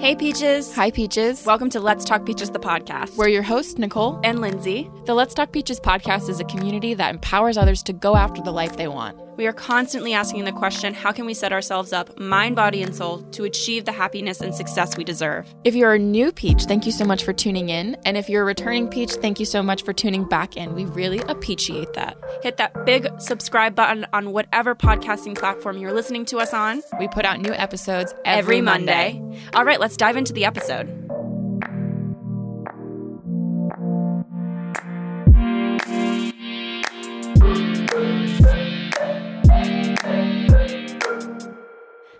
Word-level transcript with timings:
Hey, 0.00 0.14
Peaches. 0.14 0.72
Hi, 0.76 0.92
Peaches. 0.92 1.44
Welcome 1.44 1.70
to 1.70 1.80
Let's 1.80 2.04
Talk 2.04 2.24
Peaches, 2.24 2.50
the 2.50 2.60
podcast. 2.60 3.16
We're 3.16 3.28
your 3.28 3.42
hosts, 3.42 3.78
Nicole. 3.78 4.20
and 4.22 4.40
Lindsay. 4.40 4.88
The 5.06 5.14
Let's 5.14 5.34
Talk 5.34 5.50
Peaches 5.50 5.80
podcast 5.80 6.28
is 6.28 6.38
a 6.38 6.44
community 6.44 6.94
that 6.94 7.12
empowers 7.12 7.56
others 7.56 7.82
to 7.82 7.92
go 7.92 8.14
after 8.14 8.40
the 8.40 8.52
life 8.52 8.76
they 8.76 8.86
want. 8.86 9.18
We 9.38 9.46
are 9.46 9.52
constantly 9.52 10.14
asking 10.14 10.46
the 10.46 10.52
question 10.52 10.92
how 10.94 11.12
can 11.12 11.24
we 11.24 11.32
set 11.32 11.52
ourselves 11.52 11.92
up, 11.92 12.18
mind, 12.18 12.56
body, 12.56 12.82
and 12.82 12.92
soul, 12.92 13.22
to 13.30 13.44
achieve 13.44 13.84
the 13.84 13.92
happiness 13.92 14.40
and 14.40 14.52
success 14.52 14.96
we 14.96 15.04
deserve? 15.04 15.54
If 15.62 15.76
you're 15.76 15.94
a 15.94 15.98
new 15.98 16.32
Peach, 16.32 16.64
thank 16.64 16.86
you 16.86 16.90
so 16.90 17.04
much 17.04 17.22
for 17.22 17.32
tuning 17.32 17.68
in. 17.68 17.96
And 18.04 18.16
if 18.16 18.28
you're 18.28 18.42
a 18.42 18.44
returning 18.44 18.88
Peach, 18.88 19.12
thank 19.12 19.38
you 19.38 19.46
so 19.46 19.62
much 19.62 19.84
for 19.84 19.92
tuning 19.92 20.24
back 20.24 20.56
in. 20.56 20.74
We 20.74 20.86
really 20.86 21.20
appreciate 21.20 21.92
that. 21.92 22.18
Hit 22.42 22.56
that 22.56 22.84
big 22.84 23.08
subscribe 23.20 23.76
button 23.76 24.08
on 24.12 24.32
whatever 24.32 24.74
podcasting 24.74 25.38
platform 25.38 25.78
you're 25.78 25.92
listening 25.92 26.24
to 26.26 26.38
us 26.38 26.52
on 26.52 26.82
We 26.98 27.06
put 27.06 27.24
out 27.24 27.40
new 27.40 27.52
episodes 27.52 28.12
every, 28.24 28.56
every 28.56 28.60
Monday. 28.60 29.22
All 29.54 29.64
right, 29.64 29.78
let's 29.78 29.96
dive 29.96 30.16
into 30.16 30.32
the 30.32 30.46
episode. 30.46 31.07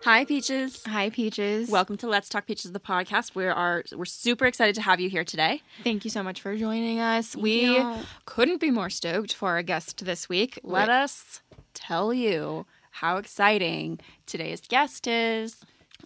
Hi, 0.08 0.24
Peaches. 0.24 0.82
Hi, 0.86 1.10
Peaches. 1.10 1.68
Welcome 1.68 1.98
to 1.98 2.08
Let's 2.08 2.30
Talk 2.30 2.46
Peaches, 2.46 2.72
the 2.72 2.80
podcast. 2.80 3.34
We 3.34 3.44
are 3.44 3.84
we're 3.94 4.06
super 4.06 4.46
excited 4.46 4.74
to 4.76 4.80
have 4.80 5.00
you 5.00 5.10
here 5.10 5.22
today. 5.22 5.60
thank 5.84 6.02
you 6.02 6.10
so 6.10 6.22
much 6.22 6.40
for 6.40 6.56
joining 6.56 6.98
us. 6.98 7.36
We 7.36 7.66
you. 7.76 7.94
couldn't 8.24 8.58
be 8.58 8.70
more 8.70 8.88
stoked 8.88 9.34
for 9.34 9.50
our 9.50 9.62
guest 9.62 10.06
this 10.06 10.26
week. 10.26 10.58
Let 10.62 10.88
us 10.88 11.42
tell 11.74 12.14
you 12.14 12.64
how 12.90 13.18
exciting 13.18 14.00
today's 14.24 14.62
guest 14.62 15.06
is. 15.06 15.56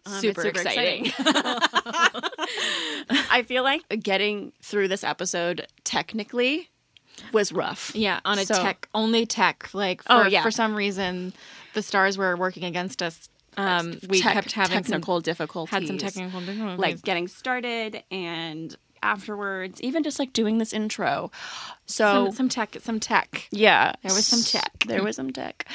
Um, 0.05 0.15
it's 0.15 0.21
Super 0.21 0.49
exciting. 0.49 1.13
I 3.31 3.45
feel 3.47 3.63
like 3.63 3.83
getting 4.03 4.53
through 4.63 4.89
this 4.89 5.05
episode 5.05 5.65
technically 5.85 6.71
was 7.33 7.53
rough. 7.53 7.93
Yeah, 7.95 8.19
on 8.25 8.41
a 8.41 8.47
So- 8.47 8.61
tech 8.61 8.89
only 8.97 9.27
tech. 9.27 9.73
Like 9.73 10.03
for, 10.03 10.13
Oh, 10.13 10.27
yeah. 10.27 10.43
for 10.43 10.51
some 10.51 10.75
reason, 10.75 11.35
the 11.75 11.83
stars 11.83 12.19
were 12.19 12.37
working 12.37 12.65
against 12.65 13.01
us. 13.01 13.29
Um, 13.57 13.99
we 14.09 14.21
Tech- 14.21 14.33
kept 14.35 14.53
having 14.53 14.77
technical 14.83 15.17
some, 15.17 15.23
difficulties. 15.23 15.71
had 15.71 15.87
some 15.87 15.99
technical 15.99 16.41
difficulties. 16.41 16.79
like 16.79 17.03
getting 17.03 17.29
started 17.29 18.03
and 18.11 18.75
afterwards, 19.03 19.81
even 19.83 20.03
just 20.05 20.19
like 20.19 20.33
doing 20.33 20.59
this 20.59 20.73
intro. 20.73 21.31
So 21.87 22.27
some, 22.27 22.33
some 22.33 22.49
tech, 22.49 22.77
some 22.83 23.01
tech. 23.01 23.49
yeah, 23.51 23.93
There 24.03 24.15
was 24.15 24.27
some 24.27 24.43
tech. 24.43 24.85
There 24.87 25.03
was 25.03 25.17
some 25.17 25.33
tech, 25.33 25.67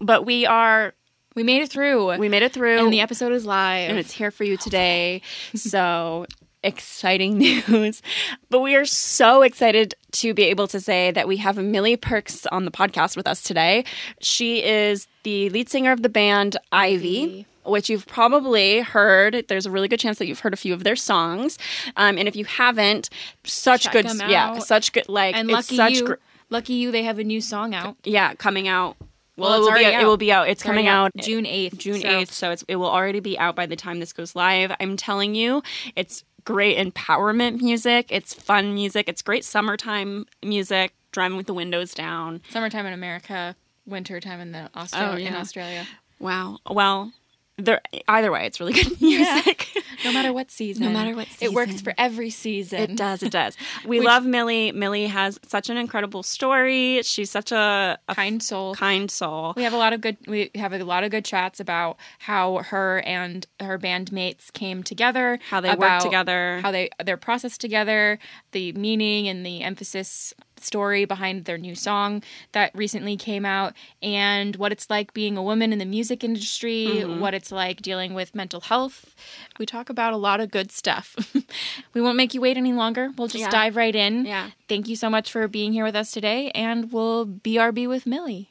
but 0.00 0.24
we 0.24 0.46
are 0.46 0.94
We 1.34 1.42
made 1.42 1.62
it 1.62 1.70
through. 1.70 2.16
we 2.18 2.28
made 2.28 2.42
it 2.44 2.52
through. 2.52 2.78
and 2.78 2.92
the 2.92 3.00
episode 3.00 3.32
is 3.32 3.44
live. 3.44 3.90
and 3.90 3.98
it's 3.98 4.12
here 4.12 4.30
for 4.30 4.44
you 4.44 4.56
today. 4.56 5.20
So 5.54 6.26
exciting 6.64 7.38
news. 7.68 8.02
But 8.50 8.60
we 8.60 8.74
are 8.74 8.84
so 8.84 9.42
excited 9.42 9.94
to 10.12 10.34
be 10.34 10.44
able 10.44 10.66
to 10.68 10.80
say 10.80 11.10
that 11.12 11.28
we 11.28 11.36
have 11.38 11.56
Millie 11.56 11.96
Perks 11.96 12.46
on 12.46 12.64
the 12.64 12.70
podcast 12.70 13.16
with 13.16 13.26
us 13.28 13.42
today. 13.42 13.84
She 14.20 14.64
is 14.64 15.06
the 15.22 15.48
lead 15.50 15.68
singer 15.68 15.92
of 15.92 16.02
the 16.02 16.08
band 16.08 16.56
Ivy. 16.72 17.46
Which 17.66 17.88
you've 17.88 18.04
probably 18.06 18.80
heard. 18.80 19.46
There's 19.48 19.64
a 19.64 19.70
really 19.70 19.88
good 19.88 19.98
chance 19.98 20.18
that 20.18 20.26
you've 20.26 20.40
heard 20.40 20.52
a 20.52 20.56
few 20.56 20.74
of 20.74 20.84
their 20.84 20.96
songs, 20.96 21.58
um, 21.96 22.18
and 22.18 22.28
if 22.28 22.36
you 22.36 22.44
haven't, 22.44 23.08
such 23.44 23.84
Check 23.84 23.92
good, 23.94 24.04
yeah, 24.28 24.58
such 24.58 24.92
good. 24.92 25.08
Like 25.08 25.34
and 25.34 25.48
it's 25.50 25.70
lucky 25.72 25.76
such 25.76 25.92
you, 25.94 26.06
gr- 26.08 26.14
lucky 26.50 26.74
you, 26.74 26.90
they 26.90 27.04
have 27.04 27.18
a 27.18 27.24
new 27.24 27.40
song 27.40 27.74
out. 27.74 27.96
yeah, 28.04 28.34
coming 28.34 28.68
out. 28.68 28.96
Well, 29.38 29.62
Well, 29.62 29.68
it, 29.68 29.72
will 29.72 29.78
be 29.78 29.84
out. 29.86 30.02
it 30.02 30.04
will 30.04 30.16
be 30.18 30.30
out. 30.32 30.48
It's, 30.50 30.62
coming 30.62 30.88
out 30.88 31.10
June 31.16 31.46
eighth. 31.46 31.78
June 31.78 32.02
so- 32.02 32.06
8th, 32.08 32.28
so 32.32 32.50
it's, 32.50 32.64
it 32.68 32.76
will 32.76 32.90
already 32.90 33.20
be 33.20 33.38
out 33.38 33.56
by 33.56 33.64
the 33.64 33.76
time 33.76 33.98
this 33.98 34.12
goes 34.12 34.36
live. 34.36 34.70
I'm 34.78 34.98
telling 34.98 35.34
you, 35.34 35.62
it's 35.96 36.22
great 36.44 36.76
empowerment 36.78 37.60
music. 37.60 38.06
It's 38.10 38.34
fun 38.34 38.74
music. 38.74 39.08
It's 39.08 39.22
great 39.22 39.44
summertime 39.44 40.26
music, 40.42 40.94
driving 41.12 41.36
with 41.36 41.46
the 41.46 41.54
windows 41.54 41.94
down. 41.94 42.42
Summertime 42.50 42.86
in 42.86 42.92
America, 42.92 43.56
wintertime 43.86 44.40
in 44.40 44.52
the 44.52 44.70
Australia. 44.76 45.26
Oh, 45.26 45.28
In. 45.28 45.34
Australia. 45.34 45.86
Wow. 46.20 46.58
Well, 46.70 47.12
there, 47.56 47.80
either 48.08 48.32
way, 48.32 48.46
it's 48.46 48.58
really 48.60 48.72
good 48.72 49.00
music. 49.00 49.68
No 50.04 50.12
matter 50.12 50.32
what 50.32 50.50
season. 50.50 50.84
No 50.84 50.90
matter 50.90 51.14
what 51.14 51.28
season. 51.28 51.46
It 51.46 51.52
works 51.54 51.80
for 51.80 51.94
every 51.96 52.30
season. 52.30 52.80
It 52.80 52.96
does. 52.96 53.22
It 53.22 53.30
does. 53.32 53.56
We 53.86 53.98
Which- 54.00 54.06
love 54.06 54.24
Millie. 54.24 54.72
Millie 54.72 55.06
has 55.06 55.38
such 55.46 55.70
an 55.70 55.76
incredible 55.76 56.22
story. 56.22 57.02
She's 57.02 57.30
such 57.30 57.52
a, 57.52 57.98
a 58.08 58.14
Kind 58.14 58.42
soul. 58.42 58.74
kind 58.74 59.10
soul. 59.10 59.52
We 59.56 59.62
have 59.62 59.72
a 59.72 59.76
lot 59.76 59.92
of 59.92 60.00
good. 60.00 60.16
We 60.26 60.50
have 60.54 60.72
a 60.72 60.82
lot 60.84 61.04
of 61.04 61.10
good 61.10 61.24
chats 61.24 61.60
about 61.60 61.96
how 62.18 62.58
her 62.64 63.00
and 63.06 63.46
her 63.60 63.78
bandmates 63.78 64.52
came 64.52 64.82
together, 64.82 65.38
How 65.48 65.60
they 65.60 65.74
work 65.74 66.00
together. 66.00 66.60
how 66.62 66.70
they 66.70 66.90
their 67.04 67.16
process 67.16 67.56
together, 67.58 68.18
the 68.52 68.72
meaning 68.72 69.28
and 69.28 69.44
the 69.44 69.62
emphasis 69.62 70.32
story 70.64 71.04
behind 71.04 71.44
their 71.44 71.58
new 71.58 71.74
song 71.74 72.22
that 72.52 72.70
recently 72.74 73.16
came 73.16 73.44
out, 73.44 73.74
and 74.02 74.56
what 74.56 74.72
it's 74.72 74.88
like 74.90 75.12
being 75.14 75.36
a 75.36 75.42
woman 75.42 75.72
in 75.72 75.78
the 75.78 75.84
music 75.84 76.24
industry, 76.24 76.86
Mm-hmm. 76.86 77.20
what 77.20 77.34
it's 77.34 77.52
like 77.52 77.82
dealing 77.82 78.14
with 78.14 78.34
mental 78.34 78.60
health. 78.60 79.14
We 79.58 79.66
talk 79.66 79.90
about 79.90 80.12
a 80.12 80.16
lot 80.16 80.40
of 80.40 80.50
good 80.50 80.72
stuff. 80.72 81.16
we 81.94 82.00
won't 82.00 82.16
make 82.16 82.34
you 82.34 82.40
wait 82.40 82.56
any 82.56 82.72
longer. 82.72 83.10
We'll 83.16 83.28
just 83.28 83.42
Yeah. 83.44 83.50
dive 83.50 83.76
right 83.76 83.94
in. 83.94 84.24
Yeah. 84.26 84.50
Thank 84.68 84.88
you 84.88 84.96
so 84.96 85.10
much 85.10 85.30
for 85.30 85.46
being 85.48 85.72
here 85.72 85.84
with 85.84 85.94
us 85.96 86.10
today, 86.12 86.50
and 86.54 86.90
we'll 86.92 87.26
BRB 87.26 87.86
with 87.88 88.06
Millie. 88.06 88.50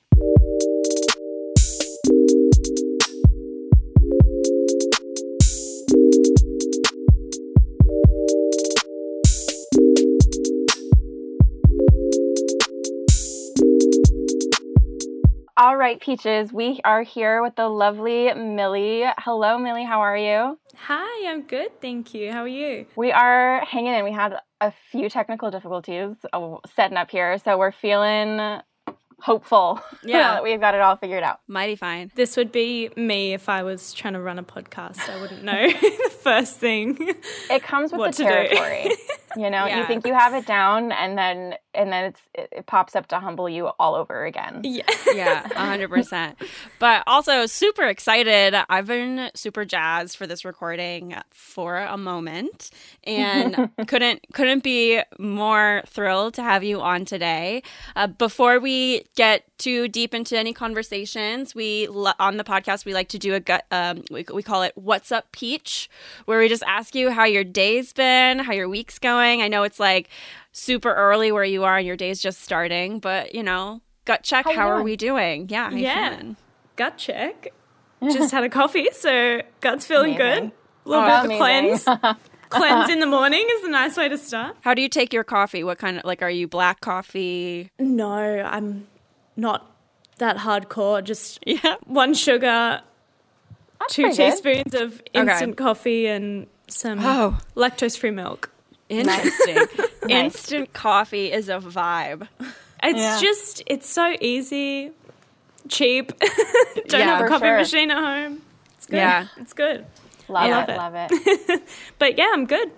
All 15.56 15.78
right, 15.78 16.00
Peaches, 16.02 16.52
we 16.52 16.80
are 16.84 17.04
here 17.04 17.44
with 17.44 17.56
the 17.56 17.68
lovely 17.70 18.34
Millie. 18.34 19.04
Hello, 19.20 19.60
Millie. 19.60 19.84
How 19.86 20.00
are 20.02 20.18
you? 20.18 20.58
Hi, 20.76 21.30
I'm 21.32 21.44
good, 21.44 21.80
thank 21.80 22.16
you. 22.16 22.32
How 22.32 22.42
are 22.42 22.48
you? 22.48 22.88
We 22.96 23.12
are 23.12 23.64
hanging 23.64 23.94
in. 23.94 24.04
We 24.04 24.12
had 24.12 24.34
a 24.62 24.74
few 24.92 25.10
technical 25.10 25.52
difficulties 25.52 26.16
uh, 26.34 26.56
setting 26.76 26.98
up 26.98 27.12
here, 27.12 27.38
so 27.38 27.60
we're 27.60 27.72
feeling 27.72 28.62
hopeful 29.20 29.80
Yeah. 30.04 30.34
that 30.34 30.44
we've 30.44 30.60
got 30.60 30.74
it 30.74 30.82
all 30.82 30.96
figured 30.98 31.22
out. 31.22 31.42
Mighty 31.48 31.76
fine. 31.76 32.12
This 32.16 32.36
would 32.36 32.52
be 32.52 32.90
me 32.98 33.34
if 33.34 33.48
I 33.48 33.62
was 33.62 33.94
trying 33.94 34.14
to 34.14 34.22
run 34.22 34.40
a 34.40 34.44
podcast. 34.44 35.08
I 35.08 35.22
wouldn't 35.22 35.44
know 35.44 35.68
the 35.72 36.12
first 36.24 36.58
thing. 36.58 36.98
It 37.52 37.62
comes 37.62 37.92
with 37.92 38.00
What 38.00 38.16
the 38.16 38.24
territory. 38.24 38.90
you 39.36 39.50
know, 39.50 39.66
you 39.66 39.86
think 39.88 40.06
you 40.06 40.14
have 40.14 40.34
it 40.34 40.46
down, 40.46 40.92
and 40.92 41.18
then 41.18 41.56
and 41.74 41.92
then 41.92 42.06
it's 42.06 42.22
it, 42.34 42.50
it 42.52 42.66
pops 42.66 42.96
up 42.96 43.08
to 43.08 43.20
humble 43.20 43.50
you 43.50 43.68
all 43.80 43.96
over 43.96 44.26
again. 44.26 44.62
yeah. 44.64 44.84
Yeah, 45.14 45.48
hundred 45.54 45.90
percent. 45.90 46.38
But 46.80 47.04
also 47.08 47.46
super 47.46 47.84
excited. 47.84 48.56
I've 48.70 48.88
been 48.88 49.30
super 49.36 49.66
jazzed 49.66 50.18
for 50.18 50.26
this 50.28 50.44
recording 50.46 51.16
for 51.32 51.78
a 51.78 51.98
moment, 51.98 52.70
and 53.04 53.70
couldn't 53.88 54.22
couldn't 54.34 54.64
be 54.64 55.02
more 55.20 55.84
thrilled 55.88 56.34
to 56.36 56.44
have 56.44 56.64
you 56.64 56.82
on 56.82 57.06
today. 57.06 57.64
Uh, 57.96 58.08
before 58.08 58.60
we 58.60 59.06
get 59.16 59.44
too 59.58 59.88
deep 59.88 60.14
into 60.14 60.38
any 60.38 60.54
conversations, 60.54 61.56
we 61.56 61.88
on 61.88 62.38
the 62.38 62.44
podcast 62.44 62.86
we 62.86 62.94
like 62.94 63.10
to 63.10 63.20
do 63.20 63.34
a 63.34 63.40
gut. 63.40 63.66
Um, 63.72 64.04
we 64.12 64.26
we 64.34 64.44
call 64.44 64.64
it 64.64 64.74
"What's 64.76 65.12
Up, 65.12 65.32
Peach," 65.32 65.90
where 66.26 66.40
we 66.40 66.50
just 66.50 66.64
ask 66.68 66.96
you 66.96 67.12
how 67.12 67.26
your 67.26 67.44
day's 67.44 67.94
been, 67.94 68.40
how 68.40 68.54
your 68.54 68.70
week's 68.70 69.00
going. 69.00 69.23
I 69.24 69.48
know 69.48 69.64
it's 69.64 69.80
like 69.80 70.10
super 70.52 70.94
early 70.94 71.32
where 71.32 71.44
you 71.44 71.64
are 71.64 71.78
and 71.78 71.88
your 71.88 71.96
day's 71.98 72.20
just 72.22 72.42
starting, 72.42 73.00
but 73.00 73.34
you 73.34 73.44
know, 73.44 73.82
gut 74.06 74.24
check. 74.24 74.46
you 74.46 74.54
How, 74.54 74.70
are 74.70 74.84
we 74.84 74.96
doing? 74.96 75.48
Yeah, 75.50 75.70
how 75.70 75.76
Yeah. 75.76 76.10
feeling? 76.18 76.36
Gut 76.76 76.98
check. 76.98 77.54
Just 78.12 78.32
had 78.34 78.44
a 78.44 78.50
coffee, 78.50 78.90
so 78.92 79.42
gut's 79.62 79.86
feeling 79.86 80.16
Amazing. 80.16 80.44
good. 80.46 80.52
A 80.86 80.90
little 80.90 81.06
bit 81.06 81.14
of 81.14 81.32
a 81.32 81.38
cleanse. 81.38 81.84
cleanse 82.50 82.90
in 82.90 83.00
the 83.00 83.06
morning 83.06 83.46
is 83.50 83.64
a 83.64 83.70
nice 83.70 83.96
way 83.96 84.10
to 84.10 84.18
start. 84.18 84.58
How 84.62 84.74
do 84.74 84.82
you 84.82 84.90
take 84.90 85.14
your 85.14 85.24
coffee? 85.24 85.64
What 85.64 85.78
kind 85.78 85.98
of 85.98 86.04
like 86.04 86.22
are 86.22 86.30
you 86.30 86.46
black 86.48 86.82
coffee? 86.82 87.70
No, 87.80 88.12
I'm 88.12 88.88
not 89.38 89.72
that 90.18 90.38
hardcore. 90.38 91.02
Just 91.04 91.40
Yeah. 91.46 91.76
one 91.86 92.14
sugar, 92.14 92.82
two 93.90 94.04
pretty 94.04 94.18
good. 94.18 94.32
teaspoons 94.32 94.74
of 94.76 95.02
instant 95.14 95.56
coffee, 95.56 96.08
and 96.08 96.48
some 96.68 97.00
Oh. 97.02 97.38
lactose 97.56 97.98
free 97.98 98.12
milk. 98.12 98.50
Interesting. 99.00 99.58
Instant 100.10 100.74
coffee 100.74 101.32
is 101.32 101.50
a 101.50 101.60
vibe. 101.60 102.28
It's 102.82 103.00
Yeah. 103.00 103.20
just, 103.22 103.64
it's 103.68 103.90
so 103.90 104.16
easy, 104.20 104.92
cheap. 105.70 106.12
Don't 106.20 107.00
Yeah, 107.00 107.18
have 107.18 107.26
a 107.26 107.28
coffee 107.28 107.46
sure. 107.46 107.58
machine 107.58 107.92
at 107.92 107.98
home. 107.98 108.42
It's 108.78 108.86
good. 108.88 108.98
Yeah. 108.98 109.28
It's 109.38 109.54
good. 109.54 109.86
Love 110.30 110.50
love 110.50 110.70
it, 110.70 110.72
it. 110.74 110.78
love 110.78 110.94
it. 110.96 111.64
But 112.00 112.18
yeah, 112.18 112.32
I'm 112.34 112.46
good. 112.46 112.72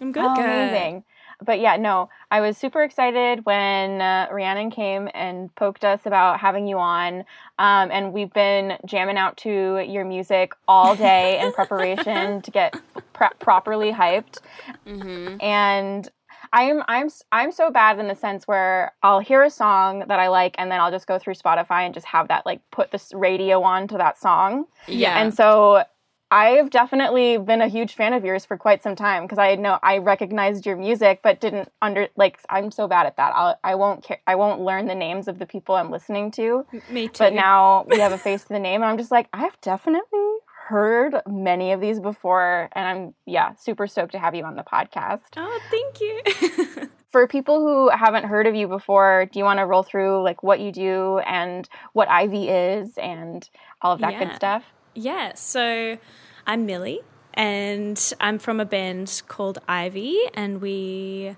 I'm 0.00 0.12
good. 0.12 0.24
Oh, 0.24 0.34
Good. 0.34 0.44
amazing. 0.44 1.04
But 1.42 1.60
yeah, 1.60 1.76
no, 1.76 2.08
I 2.30 2.40
was 2.40 2.56
super 2.56 2.82
excited 2.82 3.44
when 3.44 4.00
uh, 4.00 4.28
Rhiannon 4.30 4.70
came 4.70 5.08
and 5.14 5.54
poked 5.54 5.84
us 5.84 6.00
about 6.04 6.40
having 6.40 6.66
you 6.66 6.78
on. 6.78 7.24
Um, 7.58 7.90
and 7.90 8.12
we've 8.12 8.32
been 8.32 8.76
jamming 8.84 9.16
out 9.16 9.36
to 9.38 9.84
your 9.86 10.04
music 10.04 10.52
all 10.68 10.94
day 10.94 11.40
in 11.40 11.52
preparation 11.54 12.42
to 12.42 12.50
get 12.50 12.74
pre- 13.12 13.28
properly 13.38 13.92
hyped. 13.92 14.38
Mm-hmm. 14.86 15.36
And 15.40 16.08
I'm 16.52 16.82
I'm 16.88 17.10
I'm 17.30 17.52
so 17.52 17.70
bad 17.70 17.98
in 17.98 18.08
the 18.08 18.14
sense 18.14 18.48
where 18.48 18.92
I'll 19.02 19.20
hear 19.20 19.42
a 19.44 19.50
song 19.50 20.04
that 20.08 20.18
I 20.18 20.28
like 20.28 20.56
and 20.58 20.70
then 20.70 20.80
I'll 20.80 20.90
just 20.90 21.06
go 21.06 21.18
through 21.18 21.34
Spotify 21.34 21.84
and 21.84 21.94
just 21.94 22.06
have 22.06 22.28
that 22.28 22.44
like 22.44 22.60
put 22.70 22.90
this 22.90 23.12
radio 23.14 23.62
on 23.62 23.86
to 23.88 23.98
that 23.98 24.18
song. 24.18 24.66
Yeah. 24.88 25.20
And 25.20 25.32
so 25.32 25.84
I've 26.30 26.70
definitely 26.70 27.38
been 27.38 27.60
a 27.60 27.68
huge 27.68 27.94
fan 27.94 28.12
of 28.12 28.24
yours 28.24 28.44
for 28.44 28.56
quite 28.56 28.82
some 28.82 28.94
time 28.94 29.24
because 29.24 29.38
I 29.38 29.56
know 29.56 29.78
I 29.82 29.98
recognized 29.98 30.64
your 30.64 30.76
music 30.76 31.20
but 31.22 31.40
didn't 31.40 31.70
under 31.82 32.08
like 32.16 32.38
I'm 32.48 32.70
so 32.70 32.86
bad 32.86 33.06
at 33.06 33.16
that. 33.16 33.32
I'll, 33.34 33.58
I 33.64 33.74
won't 33.74 34.04
care, 34.04 34.20
I 34.26 34.36
won't 34.36 34.60
learn 34.60 34.86
the 34.86 34.94
names 34.94 35.26
of 35.26 35.38
the 35.38 35.46
people 35.46 35.74
I'm 35.74 35.90
listening 35.90 36.30
to. 36.32 36.66
Me 36.88 37.08
too. 37.08 37.18
But 37.18 37.32
now 37.32 37.84
we 37.88 37.98
have 37.98 38.12
a 38.12 38.18
face 38.18 38.42
to 38.42 38.48
the 38.48 38.58
name 38.60 38.82
and 38.82 38.90
I'm 38.90 38.98
just 38.98 39.10
like 39.10 39.28
I've 39.32 39.60
definitely 39.60 40.20
heard 40.68 41.16
many 41.28 41.72
of 41.72 41.80
these 41.80 41.98
before 41.98 42.68
and 42.72 42.86
I'm 42.86 43.14
yeah, 43.26 43.54
super 43.56 43.88
stoked 43.88 44.12
to 44.12 44.18
have 44.20 44.34
you 44.36 44.44
on 44.44 44.54
the 44.54 44.62
podcast. 44.62 45.20
Oh, 45.36 45.60
thank 45.70 46.00
you. 46.00 46.88
For 47.10 47.26
people 47.26 47.58
who 47.58 47.88
haven't 47.88 48.24
heard 48.26 48.46
of 48.46 48.54
you 48.54 48.68
before, 48.68 49.26
do 49.32 49.40
you 49.40 49.44
want 49.44 49.58
to 49.58 49.66
roll 49.66 49.82
through 49.82 50.22
like 50.22 50.44
what 50.44 50.60
you 50.60 50.70
do 50.70 51.18
and 51.26 51.68
what 51.92 52.08
Ivy 52.08 52.48
is 52.48 52.96
and 52.98 53.48
all 53.82 53.94
of 53.94 54.00
that 54.02 54.12
Yeah. 54.12 54.18
good 54.26 54.36
stuff? 54.36 54.62
Yeah, 54.94 55.34
so 55.34 55.98
I'm 56.46 56.66
Millie, 56.66 57.00
and 57.34 58.12
I'm 58.20 58.38
from 58.38 58.60
a 58.60 58.64
band 58.64 59.22
called 59.28 59.58
Ivy, 59.68 60.18
and 60.34 60.60
we 60.60 61.36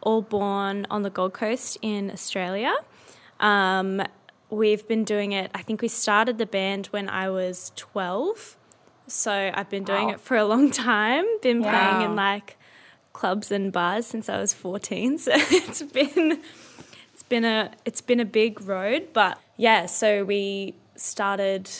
all 0.00 0.22
born 0.22 0.86
on 0.90 1.02
the 1.02 1.10
Gold 1.10 1.32
Coast 1.34 1.78
in 1.82 2.10
Australia. 2.10 2.74
Um, 3.38 4.02
we've 4.50 4.86
been 4.88 5.04
doing 5.04 5.32
it. 5.32 5.50
I 5.54 5.62
think 5.62 5.82
we 5.82 5.88
started 5.88 6.38
the 6.38 6.46
band 6.46 6.86
when 6.86 7.08
I 7.08 7.30
was 7.30 7.72
12, 7.76 8.56
so 9.06 9.50
I've 9.54 9.70
been 9.70 9.84
doing 9.84 10.08
Wow. 10.08 10.14
it 10.14 10.20
for 10.20 10.36
a 10.36 10.44
long 10.44 10.70
time. 10.70 11.24
Been 11.42 11.62
playing 11.62 12.02
in 12.02 12.16
like 12.16 12.56
clubs 13.12 13.50
and 13.52 13.72
bars 13.72 14.06
since 14.06 14.28
I 14.28 14.38
was 14.40 14.52
14, 14.52 15.18
so 15.18 15.32
it's 15.34 15.82
been 15.82 16.40
it's 17.14 17.22
been 17.22 17.44
a 17.44 17.70
it's 17.84 18.00
been 18.00 18.18
a 18.20 18.24
big 18.24 18.60
road, 18.62 19.08
but 19.12 19.38
yeah. 19.56 19.86
So 19.86 20.24
we 20.24 20.74
started 20.96 21.70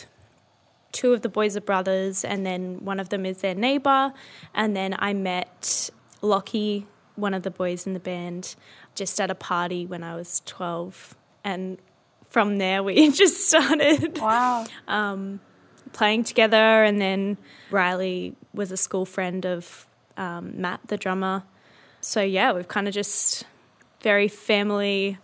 two 0.91 1.13
of 1.13 1.21
the 1.21 1.29
boys 1.29 1.55
are 1.57 1.61
brothers, 1.61 2.23
and 2.23 2.45
then 2.45 2.83
one 2.83 2.99
of 2.99 3.09
them 3.09 3.25
is 3.25 3.37
their 3.41 3.55
neighbor. 3.55 4.13
And 4.53 4.75
then 4.75 4.95
I 4.99 5.13
met 5.13 5.89
Lockie, 6.21 6.85
one 7.15 7.33
of 7.33 7.43
the 7.43 7.51
boys 7.51 7.85
in 7.87 7.93
the 7.93 7.99
band, 7.99 8.55
just 8.95 9.19
at 9.21 9.29
a 9.31 9.35
party 9.35 9.85
when 9.85 10.03
I 10.03 10.15
was 10.15 10.41
12. 10.45 11.15
And 11.43 11.77
from 12.29 12.57
there, 12.57 12.83
we 12.83 13.09
just 13.11 13.47
started 13.49 14.17
Wow. 14.19 14.65
playing 15.93 16.23
together. 16.23 16.83
And 16.83 17.01
then 17.01 17.37
Riley 17.69 18.35
was 18.53 18.71
a 18.71 18.77
school 18.77 19.05
friend 19.05 19.45
of 19.45 19.85
um, 20.17 20.59
Matt, 20.59 20.81
the 20.87 20.97
drummer. 20.97 21.43
So 22.01 22.21
yeah, 22.21 22.51
we've 22.53 22.67
kind 22.67 22.87
of 22.87 22.93
just 22.93 23.43
very 24.01 24.27
family 24.27 25.17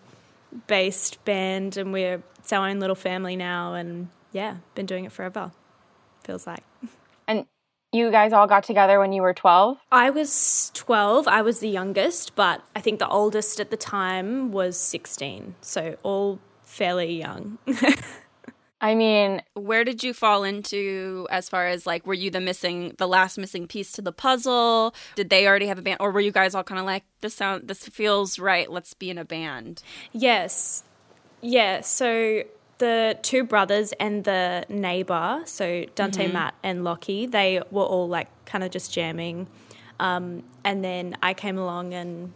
based 0.68 1.24
band, 1.26 1.76
and 1.78 1.92
we're 1.92 2.22
it's 2.40 2.54
our 2.54 2.68
own 2.70 2.80
little 2.80 2.96
family 2.96 3.36
now. 3.36 3.74
And 3.74 4.10
yeah, 4.32 4.58
been 4.76 4.86
doing 4.86 5.06
it 5.06 5.12
forever. 5.12 5.52
Feels 6.24 6.48
like. 6.48 6.64
And 7.28 7.46
you 7.94 8.12
guys 8.12 8.34
all 8.34 8.48
got 8.48 8.64
together 8.64 9.00
when 9.00 9.14
you 9.14 9.22
were 9.22 9.34
12? 9.34 9.78
I 9.92 10.10
was 10.10 10.72
12. 10.74 11.28
I 11.28 11.42
was 11.42 11.60
the 11.60 11.70
youngest, 11.70 12.36
but 12.36 12.62
I 12.76 12.82
think 12.82 13.00
the 13.00 13.08
oldest 13.08 13.60
at 13.60 13.72
the 13.72 13.78
time 13.78 14.52
was 14.52 14.78
16. 14.78 15.56
So 15.62 15.98
all 16.04 16.40
fairly 16.64 17.18
young. 17.18 17.58
I 18.82 18.94
mean, 18.94 19.42
Where 19.56 19.84
did 19.84 20.04
you 20.04 20.14
fall 20.14 20.44
into 20.44 21.28
as 21.32 21.50
far 21.50 21.68
as 21.68 21.88
like 21.88 22.06
were 22.06 22.14
you 22.14 22.30
the 22.30 22.40
missing 22.40 22.94
the 22.98 23.08
last 23.08 23.38
missing 23.38 23.68
piece 23.68 23.92
to 23.94 24.02
the 24.04 24.12
puzzle? 24.12 24.94
Did 25.16 25.30
they 25.32 25.48
already 25.48 25.66
have 25.66 25.80
a 25.80 25.82
band 25.82 25.98
or 26.00 26.12
were 26.12 26.20
you 26.20 26.32
guys 26.32 26.54
all 26.54 26.64
kind 26.64 26.80
of 26.80 26.86
like 26.86 27.04
this 27.22 27.34
sound 27.34 27.68
this 27.68 27.88
feels 27.88 28.38
right, 28.38 28.70
let's 28.72 28.94
be 28.94 29.10
in 29.10 29.18
a 29.18 29.26
band? 29.26 29.82
yes. 30.14 30.84
Yeah. 31.42 31.82
So 31.82 32.44
the 32.78 33.18
two 33.22 33.44
brothers 33.44 33.94
and 33.94 34.24
the 34.24 34.66
neighbor, 34.70 35.42
so 35.46 35.86
Dante, 35.96 36.32
Matt, 36.32 36.56
and 36.64 36.84
Lockie, 36.84 37.26
they 37.26 37.62
were 37.72 37.84
all 37.84 38.08
like 38.08 38.28
kind 38.46 38.64
of 38.64 38.72
just 38.72 38.94
jamming. 38.94 39.48
Um, 40.00 40.44
and 40.64 40.84
then 40.84 41.18
I 41.24 41.34
came 41.34 41.58
along 41.58 41.94
and 41.94 42.34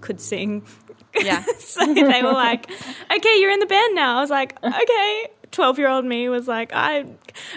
could 0.00 0.20
sing. 0.20 0.66
Yeah. 1.14 1.42
so 1.58 1.94
they 1.94 2.22
were 2.22 2.32
like, 2.32 2.70
okay, 2.70 3.40
you're 3.40 3.50
in 3.50 3.60
the 3.60 3.66
band 3.66 3.94
now. 3.94 4.18
I 4.18 4.20
was 4.20 4.30
like, 4.30 4.62
okay. 4.62 5.28
12 5.52 5.78
year 5.78 5.88
old 5.88 6.04
me 6.04 6.28
was 6.28 6.48
like, 6.48 6.72
I 6.74 7.06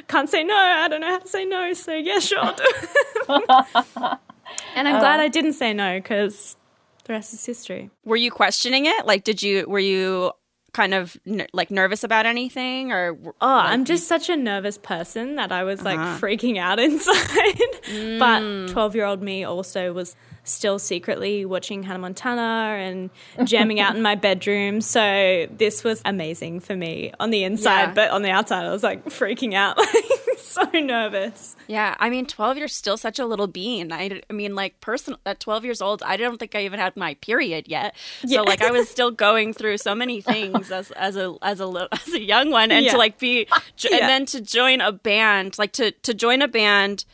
can't 0.07 0.29
say 0.29 0.43
no. 0.43 0.55
I 0.55 0.87
don't 0.87 1.01
know 1.01 1.09
how 1.09 1.19
to 1.19 1.27
say 1.27 1.43
no. 1.43 1.73
So, 1.73 1.93
yeah, 1.93 2.19
sure. 2.19 2.39
I'll 2.39 2.55
do 2.55 2.63
it." 2.63 2.89
and 4.75 4.87
I'm 4.87 4.99
glad 4.99 5.19
I 5.19 5.27
didn't 5.27 5.53
say 5.53 5.73
no 5.73 5.97
because 5.97 6.55
the 7.05 7.13
rest 7.13 7.33
is 7.33 7.45
history. 7.45 7.89
Were 8.05 8.15
you 8.15 8.31
questioning 8.31 8.85
it? 8.85 9.05
Like 9.05 9.23
did 9.23 9.41
you 9.41 9.67
were 9.67 9.79
you 9.79 10.31
kind 10.73 10.93
of 10.93 11.17
ner- 11.25 11.47
like 11.53 11.71
nervous 11.71 12.03
about 12.03 12.25
anything 12.25 12.91
or 12.91 13.17
Oh, 13.41 13.47
I'm 13.47 13.85
just 13.85 14.07
such 14.07 14.29
a 14.29 14.35
nervous 14.35 14.77
person 14.77 15.35
that 15.35 15.51
I 15.51 15.63
was 15.63 15.81
like 15.83 15.99
uh-huh. 15.99 16.19
freaking 16.19 16.57
out 16.57 16.79
inside. 16.89 17.57
But 18.19 18.41
mm. 18.41 18.69
12 18.71 18.95
year 18.95 19.05
old 19.05 19.21
me 19.21 19.43
also 19.43 19.93
was 19.93 20.15
still 20.43 20.79
secretly 20.79 21.45
watching 21.45 21.83
Hannah 21.83 21.99
Montana 21.99 22.75
and 22.79 23.09
jamming 23.47 23.79
out 23.79 23.95
in 23.95 24.01
my 24.01 24.15
bedroom. 24.27 24.81
So 24.81 25.47
this 25.51 25.83
was 25.83 26.01
amazing 26.05 26.61
for 26.61 26.75
me 26.75 27.11
on 27.19 27.29
the 27.29 27.43
inside, 27.43 27.89
Yeah. 27.89 27.93
but 27.93 28.09
on 28.11 28.21
the 28.23 28.31
outside, 28.31 28.65
I 28.65 28.71
was 28.71 28.83
like 28.83 29.05
freaking 29.05 29.53
out, 29.53 29.77
like 29.77 30.18
so 30.73 30.79
nervous. 30.79 31.55
Yeah, 31.67 31.95
I 31.99 32.09
mean, 32.09 32.25
12 32.25 32.57
you're 32.57 32.67
still 32.67 32.97
such 32.97 33.19
a 33.19 33.25
little 33.25 33.47
bean. 33.47 33.91
I, 33.91 34.21
I 34.29 34.33
mean, 34.33 34.55
like, 34.55 34.79
person 34.81 35.15
at 35.25 35.39
12 35.39 35.65
years 35.65 35.81
old, 35.81 36.01
I 36.03 36.17
don't 36.17 36.37
think 36.37 36.55
I 36.55 36.63
even 36.65 36.79
had 36.79 36.95
my 36.97 37.13
period 37.15 37.67
yet. 37.67 37.95
So, 38.21 38.27
Yeah. 38.27 38.41
like, 38.41 38.61
I 38.61 38.71
was 38.71 38.89
still 38.95 39.11
going 39.11 39.53
through 39.53 39.77
so 39.77 39.93
many 39.95 40.21
things 40.21 40.71
as 40.71 40.91
as 40.91 41.15
a 41.15 41.35
as 41.41 41.59
a 41.61 41.87
as 41.93 42.13
a 42.13 42.21
young 42.21 42.51
one, 42.51 42.71
and 42.71 42.85
Yeah. 42.85 42.91
to 42.93 42.97
like 42.97 43.19
be, 43.19 43.45
jo- 43.75 43.89
Yeah. 43.91 43.97
and 43.99 44.09
then 44.09 44.25
to 44.27 44.41
join 44.41 44.81
a 44.81 44.91
band, 44.91 45.57
like 45.59 45.71
to 45.73 45.91
to 45.91 46.13
join 46.13 46.41
a 46.41 46.47
band. 46.47 47.05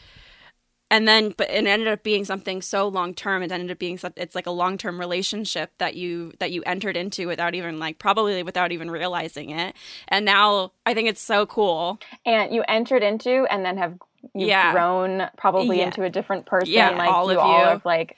And 0.91 1.07
then, 1.07 1.33
but 1.35 1.49
it 1.49 1.65
ended 1.65 1.87
up 1.87 2.03
being 2.03 2.25
something 2.25 2.61
so 2.61 2.87
long 2.87 3.15
term. 3.15 3.41
It 3.41 3.51
ended 3.51 3.71
up 3.71 3.79
being 3.79 3.97
some, 3.97 4.13
it's 4.15 4.35
like 4.35 4.45
a 4.45 4.51
long 4.51 4.77
term 4.77 4.99
relationship 4.99 5.71
that 5.79 5.95
you 5.95 6.31
that 6.39 6.51
you 6.51 6.61
entered 6.63 6.95
into 6.95 7.25
without 7.27 7.55
even 7.55 7.79
like 7.79 7.97
probably 7.97 8.43
without 8.43 8.71
even 8.71 8.91
realizing 8.91 9.49
it. 9.49 9.75
And 10.07 10.25
now 10.25 10.73
I 10.85 10.93
think 10.93 11.09
it's 11.09 11.21
so 11.21 11.45
cool. 11.47 11.99
and 12.25 12.53
you 12.53 12.63
entered 12.67 13.01
into 13.03 13.45
and 13.49 13.65
then 13.65 13.77
have 13.77 13.97
you've 14.35 14.47
Yeah. 14.49 14.71
grown 14.73 15.27
probably 15.37 15.79
Yeah. 15.79 15.85
into 15.85 16.03
a 16.03 16.09
different 16.09 16.45
person. 16.45 16.71
Yeah, 16.73 16.91
like 16.91 17.09
all 17.09 17.25
you 17.31 17.37
of 17.39 17.43
all 17.45 17.59
you. 17.59 17.65
have 17.65 17.85
like 17.85 18.15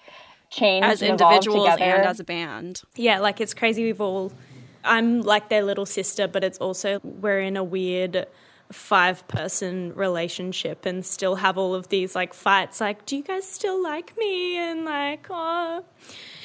changed 0.50 0.88
as 0.88 1.02
and 1.02 1.12
individuals 1.12 1.70
together. 1.72 1.96
and 1.96 2.06
as 2.06 2.20
a 2.20 2.24
band. 2.26 2.82
Yeah, 2.96 3.20
like 3.20 3.40
it's 3.42 3.54
crazy. 3.54 3.84
We've 3.84 4.00
all, 4.02 4.32
I'm 4.84 5.22
like 5.22 5.50
their 5.50 5.64
little 5.64 5.86
sister, 5.86 6.28
but 6.28 6.44
it's 6.44 6.58
also, 6.60 7.00
we're 7.04 7.40
in 7.40 7.56
a 7.58 7.64
weird 7.64 8.26
five 8.72 9.28
person 9.28 9.94
relationship 9.96 10.86
and 10.86 11.06
still 11.06 11.36
have 11.36 11.58
all 11.58 11.74
of 11.74 11.88
these 11.90 12.16
like 12.16 12.34
fights. 12.34 12.82
Like, 12.82 13.06
do 13.06 13.16
you 13.18 13.24
guys 13.24 13.48
still 13.48 13.82
like 13.82 14.18
me? 14.18 14.58
And 14.58 14.86
like, 14.86 15.28
oh, 15.30 15.84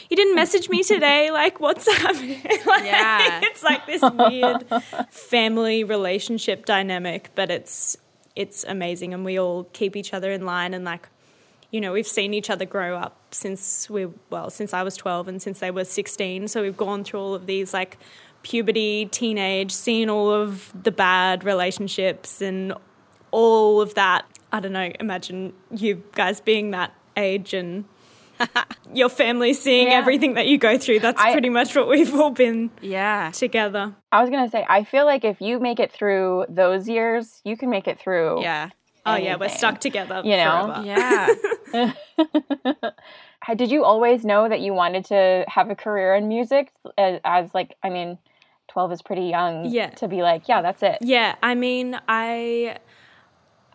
you 0.09 0.17
didn't 0.17 0.35
message 0.35 0.69
me 0.69 0.83
today. 0.83 1.31
Like, 1.33 1.59
what's 1.61 1.91
happening? 1.99 2.41
like, 2.67 2.85
Yeah. 2.85 3.41
It's 3.43 3.63
like 3.63 3.87
this 3.87 4.03
weird 4.03 4.65
family 5.11 5.83
relationship 5.85 6.65
dynamic, 6.67 7.31
but 7.35 7.51
it's, 7.51 7.97
it's 8.37 8.65
amazing. 8.65 9.15
And 9.15 9.25
we 9.25 9.39
all 9.39 9.65
keep 9.73 9.97
each 9.97 10.15
other 10.15 10.31
in 10.31 10.45
line 10.47 10.75
and 10.75 10.85
like, 10.85 11.09
you 11.71 11.81
know, 11.81 11.93
we've 11.93 12.07
seen 12.07 12.35
each 12.35 12.51
other 12.51 12.67
grow 12.67 12.97
up 12.97 13.17
since 13.31 13.89
we, 13.89 14.07
well, 14.29 14.51
since 14.51 14.75
I 14.75 14.83
was 14.83 14.95
12 14.97 15.27
and 15.27 15.43
since 15.43 15.61
they 15.61 15.71
were 15.71 15.85
16. 15.85 16.49
So 16.49 16.63
we've 16.63 16.77
gone 16.77 17.03
through 17.03 17.21
all 17.21 17.35
of 17.35 17.47
these 17.47 17.73
like 17.73 17.97
puberty, 18.43 19.07
teenage, 19.07 19.71
seeing 19.73 20.11
all 20.11 20.31
of 20.31 20.73
the 20.83 20.91
bad 20.91 21.45
relationships 21.45 22.41
and 22.43 22.73
all 23.31 23.81
of 23.81 23.95
that. 23.95 24.25
I 24.53 24.61
don't 24.61 24.73
know, 24.73 24.91
imagine 25.01 25.53
you 25.71 26.03
guys 26.13 26.41
being 26.41 26.73
that 26.73 26.93
age 27.17 27.55
and 27.55 27.85
your 28.95 29.09
family 29.09 29.55
seeing 29.55 29.89
Yeah. 29.89 29.95
everything 29.95 30.35
that 30.35 30.47
you 30.47 30.59
go 30.59 30.77
through. 30.77 31.01
That's 31.01 31.21
I- 31.21 31.33
pretty 31.33 31.49
much 31.49 31.75
what 31.77 31.89
we've 31.89 32.15
all 32.15 32.31
been 32.31 32.71
Yeah. 32.81 33.31
together. 33.33 33.95
I 34.11 34.21
was 34.21 34.31
gonna 34.31 34.51
say, 34.51 34.67
I 34.69 34.85
feel 34.85 35.05
like 35.07 35.25
if 35.25 35.41
you 35.41 35.59
make 35.61 35.81
it 35.81 35.93
through 35.93 36.47
those 36.49 36.89
years, 36.89 37.41
you 37.45 37.57
can 37.57 37.71
make 37.71 37.87
it 37.89 37.99
through. 37.99 38.43
Yeah. 38.43 38.71
Oh, 39.05 39.17
yeah, 39.17 39.35
we're 39.37 39.49
stuck 39.49 39.81
together. 39.81 40.23
You 40.25 40.37
know? 40.37 40.83
forever. 40.85 41.35
Yeah. 41.75 41.93
Did 43.57 43.73
you 43.73 43.85
always 43.85 44.25
know 44.25 44.49
that 44.49 44.61
you 44.61 44.73
wanted 44.73 45.07
to 45.07 45.45
have 45.49 45.71
a 45.71 45.75
career 45.75 46.15
in 46.15 46.29
music? 46.29 46.73
As, 46.97 47.21
as 47.25 47.53
like, 47.53 47.75
I 47.83 47.91
mean, 47.91 48.19
twelve 48.73 48.91
is 48.93 49.03
pretty 49.03 49.27
young. 49.27 49.67
Yeah. 49.67 49.91
To 49.91 50.09
be 50.09 50.23
like, 50.23 50.49
yeah, 50.49 50.63
that's 50.63 50.83
it. 50.83 50.99
Yeah, 51.03 51.35
I 51.43 51.55
mean, 51.55 52.01
I 52.09 52.79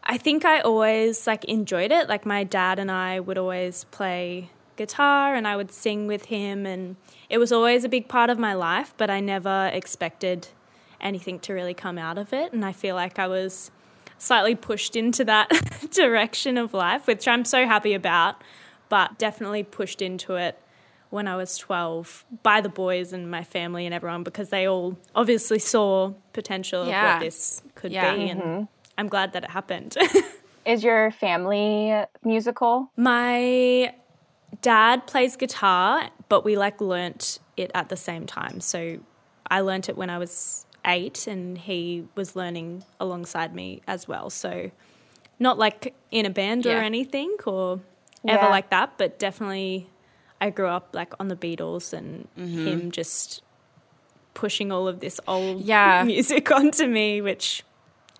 I 0.04 0.18
think 0.18 0.44
I 0.44 0.62
always 0.62 1.28
like 1.28 1.46
enjoyed 1.46 1.92
it. 1.92 2.10
Like 2.10 2.26
my 2.26 2.44
dad 2.44 2.80
and 2.80 2.90
I 2.90 3.20
would 3.20 3.38
always 3.38 3.84
play 3.86 4.50
guitar 4.76 5.36
and 5.36 5.48
I 5.48 5.56
would 5.56 5.72
sing 5.72 6.08
with 6.08 6.26
him 6.26 6.66
and 6.66 6.96
it 7.30 7.38
was 7.38 7.52
always 7.52 7.84
a 7.84 7.90
big 7.90 8.08
part 8.08 8.30
of 8.30 8.40
my 8.40 8.54
life, 8.54 8.94
but 8.98 9.10
I 9.10 9.20
never 9.20 9.70
expected 9.74 10.48
anything 11.00 11.40
to 11.42 11.54
really 11.54 11.74
come 11.74 11.98
out 11.98 12.18
of 12.18 12.34
it 12.34 12.54
and 12.54 12.66
I 12.66 12.72
feel 12.72 12.96
like 12.96 13.20
I 13.20 13.28
was 13.28 13.70
slightly 14.18 14.56
pushed 14.56 14.96
into 14.96 15.24
that 15.26 15.50
direction 15.92 16.58
of 16.58 16.74
life, 16.74 17.06
which 17.06 17.28
I'm 17.28 17.46
so 17.46 17.66
happy 17.66 17.94
about, 17.94 18.42
but 18.90 19.20
definitely 19.20 19.64
pushed 19.64 20.02
into 20.02 20.36
it 20.36 20.60
when 21.10 21.28
I 21.28 21.36
was 21.36 21.58
12 21.58 22.26
by 22.44 22.62
the 22.62 22.70
boys 22.70 23.14
and 23.14 23.30
my 23.32 23.44
family 23.44 23.86
and 23.86 23.94
everyone 23.94 24.24
because 24.24 24.50
they 24.50 24.68
all 24.68 24.98
obviously 25.16 25.60
saw 25.60 26.14
potential 26.34 26.82
of 26.84 26.90
what 26.90 27.20
this 27.20 27.62
could 27.76 27.92
Yeah. 27.92 28.16
be 28.16 28.30
and 28.30 28.42
mm-hmm. 28.42 28.64
I'm 28.98 29.08
glad 29.08 29.34
that 29.34 29.44
it 29.44 29.52
happened. 29.52 29.96
Is 30.66 30.84
your 30.84 31.12
family 31.12 31.94
musical? 32.24 32.92
my 32.98 33.94
dad 34.62 35.06
plays 35.08 35.36
guitar, 35.36 36.10
but 36.30 36.44
we 36.44 36.58
like 36.58 36.82
learnt 36.82 37.40
it 37.58 37.70
at 37.74 37.90
the 37.90 37.96
same 37.98 38.26
time. 38.26 38.60
So 38.60 38.98
I 39.50 39.62
learnt 39.62 39.88
it 39.90 39.96
when 39.98 40.10
I 40.10 40.18
was 40.18 40.66
8 40.86 41.28
and 41.28 41.58
he 41.58 42.06
was 42.16 42.36
learning 42.36 42.84
alongside 43.00 43.54
me 43.54 43.82
as 43.88 44.08
well. 44.08 44.30
So 44.30 44.72
not 45.40 45.58
like 45.58 45.94
in 46.12 46.26
a 46.26 46.30
band 46.30 46.66
or 46.66 46.78
anything 46.78 47.36
or 47.46 47.80
ever 48.28 48.44
Yeah. 48.46 48.50
like 48.50 48.70
that, 48.72 48.98
but 48.98 49.20
definitely 49.20 49.90
I 50.40 50.50
grew 50.52 50.68
up 50.68 50.90
like 50.94 51.14
on 51.20 51.28
the 51.30 51.36
Beatles 51.36 51.94
and 51.94 52.28
Mm-hmm. 52.38 52.68
him 52.68 52.92
just 52.92 53.42
pushing 54.34 54.72
all 54.72 54.88
of 54.88 55.00
this 55.00 55.20
old 55.28 55.62
Yeah. 55.64 56.04
music 56.06 56.52
onto 56.52 56.86
me, 56.88 57.22
which 57.22 57.64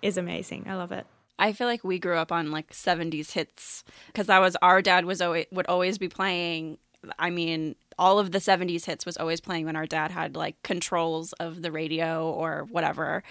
is 0.02 0.16
amazing. 0.16 0.66
I 0.68 0.74
love 0.74 0.92
it. 0.92 1.06
I 1.38 1.52
feel 1.52 1.68
like 1.68 1.84
we 1.84 1.98
grew 2.00 2.16
up 2.16 2.32
on 2.32 2.50
like 2.50 2.72
70s 2.72 3.30
hits 3.32 3.84
because 4.08 4.26
that 4.26 4.40
was 4.40 4.56
our 4.62 4.82
dad 4.82 5.04
was 5.04 5.20
always 5.22 5.46
would 5.52 5.66
always 5.66 5.96
be 5.98 6.08
playing 6.08 6.78
I 7.18 7.30
mean 7.30 7.76
all 7.98 8.18
of 8.18 8.30
the 8.30 8.38
70s 8.38 8.84
hits 8.84 9.04
was 9.04 9.16
always 9.16 9.40
playing 9.40 9.66
when 9.66 9.74
our 9.76 9.86
dad 9.86 10.10
had 10.10 10.36
like 10.36 10.62
controls 10.62 11.32
of 11.34 11.62
the 11.62 11.72
radio 11.72 12.30
or 12.30 12.66
whatever 12.70 13.22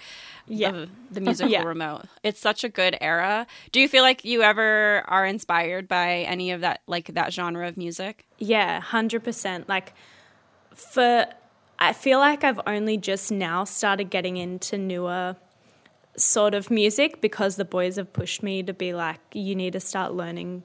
Yeah. 0.46 0.70
the, 0.72 0.88
the 1.10 1.20
musical 1.20 1.50
Yeah. 1.52 1.62
remote. 1.62 2.02
It's 2.22 2.38
such 2.40 2.64
a 2.64 2.68
good 2.68 2.96
era. 3.00 3.46
Do 3.72 3.80
you 3.80 3.88
feel 3.88 4.02
like 4.02 4.24
you 4.24 4.42
ever 4.42 5.02
are 5.08 5.24
inspired 5.24 5.88
by 5.88 6.18
any 6.18 6.50
of 6.50 6.60
that 6.60 6.82
like 6.86 7.14
that 7.14 7.32
genre 7.32 7.66
of 7.66 7.76
music? 7.76 8.26
Yeah, 8.38 8.80
hundred 8.80 9.24
percent. 9.24 9.68
Like 9.68 9.94
for 10.74 11.26
I 11.78 11.92
feel 11.92 12.18
like 12.18 12.44
I've 12.44 12.60
only 12.66 12.96
just 12.96 13.30
now 13.30 13.64
started 13.64 14.10
getting 14.10 14.36
into 14.36 14.76
newer 14.76 15.36
sort 16.16 16.52
of 16.54 16.70
music 16.70 17.20
because 17.20 17.54
the 17.56 17.64
boys 17.64 17.96
have 17.96 18.12
pushed 18.12 18.42
me 18.42 18.62
to 18.64 18.72
be 18.74 18.92
like, 18.92 19.20
you 19.32 19.54
need 19.54 19.72
to 19.74 19.80
start 19.80 20.12
learning 20.12 20.64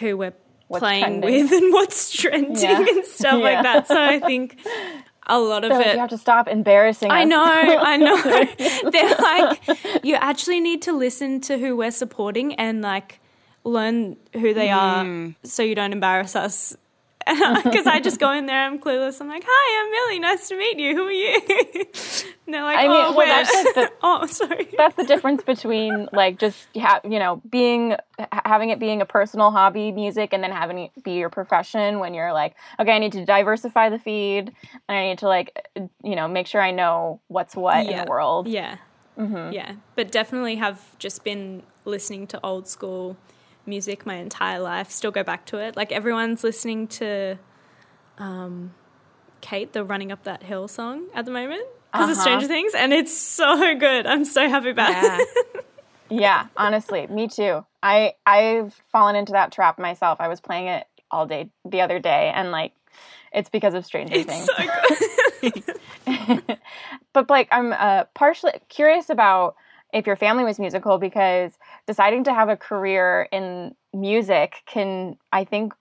who 0.00 0.16
we're 0.16 0.32
What's 0.68 0.80
playing 0.80 1.20
trending. 1.22 1.42
with 1.42 1.52
and 1.52 1.72
what's 1.72 2.10
trending 2.10 2.56
Yeah. 2.62 2.80
and 2.80 3.04
stuff 3.04 3.38
Yeah. 3.38 3.44
like 3.44 3.62
that. 3.62 3.88
So 3.88 4.00
I 4.00 4.20
think 4.20 4.58
a 5.26 5.38
lot 5.38 5.64
of 5.64 5.70
like, 5.70 5.86
it 5.86 5.94
you 5.94 6.00
have 6.00 6.10
to 6.10 6.18
stop 6.18 6.48
embarrassing 6.48 7.10
I 7.10 7.22
us. 7.22 7.28
know, 7.28 7.44
I 7.44 7.96
know. 7.96 8.90
They're 8.90 9.16
like, 9.16 10.04
you 10.04 10.14
actually 10.14 10.60
need 10.60 10.82
to 10.82 10.92
listen 10.92 11.40
to 11.42 11.58
who 11.58 11.76
we're 11.76 11.90
supporting 11.90 12.54
and 12.54 12.82
like 12.82 13.20
learn 13.64 14.16
who 14.32 14.54
they 14.54 14.70
are 14.70 15.04
hmm. 15.04 15.30
so 15.44 15.62
you 15.62 15.74
don't 15.74 15.92
embarrass 15.92 16.36
us. 16.36 16.76
Because 17.64 17.86
I 17.86 18.00
just 18.00 18.18
go 18.18 18.32
in 18.32 18.46
there, 18.46 18.64
I'm 18.64 18.78
clueless. 18.78 19.20
I'm 19.20 19.28
like, 19.28 19.44
hi, 19.46 19.84
I'm 19.84 19.90
Millie. 19.90 20.18
Nice 20.20 20.48
to 20.48 20.56
meet 20.56 20.78
you. 20.78 20.94
Who 20.96 21.06
are 21.06 21.12
you? 21.12 21.40
and 22.46 22.54
they're 22.54 22.62
like, 22.62 22.78
I 22.78 22.82
mean, 22.88 22.90
oh, 23.06 23.14
well, 23.16 23.26
that's 23.26 23.74
the- 23.74 23.92
oh, 24.02 24.26
sorry. 24.26 24.68
That's 24.76 24.94
the 24.96 25.04
difference 25.04 25.42
between 25.42 26.08
like 26.12 26.38
just 26.38 26.66
ha- 26.76 27.00
you 27.04 27.18
know 27.18 27.42
being 27.50 27.96
ha- 28.18 28.42
having 28.44 28.70
it 28.70 28.78
being 28.78 29.00
a 29.02 29.06
personal 29.06 29.50
hobby 29.50 29.92
music 29.92 30.32
and 30.32 30.42
then 30.42 30.50
having 30.52 30.78
it 30.78 31.04
be 31.04 31.12
your 31.12 31.28
profession 31.30 31.98
when 31.98 32.14
you're 32.14 32.32
like 32.32 32.54
okay 32.80 32.92
I 32.92 32.98
need 32.98 33.12
to 33.12 33.24
diversify 33.24 33.90
the 33.90 33.98
feed 33.98 34.52
and 34.88 34.98
I 34.98 35.08
need 35.08 35.18
to 35.18 35.28
like 35.28 35.68
you 36.02 36.16
know 36.16 36.28
make 36.28 36.46
sure 36.46 36.60
I 36.62 36.70
know 36.70 37.20
what's 37.28 37.54
what 37.54 37.86
in 37.86 38.04
the 38.04 38.10
world. 38.10 38.48
Yeah. 38.48 38.76
Mm-hmm. 39.18 39.52
Yeah. 39.52 39.72
But 39.96 40.12
definitely 40.12 40.56
have 40.56 40.96
just 40.98 41.24
been 41.24 41.62
listening 41.84 42.26
to 42.28 42.40
old 42.44 42.68
school 42.68 43.16
music 43.68 44.06
my 44.06 44.14
entire 44.16 44.58
life. 44.58 44.90
Still 44.90 45.10
go 45.10 45.22
back 45.22 45.46
to 45.46 45.58
it. 45.58 45.76
Like 45.76 45.92
everyone's 45.92 46.42
listening 46.42 46.88
to 46.88 47.38
um, 48.18 48.74
Kate, 49.40 49.72
the 49.72 49.84
Running 49.84 50.10
Up 50.10 50.24
That 50.24 50.42
Hill 50.42 50.66
song 50.68 51.04
at 51.14 51.24
the 51.24 51.30
moment 51.30 51.62
because 51.92 52.08
of 52.10 52.16
Uh-huh. 52.16 52.22
Stranger 52.22 52.46
Things. 52.48 52.74
And 52.74 52.92
it's 52.92 53.16
so 53.16 53.74
good. 53.78 54.06
I'm 54.06 54.24
so 54.24 54.48
happy 54.48 54.70
about 54.70 54.90
Yeah. 54.90 55.20
it. 55.20 55.28
Yeah, 56.10 56.46
honestly, 56.56 57.06
me 57.06 57.28
too. 57.28 57.66
I 57.82 58.14
I've 58.24 58.74
fallen 58.90 59.14
into 59.14 59.32
that 59.32 59.52
trap 59.52 59.78
myself. 59.78 60.22
I 60.22 60.28
was 60.28 60.40
playing 60.40 60.68
it 60.68 60.86
all 61.10 61.26
day 61.26 61.50
the 61.66 61.82
other 61.82 61.98
day 61.98 62.32
and 62.34 62.50
like 62.50 62.72
it's 63.30 63.50
because 63.50 63.74
of 63.74 63.84
Stranger 63.84 64.22
Things. 64.22 64.46
so 64.46 65.52
good. 65.52 66.58
but 67.12 67.28
like 67.28 67.48
I'm 67.52 67.74
uh, 67.74 68.04
partially 68.14 68.52
curious 68.70 69.10
about 69.10 69.56
if 69.92 70.06
your 70.06 70.16
family 70.16 70.44
was 70.44 70.58
musical 70.58 70.98
because 70.98 71.52
deciding 71.86 72.24
to 72.24 72.34
have 72.34 72.48
a 72.48 72.56
career 72.56 73.28
in 73.32 73.74
music 73.92 74.56
can 74.66 75.16
I 75.32 75.44
think 75.44 75.72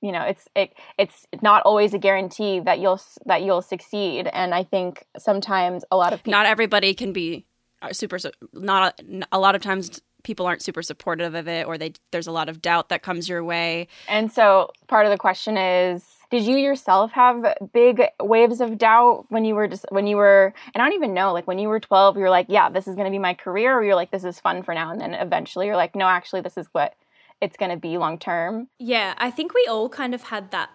you 0.00 0.12
know 0.12 0.22
it's 0.22 0.46
it 0.54 0.74
it's 0.98 1.26
not 1.42 1.62
always 1.62 1.94
a 1.94 1.98
guarantee 1.98 2.60
that 2.60 2.78
you'll 2.78 3.00
that 3.26 3.42
you'll 3.42 3.62
succeed. 3.62 4.28
And 4.32 4.54
I 4.54 4.64
think 4.64 5.04
sometimes 5.18 5.84
a 5.90 5.96
lot 5.96 6.12
of 6.12 6.20
people 6.20 6.32
Not 6.32 6.46
everybody 6.46 6.94
can 6.94 7.12
be 7.12 7.46
uh, 7.82 7.92
super 7.92 8.18
su- 8.18 8.32
not 8.52 9.00
a 9.32 9.38
lot 9.38 9.54
of 9.54 9.62
times 9.62 10.00
people 10.28 10.44
aren't 10.46 10.60
super 10.60 10.82
supportive 10.82 11.34
of 11.34 11.48
it 11.48 11.66
or 11.66 11.78
they 11.78 11.90
there's 12.10 12.26
a 12.26 12.32
lot 12.32 12.50
of 12.50 12.60
doubt 12.60 12.90
that 12.90 13.02
comes 13.02 13.30
your 13.30 13.42
way. 13.42 13.88
and 14.08 14.30
so 14.30 14.70
part 14.86 15.06
of 15.06 15.10
the 15.10 15.16
question 15.16 15.56
is 15.56 16.04
did 16.30 16.42
you 16.42 16.58
yourself 16.58 17.10
have 17.12 17.54
big 17.72 18.02
waves 18.20 18.60
of 18.60 18.76
doubt 18.76 19.24
when 19.30 19.46
you 19.46 19.54
were 19.54 19.66
just 19.66 19.86
when 19.88 20.06
you 20.06 20.16
were 20.16 20.52
and 20.74 20.82
I 20.82 20.84
don't 20.84 20.96
even 20.96 21.14
know 21.14 21.32
like 21.32 21.46
when 21.46 21.58
you 21.58 21.68
were 21.68 21.80
12 21.80 22.16
you 22.18 22.22
were 22.22 22.28
like 22.28 22.46
yeah 22.50 22.68
this 22.68 22.86
is 22.86 22.94
going 22.94 23.06
to 23.06 23.10
be 23.10 23.18
my 23.18 23.32
career 23.32 23.74
or 23.74 23.82
you're 23.82 23.94
like 23.94 24.10
this 24.10 24.24
is 24.24 24.38
fun 24.38 24.62
for 24.62 24.74
now 24.74 24.90
and 24.92 25.00
then 25.00 25.14
eventually 25.14 25.64
you're 25.66 25.76
like 25.76 25.96
no 25.96 26.06
actually 26.06 26.42
this 26.42 26.58
is 26.58 26.66
what 26.72 26.94
it's 27.40 27.56
going 27.56 27.70
to 27.70 27.78
be 27.78 27.96
long 27.96 28.18
term 28.18 28.68
Yeah, 28.78 29.14
I 29.16 29.30
think 29.30 29.54
we 29.54 29.66
all 29.70 29.88
kind 29.88 30.14
of 30.14 30.24
had 30.24 30.50
that 30.50 30.68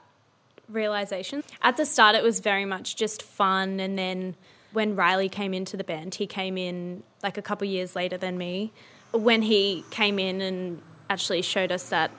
realization. 0.69 1.43
At 1.61 1.77
the 1.77 1.85
start, 1.85 2.15
it 2.15 2.23
was 2.23 2.39
very 2.39 2.65
much 2.65 2.95
just 2.95 3.21
fun. 3.21 3.79
And 3.79 3.97
then 3.97 4.35
when 4.71 4.95
Riley 4.95 5.29
came 5.29 5.53
into 5.53 5.77
the 5.77 5.83
band, 5.83 6.15
he 6.15 6.27
came 6.27 6.57
in 6.57 7.03
like 7.21 7.37
a 7.37 7.41
couple 7.41 7.67
years 7.67 7.95
later 7.95 8.17
than 8.17 8.37
me. 8.37 8.71
When 9.13 9.41
he 9.41 9.83
came 9.89 10.19
in 10.19 10.41
and 10.41 10.81
actually 11.09 11.41
showed 11.41 11.71
us 11.71 11.89
that 11.89 12.11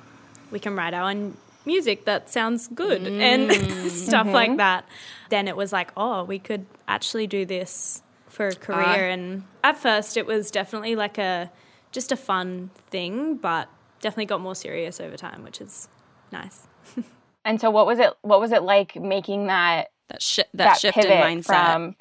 we 0.51 0.59
can 0.59 0.77
write 0.77 0.95
our 0.95 1.11
own 1.11 1.37
music 1.67 2.05
that 2.05 2.29
sounds 2.31 2.69
good 2.69 3.03
mm. 3.03 3.21
and 3.21 3.53
stuff 3.93 4.27
like 4.27 4.51
mm-hmm. 4.51 4.59
that, 4.59 4.87
then 5.31 5.49
it 5.49 5.57
was 5.57 5.73
like, 5.73 5.91
oh, 5.97 6.25
we 6.25 6.39
could 6.39 6.67
actually 6.87 7.27
do 7.27 7.45
this 7.45 8.03
for 8.29 8.49
a 8.49 8.55
career. 8.55 9.09
and 9.09 9.45
at 9.63 9.77
first, 9.77 10.17
it 10.17 10.27
was 10.27 10.51
definitely 10.51 10.97
like 10.97 11.19
a 11.19 11.51
just 11.93 12.13
a 12.13 12.17
fun 12.17 12.71
thing, 12.91 13.37
but 13.37 13.69
definitely 14.01 14.27
got 14.27 14.41
more 14.41 14.55
serious 14.55 15.01
over 15.01 15.17
time, 15.17 15.45
which 15.45 15.61
is 15.61 15.89
nice. 16.33 16.67
And 17.45 17.61
so 17.61 17.71
what 17.71 17.87
was 17.87 17.99
it 17.99 18.13
what 18.23 18.41
was 18.41 18.53
it 18.53 18.63
like 18.63 18.97
making 18.97 19.49
that 19.49 19.91
That 20.09 20.23
shi- 20.23 20.45
that, 20.55 20.65
that, 20.65 20.79
shift 20.79 20.97
in 20.97 21.03
pivot 21.03 21.19
mindset. 21.19 21.45
from 21.45 21.97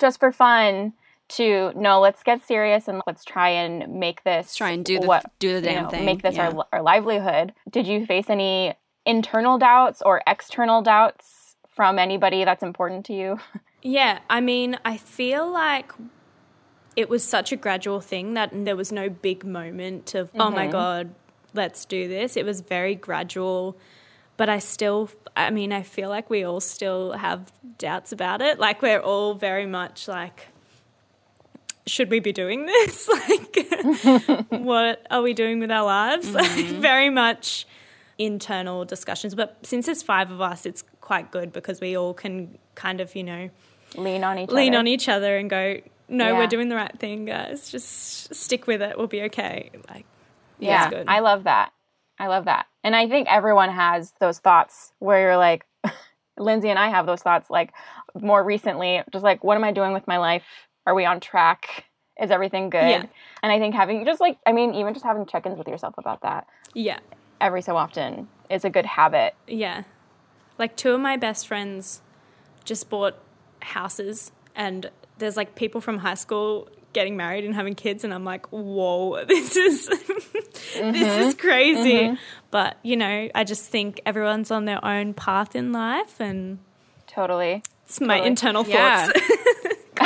just 0.00 0.18
for 0.18 0.32
fun 0.32 0.94
to 1.30 1.72
no, 1.76 2.00
let's 2.00 2.22
get 2.22 2.46
serious 2.46 2.88
and 2.88 3.02
let's 3.06 3.24
try 3.24 3.50
and 3.50 4.00
make 4.00 4.24
this 4.24 4.54
try 4.54 4.70
and 4.70 4.84
do 4.84 4.98
the 5.00 5.06
what 5.06 5.30
do 5.38 5.60
the 5.60 5.68
you 5.68 5.74
damn 5.74 5.84
know, 5.84 5.90
thing. 5.90 6.04
make 6.04 6.22
this 6.22 6.36
yeah. 6.36 6.50
our 6.50 6.66
our 6.72 6.82
livelihood. 6.82 7.52
Did 7.70 7.86
you 7.86 8.06
face 8.06 8.30
any 8.30 8.74
internal 9.04 9.58
doubts 9.58 10.02
or 10.02 10.22
external 10.26 10.82
doubts 10.82 11.56
from 11.68 11.98
anybody 11.98 12.44
that's 12.44 12.62
important 12.62 13.06
to 13.06 13.14
you? 13.14 13.38
Yeah, 13.82 14.18
I 14.28 14.40
mean, 14.40 14.78
I 14.84 14.96
feel 14.96 15.50
like 15.50 15.92
it 16.96 17.08
was 17.08 17.22
such 17.22 17.52
a 17.52 17.56
gradual 17.56 18.00
thing 18.00 18.34
that 18.34 18.50
there 18.52 18.74
was 18.74 18.90
no 18.90 19.08
big 19.08 19.44
moment 19.44 20.14
of, 20.14 20.30
oh 20.34 20.50
my 20.50 20.64
mm-hmm. 20.64 20.72
God, 20.72 21.14
let's 21.54 21.84
do 21.84 22.08
this. 22.08 22.36
It 22.36 22.44
was 22.44 22.60
very 22.60 22.96
gradual, 22.96 23.78
but 24.36 24.48
I 24.48 24.58
still, 24.58 25.10
I 25.36 25.50
mean, 25.50 25.72
I 25.72 25.82
feel 25.82 26.08
like 26.08 26.28
we 26.28 26.42
all 26.42 26.60
still 26.60 27.12
have 27.12 27.52
doubts 27.78 28.10
about 28.10 28.42
it. 28.42 28.58
Like, 28.58 28.82
we're 28.82 29.00
all 29.00 29.34
very 29.34 29.66
much 29.66 30.08
like, 30.08 30.48
should 31.88 32.10
we 32.10 32.20
be 32.20 32.32
doing 32.32 32.66
this? 32.66 33.08
like, 33.28 34.46
what 34.50 35.06
are 35.10 35.22
we 35.22 35.34
doing 35.34 35.60
with 35.60 35.70
our 35.70 35.84
lives? 35.84 36.28
Like, 36.38 36.50
mm-hmm. 36.50 36.80
very 36.80 37.10
much 37.10 37.66
internal 38.18 38.84
discussions. 38.84 39.34
But 39.34 39.58
since 39.62 39.86
there's 39.86 40.02
five 40.02 40.30
of 40.30 40.40
us, 40.40 40.66
it's 40.66 40.84
quite 41.00 41.30
good 41.30 41.52
because 41.52 41.80
we 41.80 41.96
all 41.96 42.14
can 42.14 42.58
kind 42.74 43.00
of, 43.00 43.14
you 43.16 43.24
know, 43.24 43.50
Lean 43.96 44.22
on 44.22 44.38
each 44.38 44.50
lean 44.50 44.74
other. 44.74 44.78
on 44.80 44.86
each 44.86 45.08
other 45.08 45.36
and 45.38 45.48
go, 45.48 45.80
no, 46.08 46.32
Yeah. 46.32 46.38
we're 46.38 46.46
doing 46.46 46.68
the 46.68 46.76
right 46.76 46.96
thing, 46.98 47.24
guys. 47.24 47.70
Just 47.70 48.34
stick 48.34 48.66
with 48.66 48.82
it. 48.82 48.98
We'll 48.98 49.06
be 49.06 49.22
okay. 49.22 49.70
Like, 49.88 50.04
Yeah, 50.58 50.84
it's 50.86 50.94
good. 50.94 51.08
I 51.08 51.20
love 51.20 51.44
that. 51.44 51.72
I 52.18 52.26
love 52.26 52.44
that. 52.44 52.66
And 52.84 52.94
I 52.94 53.08
think 53.08 53.28
everyone 53.30 53.70
has 53.70 54.12
those 54.20 54.38
thoughts 54.38 54.92
where 54.98 55.20
you're 55.20 55.36
like, 55.36 55.64
Lindsay 56.38 56.70
and 56.70 56.78
I 56.78 56.88
have 56.88 57.06
those 57.06 57.22
thoughts 57.22 57.50
like 57.50 57.72
more 58.14 58.42
recently, 58.42 59.02
just 59.12 59.24
like, 59.24 59.42
what 59.42 59.56
am 59.56 59.64
I 59.64 59.72
doing 59.72 59.92
with 59.92 60.06
my 60.06 60.18
life? 60.18 60.44
Are 60.88 60.94
we 60.94 61.04
on 61.04 61.20
track? 61.20 61.84
Is 62.20 62.30
everything 62.30 62.70
good? 62.70 62.78
Yeah. 62.78 63.06
And 63.42 63.52
I 63.52 63.58
think 63.58 63.74
having 63.74 64.04
just 64.04 64.20
like, 64.20 64.38
I 64.46 64.52
mean, 64.52 64.74
even 64.74 64.94
just 64.94 65.04
having 65.04 65.26
check 65.26 65.46
ins 65.46 65.58
with 65.58 65.68
yourself 65.68 65.94
about 65.98 66.22
that 66.22 66.46
yeah, 66.74 66.98
every 67.40 67.62
so 67.62 67.76
often 67.76 68.28
is 68.50 68.64
a 68.64 68.70
good 68.70 68.86
habit. 68.86 69.34
yeah. 69.46 69.82
Like 70.58 70.76
two 70.76 70.92
of 70.92 71.00
my 71.00 71.16
best 71.16 71.46
friends 71.46 72.02
just 72.64 72.90
bought 72.90 73.16
houses 73.60 74.32
and 74.56 74.90
there's 75.18 75.36
like 75.36 75.54
people 75.54 75.80
from 75.80 75.98
high 75.98 76.14
school 76.14 76.68
getting 76.92 77.16
married 77.16 77.44
and 77.44 77.54
having 77.54 77.76
kids 77.76 78.02
and 78.02 78.12
I'm 78.12 78.24
like, 78.24 78.46
whoa, 78.50 79.24
this 79.28 79.56
is 79.56 79.88
mm-hmm. 79.88 80.92
this 80.92 81.26
is 81.26 81.34
crazy. 81.34 81.92
Mm-hmm. 81.92 82.14
But, 82.50 82.78
you 82.82 82.96
know, 82.96 83.28
I 83.34 83.44
just 83.44 83.66
think 83.66 84.00
everyone's 84.04 84.50
on 84.50 84.64
their 84.64 84.84
own 84.84 85.14
path 85.14 85.54
in 85.54 85.72
life 85.72 86.20
and 86.20 86.58
Totally. 87.06 87.62
It's 87.84 88.00
my 88.00 88.16
totally. 88.16 88.26
internal 88.26 88.64
thoughts 88.64 89.12
yeah. 89.14 89.36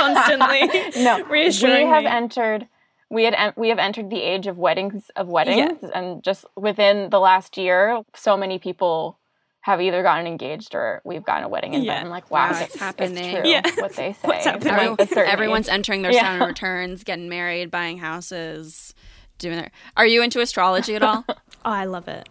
constantly. 0.03 1.03
no, 1.03 1.25
reassuring 1.25 1.89
we 1.89 1.93
have 1.93 2.05
me. 2.05 2.11
entered 2.11 2.69
we 3.11 3.25
had 3.25 3.53
we 3.57 3.69
have 3.69 3.79
entered 3.79 4.11
the 4.11 4.23
age 4.23 4.47
of 4.47 4.57
weddings 4.57 5.11
of 5.17 5.29
weddings 5.29 5.79
yeah. 5.83 5.91
and 5.95 6.25
just 6.25 6.47
within 6.57 7.11
the 7.11 7.21
last 7.21 7.59
year 7.59 8.03
so 8.15 8.37
many 8.37 8.59
people 8.59 9.19
have 9.63 9.81
either 9.81 10.03
gotten 10.03 10.27
engaged 10.27 10.75
or 10.75 11.01
we've 11.05 11.25
gotten 11.25 11.45
a 11.45 11.49
wedding 11.49 11.75
invite. 11.75 11.87
Yeah. 11.87 12.01
I'm 12.01 12.09
like, 12.09 12.31
wow, 12.33 12.51
it's, 12.53 12.75
happening. 12.75 13.25
It's 13.25 13.41
true 13.41 13.49
yeah. 13.49 13.63
what 13.77 13.95
they 13.95 14.13
say. 14.23 14.29
What's 14.29 14.45
happening? 14.45 14.97
everyone's 15.17 15.69
entering 15.69 16.03
their 16.03 16.13
yeah. 16.13 16.23
salary 16.23 16.47
returns, 16.49 17.05
getting 17.05 17.29
married, 17.29 17.71
buying 17.71 17.99
houses, 17.99 18.93
doing 19.39 19.57
their. 19.57 19.71
Are 19.97 20.07
you 20.07 20.21
into 20.23 20.41
astrology 20.41 20.97
at 20.97 21.05
all? 21.05 21.25
oh, 21.29 21.35
I 21.65 21.85
love 21.85 22.09
it. 22.09 22.29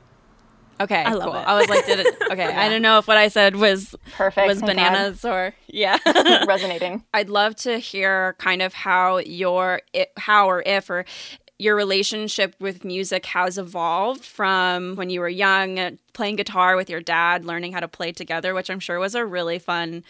Okay, 0.82 1.04
I 1.04 1.12
cool. 1.12 1.34
It. 1.36 1.48
I 1.48 1.58
was 1.58 1.70
like, 1.70 1.86
did 1.86 2.00
it? 2.00 2.16
Okay, 2.32 2.48
yeah. 2.48 2.62
I 2.62 2.70
didn't 2.70 2.82
know 2.82 2.98
if 2.98 3.08
what 3.10 3.18
I 3.18 3.28
said 3.28 3.58
was 3.58 3.94
perfect, 4.14 4.48
was 4.48 4.62
bananas 4.62 5.24
God. 5.24 5.34
or 5.34 5.56
yeah, 5.68 5.98
resonating. 6.48 7.04
I'd 7.14 7.30
love 7.30 7.58
to 7.58 7.78
hear 7.78 8.36
kind 8.40 8.62
of 8.62 8.74
how 8.74 9.18
your 9.18 9.82
how 10.16 10.48
or 10.48 10.64
if 10.66 10.90
or 10.90 11.04
your 11.60 11.76
relationship 11.76 12.56
with 12.60 12.86
music 12.86 13.26
has 13.26 13.58
evolved 13.58 14.24
from 14.24 14.96
when 14.96 15.10
you 15.10 15.20
were 15.20 15.30
young, 15.30 15.78
uh, 15.78 15.92
playing 16.14 16.38
guitar 16.38 16.78
with 16.78 16.90
your 16.90 17.02
dad, 17.02 17.44
learning 17.44 17.74
how 17.74 17.82
to 17.82 17.88
play 17.88 18.14
together, 18.14 18.54
which 18.54 18.70
I'm 18.70 18.80
sure 18.80 18.98
was 18.98 19.14
a 19.14 19.26
really 19.26 19.60
fun 19.60 20.04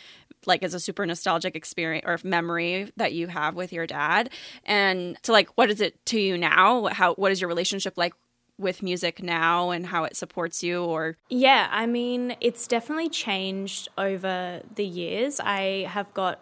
like 0.46 0.64
as 0.64 0.74
a 0.74 0.80
super 0.80 1.06
nostalgic 1.06 1.56
experience 1.56 2.06
or 2.08 2.18
memory 2.24 2.92
that 2.98 3.14
you 3.14 3.28
have 3.28 3.56
with 3.56 3.72
your 3.72 3.86
dad 3.86 4.30
and 4.66 5.22
to 5.24 5.32
like 5.32 5.50
what 5.56 5.70
is 5.70 5.82
it 5.82 6.04
to 6.06 6.20
you 6.20 6.38
now 6.38 6.86
how 6.88 7.14
what 7.16 7.32
is 7.32 7.40
your 7.40 7.48
relationship 7.48 7.98
like 7.98 8.14
with 8.62 8.82
music 8.82 9.22
now 9.22 9.72
and 9.72 9.88
how 9.88 10.04
it 10.04 10.16
supports 10.16 10.64
you 10.64 10.84
or 10.84 11.18
yeah 11.30 11.68
i 11.72 11.86
mean 11.86 12.36
it's 12.40 12.68
definitely 12.68 13.10
changed 13.10 13.90
over 13.98 14.62
the 14.76 14.86
years 14.86 15.40
i 15.40 15.86
have 15.90 16.14
got 16.14 16.40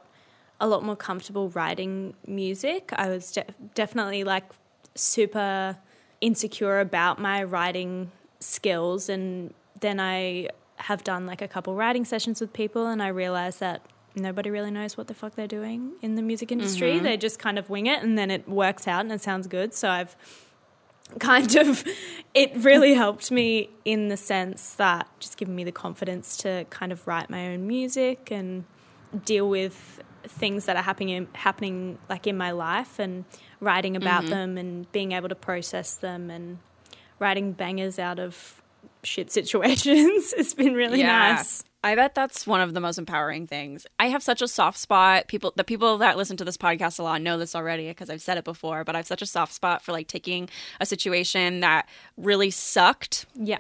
a 0.60 0.68
lot 0.68 0.84
more 0.84 0.96
comfortable 0.96 1.50
writing 1.50 2.14
music 2.28 2.92
i 2.94 3.10
was 3.10 3.32
de- 3.32 3.46
definitely 3.74 4.24
like 4.24 4.44
super 4.96 5.78
insecure 6.22 6.80
about 6.80 7.20
my 7.20 7.44
writing 7.44 8.12
skills 8.40 9.10
and 9.10 9.54
then 9.80 10.00
I 10.00 10.50
have 10.76 11.04
done 11.04 11.26
like 11.26 11.42
a 11.42 11.48
couple 11.48 11.76
writing 11.76 12.06
sessions 12.06 12.40
with 12.40 12.54
people 12.54 12.88
and 12.88 13.02
I 13.02 13.10
realized 13.10 13.60
that 13.60 13.82
nobody 14.16 14.50
really 14.50 14.72
knows 14.72 14.98
what 14.98 15.08
the 15.08 15.14
fuck 15.14 15.36
they're 15.36 15.48
doing 15.48 15.94
in 16.02 16.16
the 16.16 16.22
music 16.22 16.52
industry. 16.52 16.96
Mm-hmm. 16.96 17.04
They 17.04 17.18
just 17.18 17.40
kind 17.40 17.60
of 17.60 17.70
wing 17.70 17.88
it 17.88 18.02
and 18.02 18.18
then 18.18 18.32
it 18.32 18.48
works 18.48 18.88
out 18.88 19.02
and 19.02 19.12
it 19.12 19.22
sounds 19.22 19.48
good. 19.48 19.74
So 19.74 19.90
I've 19.90 20.16
kind 21.18 21.56
of 21.56 21.84
it 22.34 22.52
really 22.58 22.94
helped 22.94 23.32
me 23.32 23.70
in 23.84 24.10
the 24.10 24.18
sense 24.18 24.74
that 24.76 25.08
just 25.20 25.38
giving 25.38 25.56
me 25.56 25.64
the 25.64 25.72
confidence 25.72 26.38
to 26.38 26.66
kind 26.70 26.92
of 26.92 27.08
write 27.08 27.30
my 27.30 27.48
own 27.48 27.66
music 27.66 28.30
and 28.32 28.66
deal 29.26 29.50
with 29.50 30.02
things 30.24 30.66
that 30.66 30.76
are 30.76 30.84
happening 30.84 31.28
happening 31.34 31.98
like 32.10 32.28
in 32.28 32.38
my 32.38 32.52
life 32.52 33.00
and 33.00 33.26
writing 33.60 33.96
about 33.96 34.22
mm-hmm. 34.22 34.30
them 34.30 34.58
and 34.58 34.92
being 34.92 35.14
able 35.14 35.30
to 35.30 35.36
process 35.36 35.96
them 35.96 36.30
and 36.30 36.60
writing 37.18 37.52
bangers 37.54 37.98
out 37.98 38.20
of 38.20 38.62
shit 39.04 39.32
situations. 39.40 40.34
it's 40.38 40.54
been 40.54 40.74
really 40.74 41.00
yeah. 41.00 41.34
nice. 41.34 41.64
I 41.84 41.96
bet 41.96 42.14
that's 42.14 42.46
one 42.46 42.60
of 42.60 42.74
the 42.74 42.82
most 42.82 42.98
empowering 42.98 43.48
things. 43.48 43.88
I 43.98 44.08
have 44.08 44.22
such 44.22 44.42
a 44.42 44.48
soft 44.48 44.78
spot. 44.78 45.28
People, 45.28 45.54
the 45.56 45.64
people 45.64 45.98
that 46.00 46.18
listen 46.18 46.36
to 46.38 46.44
this 46.44 46.58
podcast 46.58 47.00
a 47.00 47.04
lot 47.04 47.22
know 47.22 47.38
this 47.38 47.56
already 47.56 47.88
because 47.88 48.10
I've 48.10 48.22
said 48.22 48.38
it 48.38 48.44
before. 48.44 48.84
But 48.84 48.96
I 48.96 49.00
have 49.00 49.08
such 49.08 49.22
a 49.22 49.26
soft 49.26 49.54
spot 49.54 49.82
for 49.82 49.94
like 49.94 50.08
taking 50.08 50.50
a 50.82 50.86
situation 50.86 51.62
that 51.62 51.88
really 52.18 52.52
sucked. 52.52 53.26
Yeah. 53.34 53.60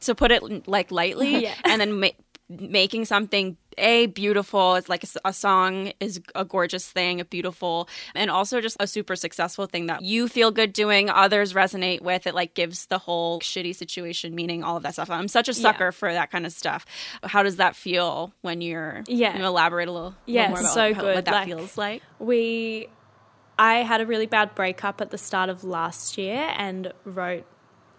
To 0.00 0.14
put 0.14 0.32
it 0.32 0.68
like 0.68 0.90
lightly, 0.90 1.42
yeah. 1.42 1.54
and 1.64 1.80
then 1.80 2.00
ma- 2.00 2.08
making 2.48 3.04
something 3.04 3.56
a 3.78 4.06
beautiful. 4.06 4.74
It's 4.76 4.88
like 4.88 5.04
a, 5.04 5.08
a, 5.26 5.32
song 5.32 5.92
is 6.00 6.20
a 6.34 6.44
gorgeous 6.44 6.90
thing 6.90 7.20
a 7.20 7.24
beautiful 7.24 7.88
and 8.14 8.30
also 8.30 8.60
just 8.60 8.76
a 8.80 8.86
super 8.86 9.16
successful 9.16 9.66
thing 9.66 9.86
that 9.86 10.02
you 10.02 10.28
feel 10.28 10.50
good 10.50 10.72
doing 10.72 11.10
others 11.10 11.52
resonate 11.52 12.00
with. 12.00 12.26
It 12.26 12.34
like 12.34 12.54
gives 12.54 12.86
the 12.86 12.98
whole 12.98 13.40
shitty 13.40 13.74
situation 13.74 14.34
meaning 14.34 14.62
all 14.64 14.76
of 14.76 14.82
that 14.84 14.94
stuff. 14.94 15.10
I'm 15.10 15.28
such 15.28 15.48
a 15.48 15.54
sucker 15.54 15.86
yeah. 15.86 15.90
for 15.90 16.12
that 16.12 16.30
kind 16.30 16.46
of 16.46 16.52
stuff. 16.52 16.86
How 17.22 17.42
does 17.42 17.56
that 17.56 17.76
feel 17.76 18.32
when 18.42 18.60
you're 18.60 19.04
yeah. 19.06 19.36
you 19.36 19.44
elaborate 19.44 19.88
a 19.88 19.92
little, 19.92 20.14
yeah 20.26 20.50
little 20.50 20.64
so 20.64 20.94
how, 20.94 21.00
good 21.00 21.14
what 21.16 21.24
that 21.26 21.32
like, 21.32 21.46
feels 21.46 21.78
like? 21.78 22.02
we 22.18 22.88
i 23.58 23.76
had 23.76 24.00
a 24.00 24.06
really 24.06 24.26
bad 24.26 24.54
breakup 24.54 25.00
at 25.00 25.10
the 25.10 25.18
start 25.18 25.48
of 25.48 25.64
last 25.64 26.18
year 26.18 26.52
and 26.56 26.92
wrote 27.04 27.44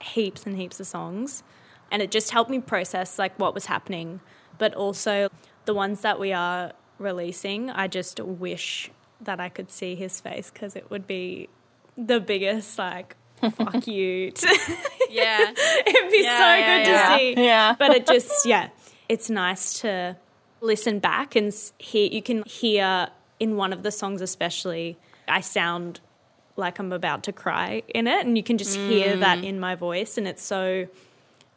heaps 0.01 0.45
and 0.45 0.55
heaps 0.57 0.79
of 0.79 0.87
songs. 0.87 1.43
And 1.89 2.01
it 2.01 2.11
just 2.11 2.31
helped 2.31 2.51
me 2.51 2.59
process 2.59 3.17
like 3.17 3.37
what 3.39 3.53
was 3.53 3.65
happening 3.65 4.19
but 4.57 4.73
also 4.73 5.29
the 5.67 5.73
ones 5.75 6.01
that 6.01 6.19
we 6.19 6.33
are 6.33 6.71
releasing, 6.97 7.69
I 7.69 7.87
just 7.87 8.19
wish 8.19 8.89
that 9.21 9.39
I 9.39 9.49
could 9.49 9.69
see 9.69 9.93
his 9.95 10.19
face 10.19 10.49
because 10.49 10.75
it 10.75 10.89
would 10.89 11.05
be 11.05 11.49
the 11.95 12.19
biggest 12.19 12.79
like 12.79 13.15
fuck 13.41 13.85
you. 13.87 14.31
yeah, 15.09 15.51
it'd 15.85 16.11
be 16.11 16.21
yeah, 16.23 16.37
so 16.39 16.55
yeah, 16.55 16.77
good 16.77 16.87
yeah. 16.89 17.09
to 17.09 17.17
see. 17.17 17.33
Yeah, 17.37 17.75
but 17.77 17.91
it 17.91 18.07
just 18.07 18.45
yeah, 18.45 18.69
it's 19.07 19.29
nice 19.29 19.79
to 19.81 20.17
listen 20.61 20.99
back 20.99 21.35
and 21.35 21.53
hear. 21.77 22.09
You 22.09 22.21
can 22.21 22.43
hear 22.45 23.09
in 23.39 23.57
one 23.57 23.73
of 23.73 23.83
the 23.83 23.91
songs, 23.91 24.21
especially, 24.21 24.97
I 25.27 25.41
sound 25.41 25.99
like 26.55 26.79
I'm 26.79 26.91
about 26.91 27.23
to 27.23 27.33
cry 27.33 27.83
in 27.89 28.07
it, 28.07 28.25
and 28.25 28.37
you 28.37 28.43
can 28.43 28.57
just 28.57 28.77
mm. 28.77 28.89
hear 28.89 29.17
that 29.17 29.43
in 29.43 29.59
my 29.59 29.75
voice, 29.75 30.17
and 30.17 30.27
it's 30.27 30.43
so 30.43 30.87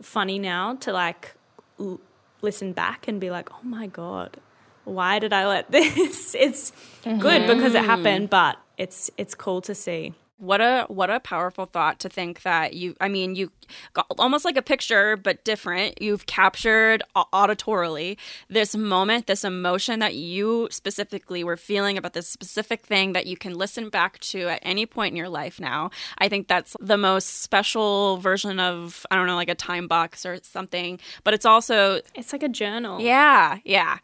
funny 0.02 0.38
now 0.38 0.74
to 0.76 0.92
like. 0.92 1.34
L- 1.78 2.00
listen 2.42 2.72
back 2.72 3.08
and 3.08 3.20
be 3.20 3.30
like, 3.30 3.50
oh 3.52 3.62
my 3.62 3.86
God, 3.86 4.38
why 4.84 5.18
did 5.18 5.32
I 5.32 5.46
let 5.46 5.70
this? 5.72 6.34
It's 6.34 6.72
mm-hmm. 7.04 7.18
good 7.18 7.46
because 7.46 7.74
it 7.74 7.84
happened, 7.84 8.30
but 8.30 8.58
it's 8.78 9.10
it's 9.16 9.34
cool 9.34 9.60
to 9.62 9.74
see 9.74 10.14
what 10.40 10.60
a 10.60 10.86
what 10.88 11.10
a 11.10 11.20
powerful 11.20 11.66
thought 11.66 12.00
to 12.00 12.08
think 12.08 12.42
that 12.42 12.74
you 12.74 12.96
i 13.00 13.08
mean 13.08 13.34
you 13.34 13.50
got 13.92 14.06
almost 14.18 14.44
like 14.44 14.56
a 14.56 14.62
picture 14.62 15.16
but 15.16 15.44
different. 15.44 16.00
You've 16.00 16.26
captured 16.26 17.02
auditorily 17.16 18.16
this 18.48 18.74
moment 18.74 19.26
this 19.26 19.44
emotion 19.44 20.00
that 20.00 20.14
you 20.14 20.68
specifically 20.70 21.44
were 21.44 21.56
feeling 21.56 21.98
about 21.98 22.12
this 22.12 22.28
specific 22.28 22.84
thing 22.84 23.12
that 23.12 23.26
you 23.26 23.36
can 23.36 23.54
listen 23.54 23.88
back 23.88 24.18
to 24.20 24.48
at 24.48 24.60
any 24.62 24.86
point 24.86 25.12
in 25.12 25.16
your 25.16 25.28
life 25.28 25.60
now. 25.60 25.90
I 26.18 26.28
think 26.28 26.48
that's 26.48 26.76
the 26.80 26.96
most 26.96 27.42
special 27.42 28.16
version 28.18 28.58
of 28.60 29.06
i 29.10 29.16
don't 29.16 29.26
know 29.26 29.36
like 29.36 29.48
a 29.48 29.54
time 29.54 29.86
box 29.86 30.24
or 30.26 30.38
something 30.42 30.98
but 31.24 31.34
it's 31.34 31.46
also 31.46 32.00
it's 32.14 32.32
like 32.32 32.42
a 32.42 32.48
journal. 32.48 33.00
Yeah 33.00 33.58
yeah 33.64 33.98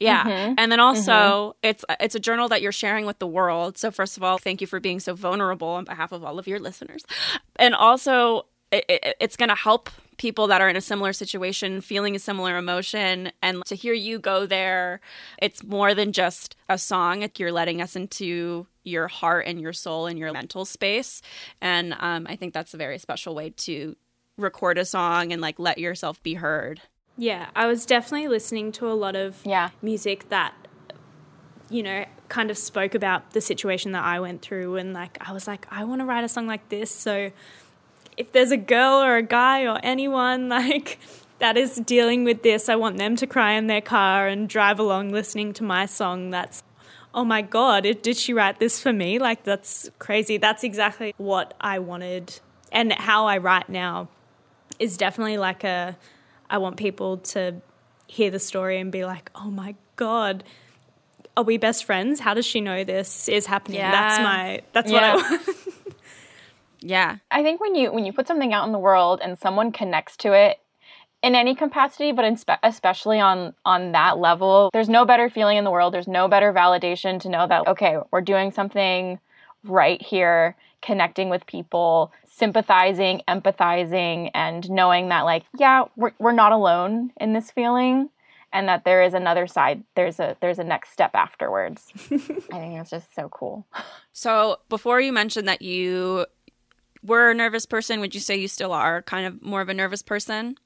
yeah. 0.00 0.24
Mm-hmm. 0.24 0.54
And 0.58 0.72
then 0.72 0.80
also 0.80 1.12
mm-hmm. 1.12 1.58
it's 1.62 1.84
it's 2.00 2.14
a 2.14 2.20
journal 2.20 2.48
that 2.48 2.62
you're 2.62 2.72
sharing 2.72 3.06
with 3.06 3.18
the 3.18 3.26
world. 3.26 3.78
So 3.78 3.90
first 3.90 4.16
of 4.16 4.22
all, 4.22 4.38
thank 4.38 4.60
you 4.60 4.66
for 4.66 4.80
being 4.80 4.98
so 4.98 5.14
vulnerable 5.14 5.68
on 5.68 5.84
behalf 5.84 6.12
of 6.12 6.24
all 6.24 6.38
of 6.38 6.46
your 6.46 6.58
listeners. 6.58 7.04
And 7.56 7.74
also 7.74 8.46
it, 8.72 8.84
it, 8.88 9.16
it's 9.20 9.36
going 9.36 9.48
to 9.48 9.54
help 9.54 9.90
people 10.16 10.46
that 10.48 10.60
are 10.60 10.68
in 10.68 10.76
a 10.76 10.80
similar 10.80 11.12
situation 11.12 11.80
feeling 11.80 12.14
a 12.14 12.18
similar 12.18 12.56
emotion 12.56 13.32
and 13.42 13.64
to 13.64 13.74
hear 13.74 13.94
you 13.94 14.18
go 14.18 14.44
there 14.44 15.00
it's 15.40 15.64
more 15.64 15.94
than 15.94 16.12
just 16.12 16.56
a 16.68 16.76
song 16.76 17.26
you're 17.38 17.50
letting 17.50 17.80
us 17.80 17.96
into 17.96 18.66
your 18.84 19.08
heart 19.08 19.46
and 19.46 19.60
your 19.60 19.72
soul 19.72 20.06
and 20.06 20.18
your 20.18 20.30
mental 20.30 20.66
space 20.66 21.22
and 21.62 21.96
um, 22.00 22.26
i 22.28 22.36
think 22.36 22.52
that's 22.52 22.74
a 22.74 22.76
very 22.76 22.98
special 22.98 23.34
way 23.34 23.48
to 23.48 23.96
record 24.36 24.76
a 24.76 24.84
song 24.84 25.32
and 25.32 25.40
like 25.40 25.58
let 25.58 25.78
yourself 25.78 26.22
be 26.22 26.34
heard 26.34 26.82
yeah, 27.20 27.50
I 27.54 27.66
was 27.66 27.84
definitely 27.84 28.28
listening 28.28 28.72
to 28.72 28.90
a 28.90 28.96
lot 28.96 29.14
of 29.14 29.44
yeah. 29.44 29.68
music 29.82 30.30
that 30.30 30.54
you 31.68 31.82
know 31.82 32.06
kind 32.28 32.50
of 32.50 32.56
spoke 32.56 32.94
about 32.94 33.32
the 33.32 33.42
situation 33.42 33.92
that 33.92 34.02
I 34.02 34.18
went 34.20 34.40
through 34.40 34.76
and 34.76 34.94
like 34.94 35.18
I 35.20 35.32
was 35.32 35.46
like 35.46 35.66
I 35.70 35.84
want 35.84 36.00
to 36.00 36.06
write 36.06 36.24
a 36.24 36.28
song 36.28 36.46
like 36.46 36.68
this 36.70 36.90
so 36.90 37.30
if 38.16 38.32
there's 38.32 38.50
a 38.50 38.56
girl 38.56 39.02
or 39.02 39.16
a 39.16 39.22
guy 39.22 39.66
or 39.66 39.78
anyone 39.82 40.48
like 40.58 40.98
that 41.40 41.58
is 41.58 41.76
dealing 41.76 42.24
with 42.24 42.42
this 42.42 42.68
I 42.70 42.76
want 42.76 42.96
them 42.96 43.16
to 43.16 43.26
cry 43.26 43.52
in 43.52 43.66
their 43.66 43.82
car 43.82 44.26
and 44.26 44.48
drive 44.48 44.78
along 44.78 45.10
listening 45.10 45.52
to 45.54 45.62
my 45.62 45.86
song 45.86 46.30
that's 46.30 46.62
oh 47.12 47.24
my 47.24 47.42
god 47.42 47.82
did 48.02 48.16
she 48.16 48.32
write 48.32 48.60
this 48.60 48.80
for 48.80 48.92
me? 48.92 49.18
Like 49.18 49.44
that's 49.44 49.90
crazy. 49.98 50.38
That's 50.38 50.64
exactly 50.64 51.14
what 51.18 51.54
I 51.60 51.78
wanted. 51.80 52.40
And 52.72 52.92
how 52.92 53.26
I 53.26 53.36
write 53.36 53.68
now 53.68 54.08
is 54.78 54.96
definitely 54.96 55.36
like 55.36 55.64
a 55.64 55.96
I 56.50 56.58
want 56.58 56.76
people 56.76 57.18
to 57.18 57.62
hear 58.06 58.30
the 58.30 58.40
story 58.40 58.80
and 58.80 58.90
be 58.90 59.04
like, 59.04 59.30
oh 59.34 59.50
my 59.50 59.76
God, 59.96 60.44
are 61.36 61.44
we 61.44 61.56
best 61.56 61.84
friends? 61.84 62.20
How 62.20 62.34
does 62.34 62.44
she 62.44 62.60
know 62.60 62.82
this 62.84 63.28
is 63.28 63.46
happening? 63.46 63.78
Yeah. 63.78 63.92
That's 63.92 64.18
my, 64.18 64.62
that's 64.72 64.90
yeah. 64.90 65.14
what 65.14 65.24
I 65.24 65.30
want. 65.30 65.56
yeah. 66.80 67.16
I 67.30 67.42
think 67.42 67.60
when 67.60 67.76
you, 67.76 67.92
when 67.92 68.04
you 68.04 68.12
put 68.12 68.26
something 68.26 68.52
out 68.52 68.66
in 68.66 68.72
the 68.72 68.78
world 68.78 69.20
and 69.22 69.38
someone 69.38 69.70
connects 69.70 70.16
to 70.18 70.32
it, 70.32 70.58
in 71.22 71.34
any 71.34 71.54
capacity 71.54 72.12
but 72.12 72.24
in 72.24 72.34
spe- 72.34 72.62
especially 72.62 73.20
on 73.20 73.52
on 73.66 73.92
that 73.92 74.16
level 74.16 74.70
there's 74.72 74.88
no 74.88 75.04
better 75.04 75.28
feeling 75.28 75.58
in 75.58 75.64
the 75.64 75.70
world 75.70 75.92
there's 75.92 76.08
no 76.08 76.28
better 76.28 76.50
validation 76.50 77.20
to 77.20 77.28
know 77.28 77.46
that 77.46 77.66
okay 77.68 77.98
we're 78.10 78.22
doing 78.22 78.50
something 78.50 79.18
right 79.62 80.00
here 80.00 80.56
connecting 80.82 81.28
with 81.28 81.46
people 81.46 82.12
sympathizing 82.26 83.20
empathizing 83.28 84.30
and 84.34 84.70
knowing 84.70 85.08
that 85.08 85.22
like 85.22 85.44
yeah 85.58 85.84
we're, 85.96 86.12
we're 86.18 86.32
not 86.32 86.52
alone 86.52 87.10
in 87.20 87.32
this 87.32 87.50
feeling 87.50 88.08
and 88.52 88.68
that 88.68 88.84
there 88.84 89.02
is 89.02 89.14
another 89.14 89.46
side 89.46 89.84
there's 89.94 90.18
a 90.18 90.36
there's 90.40 90.58
a 90.58 90.64
next 90.64 90.90
step 90.90 91.10
afterwards 91.14 91.92
i 92.10 92.16
think 92.16 92.80
it's 92.80 92.90
just 92.90 93.14
so 93.14 93.28
cool 93.28 93.66
So 94.12 94.58
before 94.68 95.00
you 95.00 95.12
mentioned 95.12 95.48
that 95.48 95.62
you 95.62 96.26
were 97.02 97.30
a 97.30 97.34
nervous 97.34 97.66
person, 97.66 98.00
would 98.00 98.14
you 98.14 98.20
say 98.20 98.36
you 98.36 98.48
still 98.48 98.72
are 98.72 99.02
kind 99.02 99.26
of 99.26 99.42
more 99.42 99.60
of 99.60 99.68
a 99.68 99.74
nervous 99.74 100.02
person? 100.02 100.56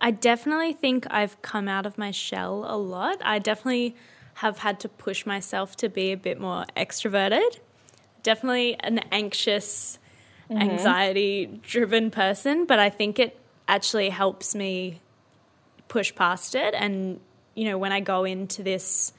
I 0.00 0.10
definitely 0.10 0.72
think 0.72 1.06
I've 1.10 1.40
come 1.42 1.68
out 1.68 1.86
of 1.86 1.98
my 1.98 2.10
shell 2.10 2.64
a 2.68 2.76
lot. 2.76 3.18
I 3.22 3.38
definitely 3.38 3.96
have 4.34 4.58
had 4.58 4.78
to 4.80 4.88
push 4.88 5.26
myself 5.26 5.76
to 5.76 5.88
be 5.88 6.12
a 6.12 6.16
bit 6.16 6.40
more 6.40 6.64
extroverted. 6.76 7.58
Definitely 8.22 8.76
an 8.80 8.98
anxious, 9.12 9.98
mm-hmm. 10.50 10.60
anxiety 10.60 11.60
driven 11.62 12.10
person, 12.10 12.66
but 12.66 12.78
I 12.78 12.90
think 12.90 13.18
it 13.18 13.38
actually 13.66 14.10
helps 14.10 14.54
me 14.54 15.00
push 15.88 16.14
past 16.14 16.54
it. 16.54 16.74
And, 16.74 17.20
you 17.54 17.64
know, 17.64 17.78
when 17.78 17.92
I 17.92 18.00
go 18.00 18.24
into 18.24 18.62
this 18.62 19.12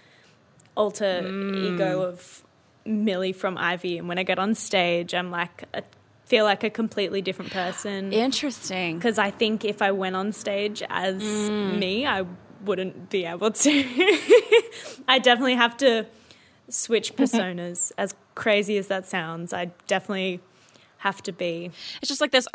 alter 0.76 1.22
mm. 1.24 1.76
ego 1.76 2.04
of 2.04 2.44
Millie 2.86 3.34
from 3.34 3.58
Ivy, 3.58 3.98
and 3.98 4.08
when 4.08 4.18
I 4.18 4.24
get 4.24 4.40
on 4.40 4.56
stage, 4.56 5.14
I'm 5.14 5.32
like, 5.32 5.64
I 5.74 5.84
feel 6.26 6.46
like 6.46 6.64
a 6.64 6.70
completely 6.70 7.22
different 7.22 7.52
person 7.52 8.14
Interesting. 8.14 8.98
because 8.98 9.18
I 9.18 9.32
think 9.32 9.66
if 9.66 9.82
I 9.82 9.92
went 9.92 10.16
on 10.16 10.32
stage 10.32 10.84
as 10.90 11.22
mm. 11.22 11.78
me, 11.78 12.06
I 12.06 12.26
wouldn't 12.64 13.10
be 13.10 13.26
able 13.26 13.52
to. 13.52 13.72
I 15.08 15.20
definitely 15.20 15.56
have 15.56 15.78
to 15.78 16.06
switch 16.70 17.16
personas. 17.18 17.92
as 17.98 18.14
crazy 18.40 18.78
as 18.78 18.88
that 18.88 19.06
sounds, 19.06 19.54
I 19.54 19.72
definitely 19.86 20.40
have 21.00 21.22
to 21.24 21.32
be. 21.32 21.72
It's 22.02 22.08
just 22.08 22.22
like 22.22 22.32
this 22.32 22.48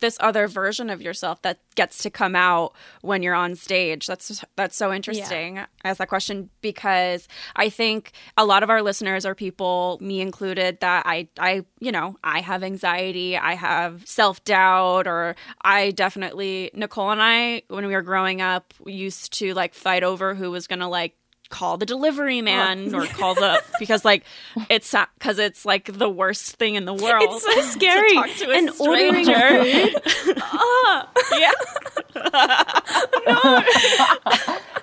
this 0.00 0.16
other 0.20 0.46
version 0.46 0.90
of 0.90 1.02
yourself 1.02 1.42
that 1.42 1.58
gets 1.74 2.02
to 2.04 2.10
come 2.10 2.36
out 2.36 2.72
when 3.02 3.22
you're 3.22 3.34
on 3.34 3.54
stage. 3.54 4.06
That's 4.06 4.44
that's 4.56 4.76
so 4.76 4.92
interesting. 4.92 5.58
I 5.58 5.66
asked 5.84 5.98
that 5.98 6.08
question 6.08 6.50
because 6.60 7.28
I 7.56 7.68
think 7.68 8.12
a 8.36 8.44
lot 8.44 8.62
of 8.62 8.70
our 8.70 8.82
listeners 8.82 9.26
are 9.26 9.34
people, 9.34 9.98
me 10.00 10.20
included, 10.20 10.80
that 10.80 11.04
I 11.06 11.28
I 11.38 11.64
you 11.80 11.92
know 11.92 12.16
I 12.22 12.40
have 12.40 12.62
anxiety, 12.62 13.36
I 13.36 13.54
have 13.54 14.06
self 14.06 14.42
doubt, 14.44 15.06
or 15.06 15.36
I 15.62 15.90
definitely 15.92 16.70
Nicole 16.74 17.10
and 17.10 17.22
I 17.22 17.62
when 17.68 17.86
we 17.86 17.94
were 17.94 18.02
growing 18.02 18.40
up 18.40 18.74
we 18.80 18.92
used 18.92 19.32
to 19.38 19.54
like 19.54 19.74
fight 19.74 20.02
over 20.02 20.34
who 20.34 20.50
was 20.50 20.66
gonna 20.66 20.88
like 20.88 21.14
call 21.50 21.78
the 21.78 21.86
delivery 21.86 22.42
man 22.42 22.94
or 22.94 23.06
call 23.18 23.34
the 23.34 23.62
because 23.78 24.04
like 24.04 24.24
it's 24.68 24.94
because 25.18 25.38
it's 25.38 25.64
like 25.64 25.90
the 25.96 26.08
worst 26.08 26.56
thing 26.56 26.74
in 26.74 26.84
the 26.84 26.92
world 26.94 27.22
It's 27.30 27.42
so 27.44 27.60
scary. 27.78 28.12
talk 28.14 28.28
to 28.36 28.50
a 28.50 28.54
and 28.56 28.70
ordering 28.78 29.24
food. 29.24 30.02
Ah. 30.42 31.08
yeah 31.38 31.52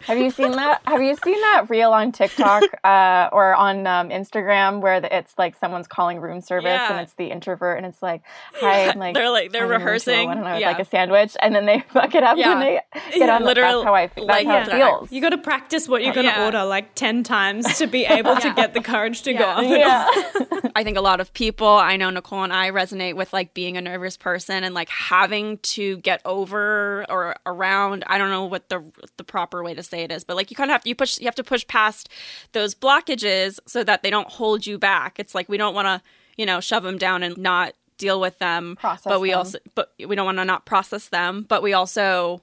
Have 0.07 0.17
you 0.17 0.29
seen 0.31 0.51
that? 0.51 0.81
Have 0.85 1.01
you 1.01 1.15
seen 1.23 1.39
that 1.41 1.69
reel 1.69 1.91
on 1.91 2.11
TikTok 2.11 2.63
uh, 2.83 3.29
or 3.31 3.55
on 3.55 3.87
um, 3.87 4.09
Instagram 4.09 4.81
where 4.81 5.01
the, 5.01 5.15
it's 5.15 5.33
like 5.37 5.55
someone's 5.57 5.87
calling 5.87 6.19
room 6.19 6.41
service 6.41 6.65
Yeah. 6.69 6.91
and 6.91 7.01
it's 7.01 7.13
the 7.13 7.27
introvert 7.31 7.77
and 7.77 7.85
it's 7.85 8.01
like, 8.01 8.21
hi, 8.53 8.89
I'm 8.89 8.99
like 8.99 9.15
They're 9.15 9.29
like- 9.29 9.51
they're 9.51 9.63
I'm 9.63 9.71
in 9.71 9.71
room 9.71 9.81
rehearsing. 9.81 10.13
201 10.29 10.37
and 10.37 10.47
I 10.47 10.53
would 10.53 10.61
Yeah. 10.61 10.67
like 10.69 10.79
a 10.79 10.85
sandwich 10.85 11.35
and 11.41 11.55
then 11.55 11.65
they 11.65 11.79
fuck 11.89 12.13
it 12.15 12.23
up 12.23 12.37
Yeah. 12.37 12.49
when 12.49 12.59
they 12.59 12.81
get 13.17 13.29
on. 13.29 13.43
Literally, 13.43 13.73
That's 13.73 13.85
how 13.85 13.93
I 13.95 14.07
feel. 14.07 14.27
That's 14.27 14.45
like 14.45 14.67
how 14.67 14.75
it 14.75 14.77
feels. 14.99 15.11
You 15.11 15.21
got 15.21 15.29
to 15.29 15.37
practice 15.37 15.87
what 15.87 16.03
you're 16.03 16.13
going 16.13 16.27
to 16.27 16.31
Yeah. 16.33 16.45
order 16.45 16.63
like 16.65 16.95
10 16.95 17.23
times 17.23 17.77
to 17.77 17.87
be 17.87 18.05
able 18.05 18.35
to 18.37 18.53
get 18.53 18.73
the 18.73 18.81
courage 18.81 19.21
to 19.23 19.33
go 19.33 19.45
on. 19.45 19.67
yeah. 19.69 20.07
I 20.75 20.83
think 20.83 20.97
a 20.97 21.01
lot 21.01 21.19
of 21.21 21.33
people, 21.33 21.67
I 21.67 21.95
know 21.95 22.09
Nicole 22.09 22.43
and 22.43 22.51
I 22.51 22.69
resonate 22.71 23.15
with 23.15 23.31
like 23.33 23.53
being 23.53 23.77
a 23.77 23.81
nervous 23.81 24.17
person 24.17 24.63
and 24.63 24.75
like 24.75 24.89
having 24.89 25.57
to 25.59 25.97
get 25.97 26.21
over 26.25 27.05
or 27.09 27.35
around. 27.45 28.03
I 28.07 28.17
don't 28.17 28.29
know 28.29 28.45
what 28.45 28.69
the 28.69 28.83
the 29.17 29.23
proper 29.23 29.63
way 29.63 29.73
to 29.73 29.83
say 29.83 29.94
it 30.03 30.11
is, 30.11 30.23
but 30.23 30.35
like 30.35 30.49
you 30.51 30.55
kind 30.57 30.69
of 30.69 30.73
have 30.73 30.83
to 30.83 30.89
you 30.89 30.95
push 30.95 31.19
you 31.19 31.25
have 31.25 31.35
to 31.35 31.43
push 31.43 31.65
past 31.67 32.09
those 32.51 32.73
blockages 32.75 33.59
so 33.65 33.83
that 33.83 34.03
they 34.03 34.09
don't 34.09 34.27
hold 34.29 34.65
you 34.65 34.77
back. 34.77 35.19
It's 35.19 35.35
like 35.35 35.47
we 35.49 35.57
don't 35.57 35.73
want 35.75 35.87
to, 35.87 36.01
you 36.37 36.45
know, 36.45 36.59
shove 36.59 36.83
them 36.83 36.97
down 36.97 37.23
and 37.23 37.37
not 37.37 37.73
deal 37.97 38.19
with 38.19 38.39
them, 38.39 38.75
Process 38.79 39.03
but 39.05 39.21
we 39.21 39.29
them. 39.29 39.37
also 39.39 39.59
but 39.73 39.93
we 40.05 40.15
don't 40.15 40.25
want 40.25 40.37
to 40.37 40.45
not 40.45 40.65
process 40.65 41.07
them, 41.09 41.45
but 41.47 41.63
we 41.63 41.73
also 41.73 42.41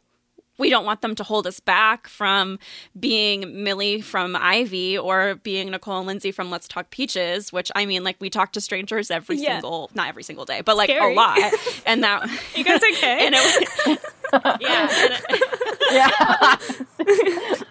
we 0.58 0.68
don't 0.68 0.84
want 0.84 1.00
them 1.00 1.14
to 1.14 1.24
hold 1.24 1.46
us 1.46 1.60
back 1.60 2.06
from 2.06 2.58
being 3.00 3.64
Millie 3.64 4.02
from 4.02 4.36
Ivy 4.36 4.96
or 4.98 5.34
being 5.36 5.70
Nicole 5.70 5.98
and 5.98 6.06
Lindsay 6.06 6.30
from 6.30 6.50
Let's 6.50 6.68
Talk 6.68 6.90
Peaches, 6.90 7.52
which 7.52 7.72
I 7.74 7.86
mean, 7.86 8.04
like 8.04 8.16
we 8.20 8.28
talk 8.30 8.52
to 8.52 8.60
strangers 8.60 9.10
every 9.10 9.36
Yeah. 9.38 9.54
single, 9.54 9.90
not 9.94 10.08
every 10.08 10.22
single 10.22 10.44
day, 10.44 10.60
but 10.60 10.76
like 10.76 10.90
Scary. 10.90 11.14
a 11.14 11.16
lot. 11.16 11.38
And 11.86 12.04
that, 12.04 12.28
You 12.54 12.64
guys 12.64 12.80
okay? 12.96 13.26
and 13.26 13.34
it, 13.36 13.68
yeah, 14.60 14.88
and 14.90 15.12
it- 15.30 15.62
yeah. 15.90 16.57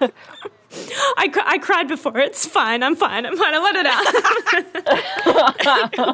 I, 1.17 1.27
cr- 1.27 1.39
I 1.45 1.57
cried 1.57 1.87
before. 1.89 2.17
It's 2.17 2.45
fine. 2.45 2.81
I'm 2.81 2.95
fine. 2.95 3.25
I'm 3.25 3.35
fine. 3.35 3.53
I 3.53 3.59
let 3.59 3.75
it 3.75 3.85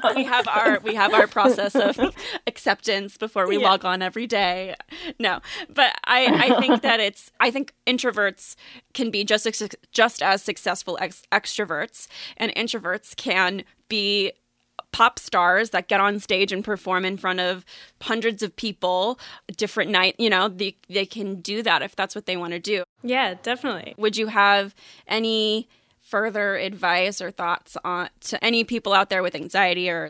out. 0.02 0.16
we 0.16 0.24
have 0.24 0.48
our 0.48 0.80
we 0.80 0.96
have 0.96 1.14
our 1.14 1.28
process 1.28 1.76
of 1.76 2.00
acceptance 2.48 3.18
before 3.18 3.48
we 3.48 3.60
Yeah. 3.60 3.70
log 3.70 3.86
on 3.86 4.02
every 4.02 4.26
day. 4.26 4.74
No, 5.20 5.42
but 5.70 5.96
I 6.06 6.26
I 6.56 6.60
think 6.60 6.82
that 6.88 7.00
it's 7.00 7.32
I 7.40 7.52
think 7.52 7.74
introverts 7.86 8.56
can 8.94 9.12
be 9.12 9.24
just 9.24 9.46
as, 9.46 9.70
just 9.92 10.24
as 10.24 10.42
successful 10.42 10.98
ex- 11.00 11.22
extroverts, 11.32 12.08
and 12.38 12.52
introverts 12.56 13.16
can 13.16 13.64
be 13.90 14.32
pop 14.98 15.20
stars 15.20 15.70
that 15.70 15.88
get 15.88 16.00
on 16.00 16.20
stage 16.20 16.52
and 16.52 16.64
perform 16.64 17.06
in 17.06 17.18
front 17.18 17.40
of 17.40 17.64
hundreds 18.02 18.42
of 18.42 18.56
people 18.56 19.20
different 19.56 19.92
night 19.92 20.16
you 20.18 20.28
know 20.28 20.48
they, 20.48 20.76
they 20.90 21.06
can 21.06 21.36
do 21.36 21.62
that 21.62 21.84
if 21.84 21.96
that's 21.96 22.16
what 22.16 22.26
they 22.26 22.36
want 22.36 22.52
to 22.52 22.60
do 22.60 22.84
yeah, 23.04 23.36
definitely. 23.44 23.94
would 24.00 24.18
you 24.18 24.26
have 24.26 24.74
any 25.08 25.70
further 26.02 26.56
advice 26.56 27.22
or 27.22 27.30
thoughts 27.30 27.78
on 27.84 28.10
to 28.22 28.44
any 28.44 28.64
people 28.64 28.92
out 28.92 29.12
there 29.12 29.22
with 29.22 29.36
anxiety 29.36 29.88
or 29.88 30.10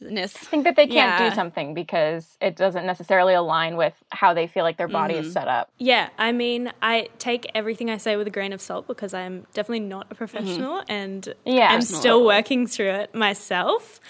introvertness 0.00 0.36
I 0.36 0.44
think 0.46 0.64
that 0.64 0.76
they 0.76 0.86
can't 0.86 1.20
Yeah. 1.20 1.28
do 1.30 1.34
something 1.34 1.74
because 1.74 2.36
it 2.40 2.56
doesn't 2.56 2.86
necessarily 2.86 3.34
align 3.34 3.76
with 3.76 3.94
how 4.10 4.34
they 4.34 4.46
feel 4.46 4.64
like 4.64 4.76
their 4.76 4.88
body 4.88 5.14
Mm-hmm. 5.14 5.26
is 5.26 5.32
set 5.32 5.48
up. 5.48 5.70
Yeah, 5.78 6.08
I 6.18 6.32
mean, 6.32 6.72
I 6.82 7.08
take 7.18 7.50
everything 7.54 7.90
I 7.90 7.96
say 7.96 8.16
with 8.16 8.26
a 8.26 8.30
grain 8.30 8.52
of 8.52 8.60
salt 8.60 8.86
because 8.86 9.14
I'm 9.14 9.46
definitely 9.54 9.80
not 9.80 10.06
a 10.10 10.14
professional 10.14 10.82
and 10.88 11.32
Yeah. 11.44 11.68
I'm 11.72 11.82
still 11.82 12.24
working 12.24 12.66
through 12.66 12.90
it 12.90 13.14
myself. 13.14 14.00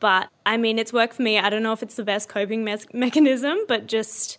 But 0.00 0.28
I 0.44 0.56
mean, 0.56 0.78
it's 0.78 0.92
worked 0.92 1.14
for 1.14 1.22
me. 1.22 1.38
I 1.38 1.48
don't 1.50 1.62
know 1.62 1.72
if 1.72 1.82
it's 1.82 1.94
the 1.96 2.04
best 2.04 2.28
coping 2.28 2.64
mes- 2.64 2.86
mechanism, 2.92 3.58
but 3.68 3.86
just 3.86 4.38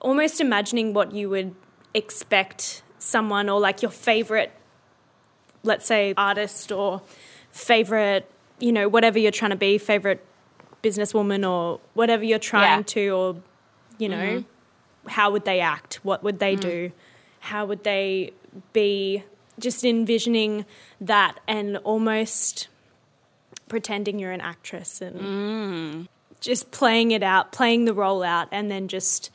almost 0.00 0.40
imagining 0.40 0.94
what 0.94 1.12
you 1.12 1.28
would 1.28 1.54
expect 1.94 2.82
someone 2.98 3.48
or 3.48 3.60
like 3.60 3.82
your 3.82 3.90
favorite, 3.90 4.52
let's 5.62 5.86
say, 5.86 6.14
artist 6.16 6.72
or 6.72 7.02
favorite, 7.50 8.30
you 8.58 8.72
know, 8.72 8.88
whatever 8.88 9.18
you're 9.18 9.30
trying 9.32 9.50
to 9.50 9.56
be, 9.56 9.76
favorite 9.76 10.24
businesswoman 10.82 11.48
or 11.48 11.80
whatever 11.94 12.24
you're 12.24 12.38
trying 12.38 12.80
Yeah. 12.80 12.84
to, 12.86 13.08
or, 13.10 13.36
you 13.98 14.08
know, 14.08 14.16
mm-hmm. 14.16 15.08
how 15.08 15.30
would 15.30 15.44
they 15.44 15.60
act? 15.60 16.00
What 16.02 16.22
would 16.22 16.38
they 16.38 16.56
mm. 16.56 16.60
do? 16.60 16.92
How 17.40 17.64
would 17.66 17.84
they 17.84 18.32
be? 18.72 19.24
Just 19.58 19.84
envisioning 19.84 20.64
that 21.00 21.38
and 21.46 21.76
almost 21.78 22.68
pretending 23.68 24.18
you're 24.18 24.32
an 24.32 24.40
actress 24.40 25.00
and 25.02 25.20
mm. 25.20 26.08
just 26.40 26.70
playing 26.70 27.10
it 27.10 27.22
out, 27.22 27.52
playing 27.52 27.84
the 27.84 27.94
role 27.94 28.22
out, 28.22 28.48
and 28.50 28.70
then 28.70 28.88
just 28.88 29.30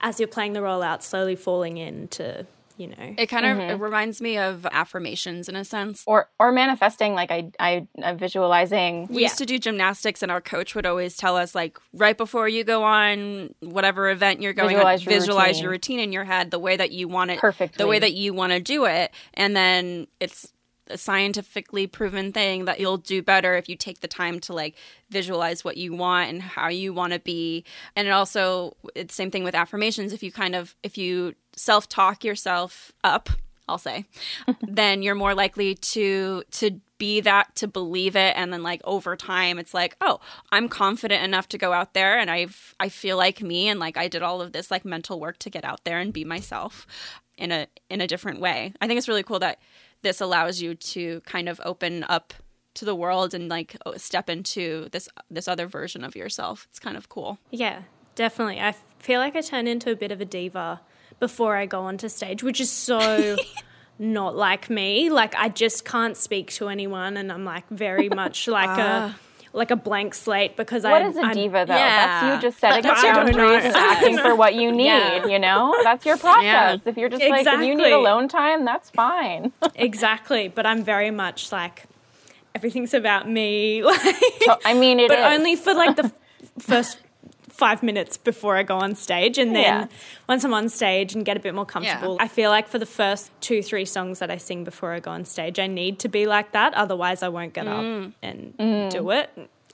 as 0.00 0.18
you're 0.18 0.28
playing 0.28 0.54
the 0.54 0.62
role 0.62 0.82
out, 0.82 1.04
slowly 1.04 1.36
falling 1.36 1.76
into, 1.76 2.46
you 2.80 2.88
know. 2.88 3.14
it 3.18 3.26
kind 3.26 3.46
of 3.46 3.58
it 3.58 3.60
mm-hmm. 3.72 3.82
reminds 3.82 4.20
me 4.20 4.38
of 4.38 4.66
affirmations 4.72 5.48
in 5.48 5.56
a 5.56 5.64
sense 5.64 6.02
Or 6.06 6.28
or 6.38 6.50
manifesting 6.50 7.14
like 7.14 7.30
I 7.30 7.50
I 7.60 7.86
I'm 8.02 8.18
visualizing 8.18 9.06
we 9.10 9.22
used 9.22 9.38
to 9.38 9.46
do 9.46 9.58
gymnastics 9.58 10.22
and 10.22 10.32
our 10.32 10.40
coach 10.40 10.74
would 10.74 10.86
always 10.86 11.16
tell 11.16 11.36
us 11.36 11.54
like 11.54 11.78
right 11.92 12.16
before 12.16 12.48
you 12.48 12.64
go 12.64 12.82
on 12.82 13.54
whatever 13.60 14.08
event 14.10 14.40
you're 14.40 14.52
going 14.54 14.70
Visualize 14.70 15.00
on 15.00 15.04
your 15.12 15.20
visualize 15.20 15.48
routine. 15.48 15.62
your 15.62 15.70
routine 15.70 16.00
in 16.00 16.12
your 16.12 16.24
head 16.24 16.50
the 16.50 16.58
way 16.58 16.76
that 16.76 16.90
you 16.90 17.06
want 17.06 17.30
it 17.30 17.38
Perfectly. 17.38 17.76
the 17.82 17.86
way 17.86 17.98
that 17.98 18.14
you 18.14 18.32
want 18.32 18.52
to 18.52 18.60
do 18.60 18.86
it 18.86 19.12
and 19.34 19.54
then 19.54 20.06
it's 20.18 20.52
a 20.90 20.98
scientifically 20.98 21.86
proven 21.86 22.32
thing 22.32 22.64
that 22.66 22.80
you'll 22.80 22.98
do 22.98 23.22
better 23.22 23.56
if 23.56 23.68
you 23.68 23.76
take 23.76 24.00
the 24.00 24.08
time 24.08 24.40
to 24.40 24.52
like 24.52 24.74
visualize 25.10 25.64
what 25.64 25.76
you 25.76 25.94
want 25.94 26.30
and 26.30 26.42
how 26.42 26.68
you 26.68 26.92
want 26.92 27.12
to 27.12 27.18
be. 27.18 27.64
And 27.96 28.08
it 28.08 28.10
also 28.10 28.76
it's 28.94 29.14
same 29.14 29.30
thing 29.30 29.44
with 29.44 29.54
affirmations. 29.54 30.12
If 30.12 30.22
you 30.22 30.32
kind 30.32 30.54
of 30.54 30.74
if 30.82 30.98
you 30.98 31.34
self-talk 31.56 32.24
yourself 32.24 32.92
up 33.04 33.28
i'll 33.68 33.76
say 33.76 34.04
then 34.62 35.02
you're 35.02 35.14
more 35.14 35.34
likely 35.34 35.74
to 35.74 36.42
to 36.50 36.80
be 36.96 37.20
that 37.20 37.54
to 37.54 37.66
believe 37.66 38.14
it. 38.14 38.36
And 38.36 38.52
then 38.52 38.62
like 38.62 38.82
over 38.84 39.16
time 39.16 39.58
it's 39.58 39.72
like 39.72 39.96
oh 40.00 40.20
i'm 40.50 40.68
confident 40.68 41.22
enough 41.24 41.48
to 41.48 41.58
go 41.58 41.72
out 41.72 41.94
there 41.94 42.18
and 42.18 42.30
i've 42.30 42.74
i 42.78 42.88
feel 42.88 43.16
like 43.16 43.40
me 43.42 43.68
and 43.68 43.80
like 43.80 43.96
i 43.96 44.06
did 44.06 44.22
all 44.22 44.42
of 44.42 44.52
this 44.52 44.70
like 44.70 44.84
mental 44.84 45.18
work 45.18 45.38
to 45.38 45.50
get 45.50 45.64
out 45.64 45.84
there 45.84 45.98
and 45.98 46.12
be 46.12 46.24
myself 46.24 46.86
in 47.40 47.50
a 47.50 47.66
in 47.88 48.00
a 48.00 48.06
different 48.06 48.38
way. 48.38 48.72
I 48.80 48.86
think 48.86 48.98
it's 48.98 49.08
really 49.08 49.22
cool 49.22 49.40
that 49.40 49.58
this 50.02 50.20
allows 50.20 50.60
you 50.60 50.74
to 50.74 51.20
kind 51.22 51.48
of 51.48 51.60
open 51.64 52.04
up 52.08 52.34
to 52.74 52.84
the 52.84 52.94
world 52.94 53.34
and 53.34 53.48
like 53.48 53.76
step 53.96 54.30
into 54.30 54.88
this 54.92 55.08
this 55.30 55.48
other 55.48 55.66
version 55.66 56.04
of 56.04 56.14
yourself 56.14 56.66
it's 56.70 56.78
kind 56.78 56.96
of 56.96 57.08
cool 57.08 57.38
Yeah, 57.50 57.82
definitely. 58.14 58.60
I 58.60 58.74
feel 58.98 59.18
like 59.18 59.34
I 59.36 59.40
turn 59.40 59.66
into 59.66 59.90
a 59.90 59.96
bit 59.96 60.12
of 60.12 60.20
a 60.20 60.24
diva 60.24 60.80
before 61.18 61.56
I 61.56 61.66
go 61.66 61.82
onto 61.82 62.08
stage, 62.08 62.42
which 62.42 62.60
is 62.60 62.70
so 62.70 63.36
not 63.98 64.36
like 64.36 64.70
me. 64.70 65.10
Like 65.10 65.34
I 65.34 65.48
just 65.48 65.84
can't 65.84 66.16
speak 66.16 66.50
to 66.52 66.68
anyone, 66.68 67.16
and 67.16 67.30
I'm 67.32 67.44
like 67.44 67.68
very 67.68 68.08
much 68.08 68.48
like 68.58 68.78
a 68.78 69.14
ah. 69.14 69.18
Like 69.52 69.70
a 69.70 69.76
blank 69.76 70.14
slate 70.14 70.56
because 70.56 70.84
What 70.84 71.02
I 71.02 71.08
is 71.08 71.16
a 71.16 71.20
I'm- 71.22 71.34
diva 71.34 71.64
though? 71.66 71.74
Yeah. 71.74 72.20
That's 72.30 72.44
you 72.44 72.48
just 72.50 72.60
setting 72.60 72.84
Like, 72.84 72.98
I 73.04 73.12
boundaries 73.12 73.64
and 73.64 73.74
asking 73.76 74.18
for 74.18 74.34
what 74.42 74.54
you 74.54 74.70
need. 74.72 74.86
Yeah. 74.86 75.26
You 75.26 75.38
know, 75.38 75.76
that's 75.82 76.06
your 76.06 76.16
process. 76.16 76.42
Yeah. 76.44 76.76
If 76.84 76.96
you're 76.96 77.08
just 77.08 77.22
like, 77.24 77.46
if 77.46 77.52
you 77.60 77.74
need 77.74 77.84
Exactly. 77.84 77.92
alone 77.92 78.28
time, 78.28 78.64
that's 78.64 78.90
fine. 78.90 79.52
exactly, 79.74 80.48
but 80.48 80.66
I'm 80.66 80.84
very 80.84 81.10
much 81.10 81.50
like 81.52 81.84
everything's 82.54 82.94
about 82.94 83.28
me. 83.28 83.82
Like, 83.82 84.00
So, 84.44 84.56
I 84.64 84.74
mean, 84.74 85.00
it 85.00 85.08
but 85.08 85.18
is. 85.18 85.24
only 85.38 85.56
for 85.56 85.74
like 85.74 85.96
the 85.96 86.12
first 86.58 86.98
five 87.64 87.82
minutes 87.90 88.16
before 88.30 88.54
I 88.60 88.62
go 88.72 88.76
on 88.86 88.94
stage. 89.06 89.36
And 89.42 89.50
then 89.54 89.62
Yeah. 89.82 89.86
once 90.28 90.42
I'm 90.44 90.54
on 90.60 90.68
stage 90.68 91.10
and 91.14 91.22
get 91.28 91.36
a 91.36 91.40
bit 91.40 91.54
more 91.54 91.66
comfortable, 91.74 92.16
I 92.26 92.28
feel 92.38 92.50
like 92.56 92.66
for 92.68 92.78
the 92.78 92.90
first 93.00 93.30
two, 93.46 93.60
three 93.62 93.84
songs 93.96 94.18
that 94.20 94.30
I 94.36 94.38
sing 94.38 94.64
before 94.64 94.90
I 94.96 95.00
go 95.00 95.10
on 95.18 95.24
stage, 95.24 95.58
I 95.66 95.66
need 95.80 95.94
to 96.04 96.08
be 96.08 96.22
like 96.36 96.48
that. 96.58 96.70
Otherwise, 96.74 97.22
I 97.22 97.28
won't 97.36 97.52
get 97.58 97.66
Mm. 97.66 97.78
up 98.08 98.12
and 98.22 98.90
do 98.90 99.10
it. 99.10 99.28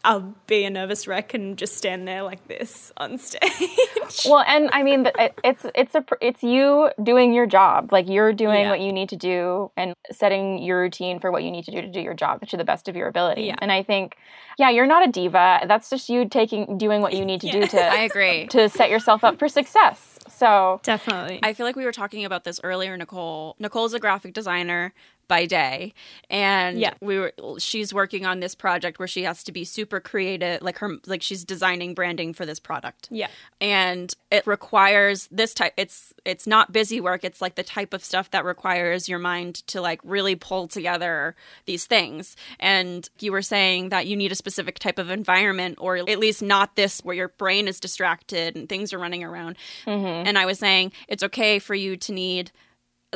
I'll 0.06 0.34
be 0.46 0.64
a 0.64 0.70
nervous 0.70 1.06
wreck 1.08 1.34
and 1.34 1.58
just 1.58 1.76
stand 1.76 2.06
there 2.06 2.22
like 2.22 2.46
this 2.46 2.92
on 2.96 3.18
stage. 3.18 3.42
Well, 4.24 4.44
and 4.46 4.70
I 4.72 4.82
mean, 4.84 5.08
it's 5.42 5.66
it's 5.74 5.94
a 5.96 6.04
it's 6.20 6.42
you 6.44 6.90
doing 7.02 7.34
your 7.34 7.46
job. 7.46 7.92
Like 7.92 8.08
you're 8.08 8.32
doing 8.32 8.60
Yeah. 8.60 8.70
what 8.70 8.80
you 8.80 8.92
need 8.92 9.08
to 9.10 9.16
do 9.16 9.70
and 9.76 9.94
setting 10.12 10.62
your 10.62 10.80
routine 10.80 11.18
for 11.18 11.32
what 11.32 11.42
you 11.42 11.50
need 11.50 11.64
to 11.64 11.72
do 11.72 11.82
to 11.82 11.88
do 11.88 12.00
your 12.00 12.14
job 12.14 12.46
to 12.46 12.56
the 12.56 12.64
best 12.64 12.88
of 12.88 12.94
your 12.94 13.08
ability. 13.08 13.42
Yeah. 13.42 13.56
And 13.60 13.72
I 13.72 13.82
think, 13.82 14.16
yeah, 14.58 14.70
you're 14.70 14.86
not 14.86 15.06
a 15.08 15.10
diva. 15.10 15.62
That's 15.66 15.90
just 15.90 16.08
you 16.08 16.28
taking 16.28 16.78
doing 16.78 17.02
what 17.02 17.12
you 17.12 17.24
need 17.24 17.40
to 17.40 17.50
do 17.50 17.66
to 17.66 17.80
i 17.84 18.02
agree 18.02 18.46
to 18.48 18.68
set 18.68 18.90
yourself 18.90 19.24
up 19.24 19.38
for 19.40 19.48
success. 19.48 20.18
So 20.28 20.80
Definitely. 20.84 21.40
I 21.42 21.52
feel 21.52 21.66
like 21.66 21.76
we 21.76 21.84
were 21.84 21.92
talking 21.92 22.24
about 22.24 22.44
this 22.44 22.60
earlier, 22.62 22.96
Nicole. 22.96 23.56
Nicole's 23.58 23.94
a 23.94 23.98
graphic 23.98 24.34
designer 24.34 24.92
by 25.28 25.46
day, 25.46 25.92
and 26.30 26.78
Yeah. 26.78 26.94
we 27.00 27.18
were. 27.18 27.32
She's 27.58 27.92
working 27.92 28.24
on 28.26 28.40
this 28.40 28.54
project 28.54 28.98
where 28.98 29.08
she 29.08 29.22
has 29.24 29.42
to 29.44 29.52
be 29.52 29.64
super 29.64 30.00
creative, 30.00 30.62
like 30.62 30.78
her, 30.78 30.96
like 31.06 31.22
she's 31.22 31.44
designing 31.44 31.94
branding 31.94 32.32
for 32.32 32.46
this 32.46 32.60
product. 32.60 33.08
yeah. 33.10 33.28
and 33.60 34.14
it 34.30 34.46
requires 34.46 35.28
this 35.30 35.54
type. 35.54 35.72
It's 35.76 36.12
it's 36.24 36.46
not 36.46 36.72
busy 36.72 37.00
work. 37.00 37.24
It's 37.24 37.40
like 37.40 37.54
the 37.54 37.62
type 37.62 37.94
of 37.94 38.04
stuff 38.04 38.30
that 38.32 38.44
requires 38.44 39.08
your 39.08 39.18
mind 39.18 39.56
to 39.68 39.80
like 39.80 40.00
really 40.04 40.34
pull 40.36 40.68
together 40.68 41.34
these 41.64 41.86
things. 41.86 42.36
And 42.60 43.08
you 43.20 43.32
were 43.32 43.42
saying 43.42 43.88
that 43.90 44.06
you 44.06 44.16
need 44.16 44.32
a 44.32 44.34
specific 44.34 44.78
type 44.78 44.98
of 44.98 45.10
environment, 45.10 45.78
or 45.80 45.96
at 45.96 46.18
least 46.18 46.42
not 46.42 46.76
this 46.76 47.00
where 47.04 47.14
your 47.16 47.28
brain 47.28 47.66
is 47.68 47.80
distracted 47.80 48.56
and 48.56 48.68
things 48.68 48.92
are 48.92 48.98
running 48.98 49.24
around. 49.24 49.56
Mm-hmm. 49.86 50.26
And 50.28 50.38
I 50.38 50.46
was 50.46 50.58
saying 50.58 50.92
it's 51.08 51.22
okay 51.22 51.58
for 51.58 51.74
you 51.74 51.96
to 51.96 52.12
need 52.12 52.50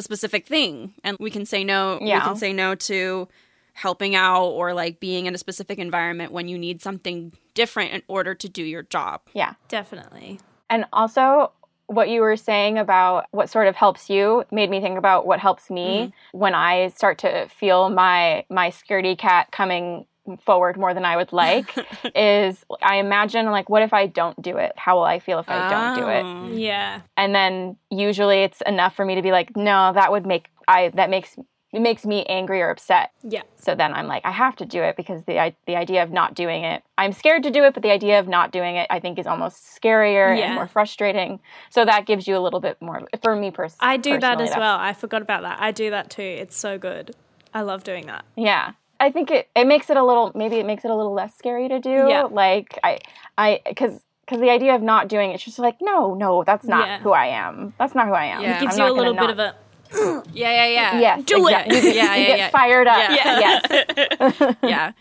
a 0.00 0.02
specific 0.02 0.46
thing. 0.46 0.94
And 1.04 1.16
we 1.20 1.30
can 1.30 1.46
say 1.46 1.62
no 1.62 1.98
we 2.00 2.10
can 2.10 2.36
say 2.36 2.52
no 2.52 2.74
to 2.74 3.28
helping 3.74 4.14
out 4.14 4.46
or 4.46 4.74
like 4.74 5.00
being 5.00 5.26
in 5.26 5.34
a 5.34 5.38
specific 5.38 5.78
environment 5.78 6.32
when 6.32 6.48
you 6.48 6.58
need 6.58 6.82
something 6.82 7.32
different 7.54 7.92
in 7.92 8.02
order 8.08 8.34
to 8.34 8.48
do 8.48 8.62
your 8.62 8.82
job. 8.82 9.20
Yeah, 9.32 9.54
Definitely. 9.68 10.40
and 10.68 10.84
also 10.92 11.52
what 11.86 12.08
you 12.08 12.20
were 12.20 12.36
saying 12.36 12.78
about 12.78 13.26
what 13.32 13.50
sort 13.50 13.66
of 13.66 13.74
helps 13.74 14.08
you 14.08 14.44
made 14.52 14.70
me 14.70 14.80
think 14.80 14.96
about 14.96 15.26
what 15.26 15.40
helps 15.40 15.70
me 15.70 16.06
mm-hmm. 16.06 16.38
when 16.38 16.54
I 16.54 16.88
start 16.88 17.18
to 17.18 17.48
feel 17.48 17.90
my 17.90 18.44
my 18.48 18.70
scaredy 18.70 19.18
cat 19.18 19.50
coming 19.50 20.06
forward 20.44 20.76
more 20.76 20.94
than 20.94 21.04
I 21.04 21.16
would 21.16 21.32
like 21.32 21.74
is 22.14 22.64
I 22.82 22.96
imagine 22.96 23.46
like 23.46 23.68
what 23.68 23.82
if 23.82 23.92
I 23.92 24.06
don't 24.06 24.40
do 24.40 24.56
it? 24.58 24.72
How 24.76 24.96
will 24.96 25.04
I 25.04 25.18
feel 25.18 25.38
if 25.38 25.48
I 25.48 25.68
don't 25.70 25.98
do 25.98 26.08
it? 26.08 26.22
Oh. 26.22 26.46
oh. 26.46 26.56
Yeah. 26.56 27.00
And 27.16 27.34
then 27.34 27.76
usually 27.90 28.42
it's 28.42 28.60
enough 28.66 28.94
for 28.94 29.04
me 29.04 29.14
to 29.16 29.22
be 29.22 29.32
like, 29.32 29.56
no, 29.56 29.92
that 29.94 30.12
would 30.12 30.26
make 30.26 30.48
I 30.68 30.90
that 30.94 31.10
makes 31.10 31.36
it 31.72 31.80
makes 31.82 32.04
me 32.04 32.24
angry 32.24 32.60
or 32.62 32.70
upset. 32.70 33.12
Yeah. 33.22 33.42
So 33.56 33.76
then 33.76 33.94
I'm 33.94 34.08
like, 34.08 34.24
I 34.24 34.32
have 34.32 34.56
to 34.56 34.66
do 34.66 34.82
it 34.82 34.96
because 34.96 35.24
the 35.24 35.38
i- 35.38 35.56
the 35.66 35.76
idea 35.76 36.02
of 36.02 36.10
not 36.10 36.34
doing 36.34 36.64
it, 36.64 36.82
I'm 36.98 37.12
scared 37.12 37.44
to 37.44 37.50
do 37.50 37.62
it, 37.64 37.74
but 37.74 37.82
the 37.84 37.92
idea 37.92 38.18
of 38.18 38.26
not 38.26 38.50
doing 38.50 38.74
it, 38.74 38.88
I 38.90 38.98
think, 38.98 39.18
is 39.20 39.26
almost 39.26 39.80
scarier 39.80 40.36
Yeah. 40.36 40.46
and 40.46 40.54
more 40.56 40.66
frustrating. 40.66 41.38
So 41.70 41.84
that 41.84 42.06
gives 42.06 42.26
you 42.26 42.36
a 42.36 42.40
little 42.40 42.58
bit 42.60 42.80
more 42.82 43.02
for 43.22 43.36
me 43.36 43.52
pers- 43.52 43.76
I 43.78 43.98
do 43.98 44.18
that 44.18 44.40
as 44.40 44.50
well. 44.56 44.78
I 44.78 44.92
forgot 44.92 45.22
about 45.22 45.42
that. 45.42 45.58
I 45.60 45.70
do 45.70 45.90
that 45.90 46.10
too. 46.10 46.22
It's 46.22 46.56
so 46.56 46.76
good. 46.76 47.14
I 47.54 47.62
love 47.62 47.84
doing 47.84 48.06
that. 48.06 48.24
Yeah. 48.36 48.72
I 49.00 49.10
think 49.10 49.30
it, 49.30 49.48
it 49.56 49.66
makes 49.66 49.88
it 49.90 49.96
a 49.96 50.04
little 50.04 50.30
maybe 50.34 50.56
it 50.56 50.66
makes 50.66 50.84
it 50.84 50.90
a 50.90 50.94
little 50.94 51.14
less 51.14 51.34
scary 51.36 51.68
to 51.68 51.80
do. 51.80 51.90
Yeah. 52.08 52.24
Like 52.30 52.78
I 52.84 52.98
I 53.38 53.60
because 53.66 54.00
because 54.26 54.40
the 54.40 54.50
idea 54.50 54.74
of 54.76 54.82
not 54.82 55.08
doing 55.08 55.30
it's 55.32 55.42
just 55.42 55.58
like 55.58 55.76
no 55.80 56.14
no 56.14 56.44
that's 56.44 56.66
not 56.66 56.86
Yeah. 56.86 56.98
who 57.00 57.10
I 57.12 57.26
am. 57.26 57.74
That's 57.78 57.94
not 57.94 58.06
who 58.06 58.12
I 58.14 58.26
am. 58.26 58.42
Yeah. 58.42 58.58
It 58.58 58.60
gives 58.60 58.78
I'm 58.78 58.86
you 58.86 58.92
a 58.92 58.94
little 58.94 59.14
bit 59.14 59.20
not- 59.22 59.30
of 59.30 59.38
a 59.38 59.54
Yeah, 60.32 60.52
yeah, 60.52 60.66
yeah. 60.66 61.00
Yes, 61.00 61.24
Do 61.24 61.48
it. 61.48 61.50
exactly. 61.50 61.76
You, 61.88 61.94
Yeah, 61.94 62.14
you 62.14 62.22
yeah, 62.22 62.26
get 62.28 62.38
yeah. 62.38 62.50
fired 62.50 62.86
up. 62.86 63.10
Yeah. 63.10 63.60
Yes. 64.20 64.56
yeah. 64.62 64.92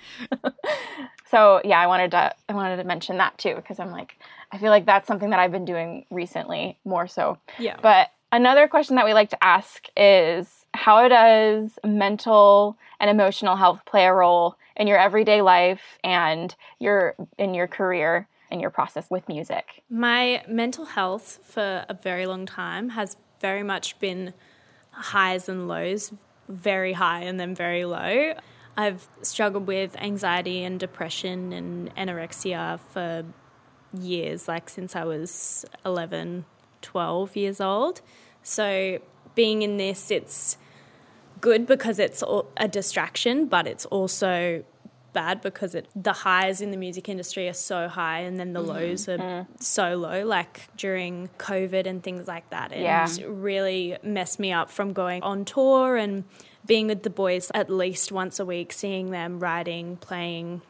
So 1.29 1.61
yeah, 1.63 1.79
I 1.79 1.87
wanted 1.87 2.11
to 2.11 2.33
I 2.47 2.53
wanted 2.53 2.77
to 2.77 2.83
mention 2.85 3.17
that 3.17 3.37
too 3.37 3.53
because 3.55 3.79
I'm 3.79 3.91
like 3.91 4.17
I 4.51 4.57
feel 4.57 4.71
like 4.71 4.85
that's 4.85 5.07
something 5.07 5.29
that 5.29 5.39
I've 5.39 5.51
been 5.51 5.65
doing 5.65 6.05
recently 6.09 6.79
more 6.85 7.05
so. 7.07 7.37
Yeah. 7.59 7.77
But 7.81 8.09
another 8.31 8.67
question 8.67 8.95
that 8.95 9.05
we 9.05 9.13
like 9.13 9.29
to 9.29 9.43
ask 9.43 9.85
is 9.95 10.58
how 10.73 11.07
does 11.07 11.77
mental 11.85 12.77
and 12.99 13.09
emotional 13.09 13.55
health 13.55 13.81
play 13.85 14.05
a 14.05 14.13
role 14.13 14.55
in 14.75 14.87
your 14.87 14.97
everyday 14.97 15.41
life 15.41 15.97
and 16.03 16.55
your 16.79 17.15
in 17.37 17.53
your 17.53 17.67
career 17.67 18.27
and 18.51 18.61
your 18.61 18.69
process 18.69 19.09
with 19.09 19.27
music? 19.27 19.83
My 19.89 20.43
mental 20.47 20.85
health 20.85 21.39
for 21.43 21.85
a 21.89 21.93
very 21.93 22.25
long 22.25 22.45
time 22.45 22.89
has 22.89 23.17
very 23.39 23.63
much 23.63 23.99
been 23.99 24.33
highs 24.91 25.49
and 25.49 25.67
lows, 25.67 26.13
very 26.47 26.93
high 26.93 27.21
and 27.21 27.39
then 27.39 27.55
very 27.55 27.85
low. 27.85 28.33
I've 28.77 29.07
struggled 29.21 29.67
with 29.67 29.95
anxiety 29.97 30.63
and 30.63 30.79
depression 30.79 31.51
and 31.51 31.93
anorexia 31.95 32.79
for 32.79 33.25
years, 33.99 34.47
like 34.47 34.69
since 34.69 34.95
I 34.95 35.03
was 35.03 35.65
11, 35.85 36.45
12 36.81 37.35
years 37.35 37.59
old. 37.59 38.01
So 38.41 38.99
being 39.35 39.61
in 39.61 39.77
this, 39.77 40.11
it's 40.11 40.57
good 41.41 41.65
because 41.65 41.99
it's 41.99 42.23
a 42.57 42.67
distraction, 42.67 43.47
but 43.47 43.67
it's 43.67 43.85
also 43.85 44.63
bad 45.13 45.41
because 45.41 45.75
it 45.75 45.87
the 45.95 46.13
highs 46.13 46.61
in 46.61 46.71
the 46.71 46.77
music 46.77 47.09
industry 47.09 47.47
are 47.47 47.53
so 47.53 47.87
high 47.87 48.19
and 48.19 48.39
then 48.39 48.53
the 48.53 48.59
mm-hmm. 48.59 48.69
lows 48.69 49.09
are 49.09 49.17
mm. 49.17 49.47
so 49.59 49.95
low 49.95 50.23
like 50.25 50.67
during 50.77 51.29
covid 51.37 51.85
and 51.87 52.03
things 52.03 52.27
like 52.27 52.49
that. 52.51 52.71
It 52.71 52.81
Yeah. 52.81 53.07
really 53.25 53.97
messed 54.03 54.39
me 54.39 54.51
up 54.51 54.69
from 54.69 54.93
going 54.93 55.23
on 55.23 55.45
tour 55.45 55.97
and 55.97 56.25
being 56.65 56.87
with 56.87 57.03
the 57.03 57.09
boys 57.09 57.51
at 57.53 57.69
least 57.69 58.11
once 58.11 58.39
a 58.39 58.45
week 58.45 58.71
seeing 58.71 59.09
them 59.11 59.39
writing 59.39 59.97
playing 59.97 60.61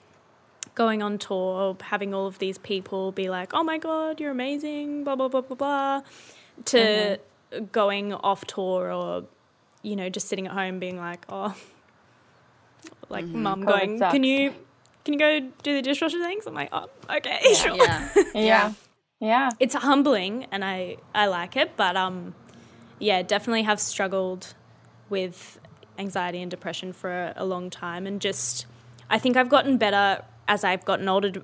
going 0.75 1.03
on 1.03 1.17
tour 1.17 1.75
having 1.81 2.13
all 2.13 2.27
of 2.27 2.39
these 2.39 2.57
people 2.57 3.11
be 3.11 3.29
like 3.29 3.53
oh 3.53 3.63
my 3.63 3.77
god 3.77 4.19
you're 4.19 4.31
amazing 4.31 5.03
blah 5.03 5.15
blah 5.15 5.27
blah 5.27 5.41
blah 5.41 5.55
blah 5.55 6.01
to 6.65 6.77
mm-hmm. 6.77 7.21
Going 7.71 8.13
off 8.13 8.45
tour 8.45 8.91
or 8.91 9.25
you 9.81 9.95
know 9.95 10.09
just 10.09 10.27
sitting 10.27 10.45
at 10.47 10.53
home 10.53 10.79
being 10.79 10.97
like 10.97 11.25
oh 11.29 11.55
like 13.09 13.25
mum 13.25 13.63
COVID 13.63 13.67
going 13.67 13.99
sucks. 13.99 14.13
can 14.13 14.23
you 14.23 14.53
can 15.03 15.13
you 15.13 15.19
go 15.19 15.39
do 15.63 15.73
the 15.73 15.81
dishwasher 15.81 16.21
things 16.21 16.45
i'm 16.45 16.53
like 16.53 16.69
oh 16.71 16.87
okay 17.09 17.39
sure 17.53 17.75
Yeah. 17.75 18.09
Yeah. 18.33 18.73
Yeah. 19.19 19.49
it's 19.59 19.75
humbling 19.75 20.45
and 20.51 20.63
i 20.63 20.97
i 21.15 21.25
like 21.27 21.55
it 21.57 21.75
but 21.75 21.97
um 21.97 22.35
yeah 22.99 23.21
definitely 23.21 23.63
have 23.63 23.79
struggled 23.79 24.53
with 25.09 25.59
anxiety 25.97 26.41
and 26.41 26.51
depression 26.51 26.93
for 26.93 27.09
a, 27.11 27.33
a 27.37 27.45
long 27.45 27.69
time 27.69 28.05
and 28.05 28.21
just 28.21 28.65
i 29.09 29.17
think 29.17 29.35
i've 29.35 29.49
gotten 29.49 29.77
better 29.77 30.23
as 30.47 30.63
i've 30.63 30.85
gotten 30.85 31.09
older 31.09 31.31
to, 31.31 31.43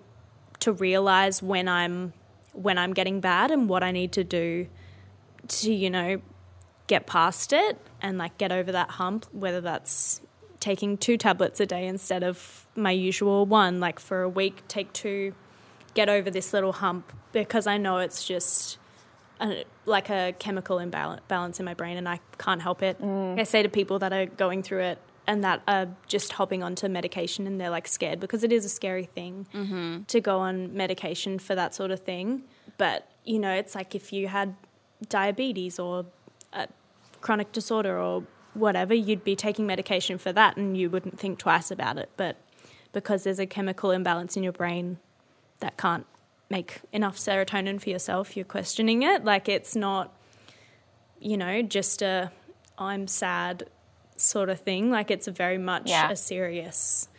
to 0.59 0.71
realize 0.71 1.41
when 1.41 1.67
i'm 1.67 2.13
when 2.53 2.77
i'm 2.77 2.93
getting 2.93 3.19
bad 3.19 3.51
and 3.51 3.67
what 3.67 3.83
i 3.83 3.91
need 3.91 4.11
to 4.11 4.23
do 4.23 4.67
to 5.47 5.73
you 5.73 5.89
know 5.89 6.21
get 6.87 7.07
past 7.07 7.51
it 7.53 7.77
and 8.01 8.17
like 8.17 8.37
get 8.37 8.51
over 8.51 8.71
that 8.71 8.91
hump 8.91 9.25
whether 9.31 9.61
that's 9.61 10.21
taking 10.59 10.97
two 10.97 11.17
tablets 11.17 11.59
a 11.59 11.65
day 11.65 11.87
instead 11.87 12.23
of 12.23 12.67
my 12.75 12.91
usual 12.91 13.45
one 13.45 13.79
like 13.79 13.99
for 13.99 14.21
a 14.21 14.29
week 14.29 14.61
take 14.67 14.91
two 14.93 15.33
get 15.95 16.09
over 16.09 16.29
this 16.29 16.53
little 16.53 16.73
hump 16.73 17.11
because 17.31 17.65
I 17.65 17.77
know 17.77 17.97
it's 17.97 18.23
just 18.23 18.77
a, 19.41 19.65
like 19.85 20.09
a 20.09 20.35
chemical 20.37 20.77
imbalance 20.77 21.59
in 21.59 21.65
my 21.65 21.73
brain 21.73 21.97
and 21.97 22.07
I 22.07 22.19
can't 22.37 22.61
help 22.61 22.83
it. 22.83 23.01
Mm. 23.01 23.39
I 23.39 23.43
say 23.43 23.63
to 23.63 23.69
people 23.69 23.99
that 23.99 24.13
are 24.13 24.27
going 24.27 24.61
through 24.61 24.81
it 24.81 24.99
and 25.25 25.43
that 25.43 25.63
are 25.67 25.87
just 26.05 26.33
hopping 26.33 26.61
onto 26.61 26.87
medication 26.87 27.47
and 27.47 27.59
they're 27.59 27.71
like 27.71 27.87
scared 27.87 28.19
because 28.19 28.43
it 28.43 28.51
is 28.51 28.63
a 28.63 28.69
scary 28.69 29.05
thing 29.05 29.47
mm-hmm. 29.53 30.03
to 30.03 30.21
go 30.21 30.39
on 30.39 30.75
medication 30.75 31.39
for 31.39 31.55
that 31.55 31.73
sort 31.73 31.89
of 31.91 32.01
thing. 32.01 32.43
But, 32.77 33.09
you 33.23 33.39
know, 33.39 33.51
it's 33.51 33.73
like 33.73 33.95
if 33.95 34.13
you 34.13 34.27
had 34.27 34.55
diabetes 35.09 35.79
or 35.79 36.05
a 36.53 36.67
chronic 37.21 37.51
disorder 37.51 37.99
or 37.99 38.23
whatever, 38.53 38.93
you'd 38.93 39.23
be 39.23 39.35
taking 39.35 39.65
medication 39.65 40.17
for 40.17 40.31
that 40.33 40.57
and 40.57 40.77
you 40.77 40.89
wouldn't 40.89 41.19
think 41.19 41.39
twice 41.39 41.71
about 41.71 41.97
it. 41.97 42.09
But 42.17 42.37
because 42.93 43.23
there's 43.23 43.39
a 43.39 43.45
chemical 43.45 43.91
imbalance 43.91 44.37
in 44.37 44.43
your 44.43 44.53
brain 44.53 44.97
that 45.59 45.77
can't 45.77 46.05
make 46.49 46.81
enough 46.93 47.17
serotonin 47.17 47.81
for 47.81 47.89
yourself, 47.89 48.35
you're 48.37 48.45
questioning 48.45 49.03
it. 49.03 49.25
Like 49.25 49.49
it's 49.49 49.75
not, 49.75 50.13
you 51.19 51.37
know, 51.37 51.61
just 51.61 52.01
a 52.01 52.31
I'm 52.77 53.07
sad 53.07 53.63
sort 54.17 54.49
of 54.49 54.59
thing. 54.61 54.91
Like 54.91 55.11
it's 55.11 55.27
a 55.27 55.31
very 55.31 55.57
much 55.57 55.89
Yeah. 55.89 56.09
a 56.09 56.15
serious, 56.15 57.09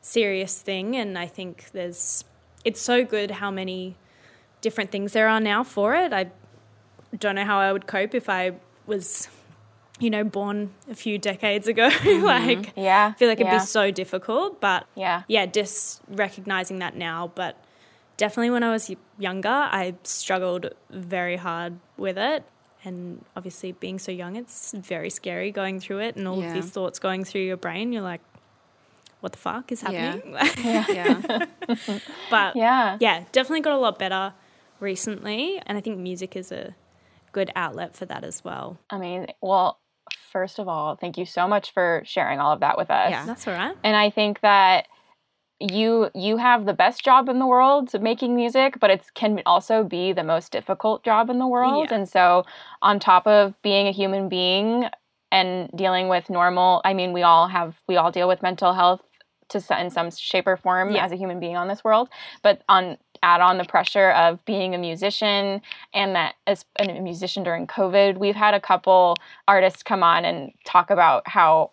serious 0.00 0.60
thing. 0.60 0.96
And 0.96 1.18
I 1.18 1.26
think 1.26 1.70
there's, 1.72 2.24
it's 2.64 2.80
so 2.80 3.04
good 3.04 3.30
how 3.32 3.50
many 3.50 3.96
different 4.60 4.90
things 4.90 5.12
there 5.12 5.28
are 5.28 5.40
now 5.40 5.64
for 5.64 5.94
it. 5.94 6.12
I 6.12 6.30
don't 7.18 7.34
know 7.34 7.44
how 7.44 7.58
I 7.58 7.72
would 7.72 7.86
cope 7.86 8.14
if 8.14 8.28
I 8.28 8.52
was, 8.86 9.28
you 10.00 10.10
know, 10.10 10.24
born 10.24 10.70
a 10.90 10.94
few 10.94 11.18
decades 11.18 11.68
ago. 11.68 11.88
Mm-hmm. 11.90 12.24
like, 12.24 12.72
Yeah. 12.76 13.12
I 13.14 13.18
feel 13.18 13.28
like 13.28 13.40
it'd 13.40 13.52
yeah. 13.52 13.58
be 13.58 13.64
so 13.64 13.90
difficult. 13.90 14.60
But 14.60 14.86
Yeah. 14.94 15.22
yeah, 15.28 15.46
just 15.46 16.00
recognizing 16.08 16.78
that 16.80 16.96
now. 16.96 17.30
But 17.34 17.56
definitely 18.16 18.50
when 18.50 18.62
I 18.62 18.70
was 18.70 18.90
younger, 19.18 19.48
I 19.48 19.94
struggled 20.04 20.70
very 20.90 21.36
hard 21.36 21.78
with 21.96 22.18
it. 22.18 22.44
And 22.86 23.24
obviously, 23.34 23.72
being 23.72 23.98
so 23.98 24.12
young, 24.12 24.36
it's 24.36 24.72
very 24.72 25.08
scary 25.08 25.50
going 25.50 25.80
through 25.80 26.00
it 26.00 26.16
and 26.16 26.28
all 26.28 26.38
Yeah. 26.40 26.48
of 26.48 26.54
these 26.54 26.68
thoughts 26.70 26.98
going 26.98 27.24
through 27.24 27.40
your 27.40 27.56
brain. 27.56 27.92
You're 27.92 28.02
like, 28.02 28.20
what 29.20 29.32
the 29.32 29.38
fuck 29.38 29.72
is 29.72 29.82
Yeah. 29.82 30.16
happening? 30.16 30.34
yeah. 30.94 31.46
but 32.28 32.56
Yeah. 32.56 32.98
yeah, 33.00 33.24
definitely 33.32 33.62
got 33.62 33.72
a 33.72 33.78
lot 33.78 33.98
better 33.98 34.34
recently. 34.80 35.62
And 35.64 35.78
I 35.78 35.80
think 35.80 35.98
music 35.98 36.36
is 36.36 36.52
a 36.52 36.74
good 37.34 37.50
outlet 37.54 37.94
for 37.94 38.06
that 38.06 38.24
as 38.24 38.42
well. 38.42 38.78
Amazing. 38.88 39.34
Well, 39.42 39.78
first 40.32 40.58
of 40.58 40.68
all, 40.68 40.96
thank 40.96 41.18
you 41.18 41.26
so 41.26 41.46
much 41.46 41.74
for 41.74 42.02
sharing 42.06 42.38
all 42.38 42.52
of 42.52 42.60
that 42.60 42.78
with 42.78 42.90
us. 42.90 43.10
Yeah. 43.10 43.26
That's 43.26 43.46
all 43.46 43.54
right. 43.54 43.76
And 43.84 43.94
I 43.94 44.08
think 44.08 44.40
that 44.40 44.86
you 45.60 46.10
you 46.14 46.36
have 46.36 46.64
the 46.64 46.72
best 46.72 47.04
job 47.04 47.28
in 47.28 47.38
the 47.38 47.46
world 47.46 47.90
making 48.00 48.34
music, 48.34 48.78
but 48.80 48.90
it 48.90 49.04
can 49.14 49.42
also 49.44 49.84
be 49.84 50.12
the 50.12 50.24
most 50.24 50.52
difficult 50.52 51.04
job 51.04 51.28
in 51.28 51.38
the 51.38 51.46
world. 51.46 51.88
Yeah. 51.90 51.96
And 51.96 52.08
so 52.08 52.44
on 52.80 52.98
top 52.98 53.26
of 53.26 53.60
being 53.62 53.86
a 53.88 53.92
human 53.92 54.28
being 54.28 54.86
and 55.30 55.68
dealing 55.74 56.08
with 56.08 56.30
normal, 56.30 56.80
I 56.84 56.94
mean, 56.94 57.12
we 57.12 57.22
all 57.22 57.48
have 57.48 57.74
we 57.88 57.96
all 57.96 58.10
deal 58.10 58.28
with 58.28 58.42
mental 58.42 58.72
health 58.72 59.02
to 59.50 59.80
in 59.80 59.90
some 59.90 60.10
shape 60.10 60.46
or 60.46 60.56
form 60.56 60.92
Yeah. 60.92 61.04
as 61.04 61.12
a 61.12 61.16
human 61.16 61.40
being 61.40 61.56
on 61.56 61.68
this 61.68 61.84
world, 61.84 62.08
but 62.42 62.62
on 62.68 62.98
add 63.22 63.40
on 63.40 63.56
the 63.56 63.64
pressure 63.64 64.10
of 64.10 64.44
being 64.44 64.74
a 64.74 64.78
musician 64.78 65.62
and 65.94 66.14
that 66.14 66.34
as 66.46 66.66
a 66.78 66.86
musician 67.00 67.42
during 67.42 67.66
COVID, 67.66 68.18
we've 68.18 68.34
had 68.36 68.52
a 68.52 68.60
couple 68.60 69.16
artists 69.48 69.82
come 69.82 70.02
on 70.02 70.26
and 70.26 70.52
talk 70.64 70.90
about 70.90 71.26
how 71.26 71.70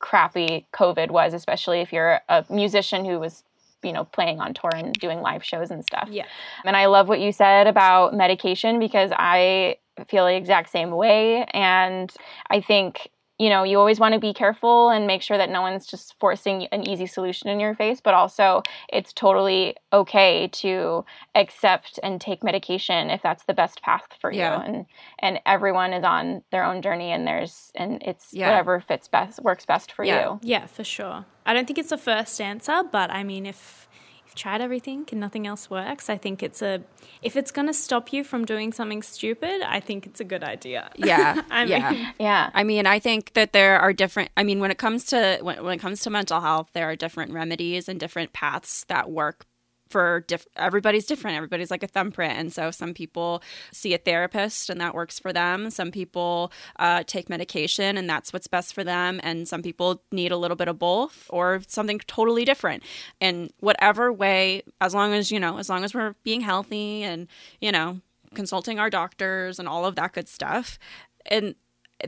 crappy 0.00 0.66
COVID 0.74 1.10
was, 1.10 1.32
especially 1.32 1.80
if 1.80 1.92
you're 1.94 2.20
a 2.28 2.44
musician 2.50 3.06
who 3.06 3.18
was, 3.18 3.42
you 3.82 3.92
know, 3.92 4.04
playing 4.04 4.38
on 4.40 4.52
tour 4.52 4.70
and 4.74 4.92
doing 4.94 5.22
live 5.22 5.42
shows 5.42 5.70
and 5.70 5.82
stuff. 5.82 6.08
Yeah. 6.10 6.26
And 6.64 6.76
I 6.76 6.86
love 6.86 7.08
what 7.08 7.20
you 7.20 7.32
said 7.32 7.66
about 7.66 8.12
medication 8.14 8.78
because 8.78 9.12
I 9.16 9.76
feel 10.08 10.26
the 10.26 10.34
exact 10.36 10.70
same 10.70 10.90
way. 10.90 11.44
And 11.54 12.12
I 12.50 12.60
think, 12.60 13.08
you 13.42 13.50
know, 13.50 13.64
you 13.64 13.76
always 13.76 13.98
want 13.98 14.14
to 14.14 14.20
be 14.20 14.32
careful 14.32 14.90
and 14.90 15.04
make 15.04 15.20
sure 15.20 15.36
that 15.36 15.50
no 15.50 15.62
one's 15.62 15.84
just 15.84 16.14
forcing 16.20 16.66
an 16.66 16.88
easy 16.88 17.06
solution 17.06 17.48
in 17.48 17.58
your 17.58 17.74
face, 17.74 18.00
but 18.00 18.14
also 18.14 18.62
it's 18.88 19.12
totally 19.12 19.74
okay 19.92 20.46
to 20.52 21.04
accept 21.34 21.98
and 22.04 22.20
take 22.20 22.44
medication 22.44 23.10
if 23.10 23.20
that's 23.20 23.42
the 23.46 23.52
best 23.62 23.82
path 23.82 24.06
for 24.20 24.30
Yeah. 24.32 24.58
you. 24.58 24.62
And 24.66 24.86
and 25.18 25.40
everyone 25.44 25.92
is 25.92 26.04
on 26.04 26.42
their 26.52 26.62
own 26.64 26.82
journey 26.82 27.10
and 27.10 27.26
there's 27.26 27.72
and 27.74 28.00
it's 28.04 28.32
Yeah. 28.32 28.46
whatever 28.48 28.78
fits 28.80 29.08
best 29.08 29.40
works 29.42 29.66
best 29.66 29.90
for 29.90 30.04
Yeah. 30.04 30.20
you. 30.22 30.40
Yeah, 30.42 30.66
for 30.66 30.84
sure. 30.84 31.24
I 31.44 31.52
don't 31.52 31.66
think 31.66 31.78
it's 31.80 31.90
the 31.90 31.98
first 31.98 32.40
answer, 32.40 32.84
but 32.92 33.10
I 33.10 33.24
mean, 33.24 33.44
if 33.46 33.88
you've 33.90 33.91
tried 34.34 34.60
everything 34.60 35.06
and 35.10 35.20
nothing 35.20 35.46
else 35.46 35.68
works, 35.70 36.08
I 36.10 36.16
think 36.16 36.42
it's 36.42 36.62
a. 36.62 36.82
If 37.22 37.36
it's 37.36 37.50
going 37.50 37.66
to 37.66 37.74
stop 37.74 38.12
you 38.12 38.24
from 38.24 38.44
doing 38.44 38.72
something 38.72 39.02
stupid, 39.02 39.62
I 39.62 39.80
think 39.80 40.06
it's 40.06 40.20
a 40.20 40.24
good 40.24 40.42
idea. 40.44 40.90
Yeah. 40.96 41.42
I 41.50 41.64
yeah. 41.64 41.90
mean- 41.90 42.06
Yeah. 42.18 42.50
I 42.54 42.64
mean, 42.64 42.86
I 42.86 42.98
think 42.98 43.32
that 43.34 43.52
there 43.52 43.78
are 43.78 43.92
different. 43.92 44.30
I 44.36 44.42
mean, 44.42 44.60
when 44.60 44.70
it 44.70 44.78
comes 44.78 45.04
to 45.06 45.38
when, 45.42 45.62
when 45.62 45.74
it 45.74 45.80
comes 45.80 46.00
to 46.02 46.10
mental 46.10 46.40
health, 46.40 46.70
there 46.72 46.88
are 46.90 46.96
different 46.96 47.32
remedies 47.32 47.88
and 47.88 47.98
different 48.00 48.32
paths 48.32 48.84
that 48.88 49.10
work 49.10 49.46
for 49.92 50.24
diff- 50.26 50.46
everybody's 50.56 51.06
different. 51.06 51.36
Everybody's 51.36 51.70
like 51.70 51.82
a 51.82 51.86
thumbprint, 51.86 52.38
and 52.38 52.52
so 52.52 52.70
some 52.70 52.94
people 52.94 53.42
see 53.70 53.94
a 53.94 53.98
therapist 53.98 54.70
and 54.70 54.80
that 54.80 54.94
works 54.94 55.18
for 55.18 55.32
them. 55.32 55.70
Some 55.70 55.90
people 55.90 56.50
uh, 56.78 57.04
take 57.06 57.28
medication 57.28 57.96
and 57.96 58.08
that's 58.08 58.32
what's 58.32 58.48
best 58.48 58.74
for 58.74 58.82
them, 58.82 59.20
and 59.22 59.46
some 59.46 59.62
people 59.62 60.02
need 60.10 60.32
a 60.32 60.36
little 60.36 60.56
bit 60.56 60.68
of 60.68 60.78
both 60.78 61.26
or 61.30 61.60
something 61.68 62.00
totally 62.06 62.44
different. 62.44 62.82
And 63.20 63.52
whatever 63.60 64.12
way, 64.12 64.62
as 64.80 64.94
long 64.94 65.12
as 65.12 65.30
you 65.30 65.38
know, 65.38 65.58
as 65.58 65.68
long 65.68 65.84
as 65.84 65.94
we're 65.94 66.14
being 66.24 66.40
healthy 66.40 67.02
and 67.02 67.28
you 67.60 67.70
know 67.70 68.00
consulting 68.34 68.78
our 68.78 68.88
doctors 68.90 69.58
and 69.58 69.68
all 69.68 69.84
of 69.84 69.94
that 69.96 70.12
good 70.12 70.28
stuff, 70.28 70.78
and 71.26 71.54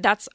that's 0.01 0.29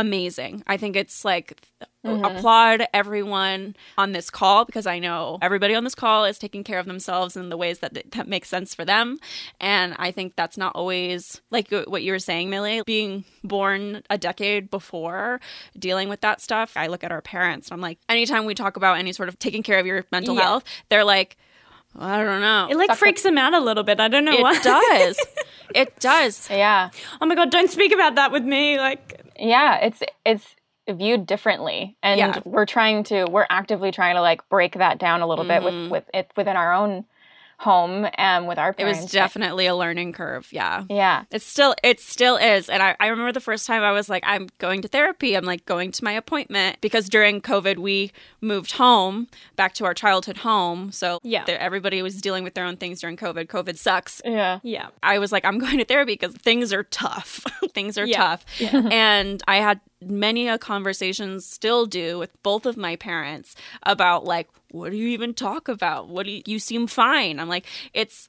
amazing. 0.00 0.62
I 0.66 0.76
think 0.76 0.96
it's 0.96 1.24
like 1.24 1.60
mm-hmm. 2.04 2.24
applaud 2.24 2.86
everyone 2.92 3.76
on 3.98 4.12
this 4.12 4.30
call 4.30 4.64
because 4.64 4.86
I 4.86 4.98
know 4.98 5.38
everybody 5.42 5.74
on 5.74 5.84
this 5.84 5.94
call 5.94 6.24
is 6.24 6.38
taking 6.38 6.64
care 6.64 6.78
of 6.78 6.86
themselves 6.86 7.36
in 7.36 7.48
the 7.48 7.56
ways 7.56 7.80
that 7.80 7.96
that 8.12 8.26
make 8.28 8.44
sense 8.44 8.74
for 8.74 8.84
them. 8.84 9.18
And 9.60 9.94
I 9.98 10.10
think 10.10 10.36
that's 10.36 10.56
not 10.56 10.74
always 10.74 11.40
like 11.50 11.70
what 11.70 12.02
you 12.02 12.12
were 12.12 12.18
saying, 12.18 12.50
Millie, 12.50 12.82
being 12.86 13.24
born 13.44 14.02
a 14.10 14.18
decade 14.18 14.70
before 14.70 15.40
dealing 15.78 16.08
with 16.08 16.20
that 16.22 16.40
stuff. 16.40 16.72
I 16.76 16.86
look 16.86 17.04
at 17.04 17.12
our 17.12 17.22
parents 17.22 17.68
and 17.68 17.74
I'm 17.74 17.80
like, 17.80 17.98
anytime 18.08 18.44
we 18.44 18.54
talk 18.54 18.76
about 18.76 18.98
any 18.98 19.12
sort 19.12 19.28
of 19.28 19.38
taking 19.38 19.62
care 19.62 19.78
of 19.78 19.86
your 19.86 20.04
mental 20.10 20.34
Yeah. 20.34 20.42
health, 20.42 20.64
they're 20.88 21.04
like, 21.04 21.36
I 21.98 22.22
don't 22.22 22.40
know. 22.40 22.68
It 22.70 22.76
like 22.76 22.96
freaks 22.96 23.22
them 23.22 23.36
out 23.36 23.52
a 23.54 23.60
little 23.60 23.82
bit. 23.82 23.98
I 23.98 24.08
don't 24.08 24.24
know 24.24 24.36
why. 24.36 24.56
It 24.56 24.62
does. 24.62 25.26
it 25.74 26.00
does. 26.00 26.48
Yeah. 26.60 26.90
oh 27.20 27.26
my 27.26 27.34
god! 27.34 27.50
Don't 27.50 27.70
speak 27.70 27.92
about 27.92 28.14
that 28.14 28.32
with 28.32 28.44
me. 28.44 28.78
Like, 28.78 29.20
yeah 29.40 29.76
it's 29.78 30.02
it's 30.24 30.56
viewed 30.88 31.26
differently 31.26 31.96
and 32.02 32.18
Yeah. 32.18 32.40
we're 32.44 32.66
trying 32.66 33.04
to 33.04 33.24
we're 33.26 33.46
actively 33.48 33.92
trying 33.92 34.16
to 34.16 34.20
like 34.20 34.48
break 34.48 34.74
that 34.74 34.98
down 34.98 35.20
a 35.20 35.26
little 35.26 35.44
bit 35.44 35.62
with 35.62 35.74
mm-hmm. 35.74 35.90
with 35.90 36.10
it 36.12 36.30
within 36.36 36.56
our 36.56 36.72
own 36.72 37.04
home 37.60 38.06
and 38.14 38.48
with 38.48 38.58
our 38.58 38.74
It 38.78 38.84
was 38.86 39.04
definitely 39.04 39.66
a 39.66 39.76
learning 39.76 40.14
curve. 40.14 40.48
Yeah. 40.50 40.84
yeah 40.88 41.24
It 41.30 41.42
still 41.42 41.74
it 41.84 42.00
still 42.00 42.36
is. 42.36 42.70
And 42.70 42.82
I, 42.82 42.96
I 42.98 43.08
remember 43.08 43.32
the 43.32 43.40
first 43.40 43.66
time 43.66 43.82
I 43.82 43.92
was 43.92 44.08
like, 44.08 44.22
I'm 44.26 44.48
going 44.58 44.80
to 44.80 44.88
therapy. 44.88 45.36
I'm 45.36 45.44
like 45.44 45.66
going 45.66 45.92
to 45.92 46.02
my 46.02 46.12
appointment. 46.12 46.78
Because 46.80 47.08
during 47.10 47.42
COVID 47.42 47.76
we 47.76 48.12
moved 48.40 48.72
home 48.72 49.28
back 49.56 49.74
to 49.74 49.84
our 49.84 49.92
childhood 49.92 50.38
home. 50.38 50.90
So 50.90 51.20
Yeah. 51.22 51.44
there- 51.44 51.58
everybody 51.60 52.00
was 52.00 52.20
dealing 52.22 52.44
with 52.44 52.54
their 52.54 52.64
own 52.64 52.78
things 52.78 53.00
during 53.02 53.18
COVID. 53.18 53.46
COVID 53.48 53.76
sucks. 53.76 54.22
yeah 54.24 54.60
yeah, 54.62 54.88
I 55.02 55.18
was 55.18 55.30
like, 55.30 55.44
I'm 55.44 55.58
going 55.58 55.76
to 55.78 55.84
therapy 55.84 56.14
because 56.14 56.34
things 56.36 56.72
are 56.72 56.84
tough. 56.84 57.44
things 57.74 57.98
are 57.98 58.06
Yeah. 58.06 58.16
tough. 58.18 58.44
and 58.90 59.42
I 59.46 59.56
had 59.56 59.80
many 60.02 60.48
a 60.48 60.58
conversations 60.58 61.46
still 61.46 61.86
do 61.86 62.18
with 62.18 62.30
both 62.42 62.66
of 62.66 62.76
my 62.76 62.96
parents 62.96 63.54
about 63.82 64.24
like, 64.24 64.48
what 64.70 64.90
do 64.90 64.96
you 64.96 65.08
even 65.08 65.34
talk 65.34 65.68
about? 65.68 66.08
What 66.08 66.26
do 66.26 66.32
you, 66.32 66.42
you 66.46 66.58
seem 66.58 66.86
fine? 66.86 67.38
I'm 67.38 67.48
like, 67.48 67.66
it's 67.92 68.28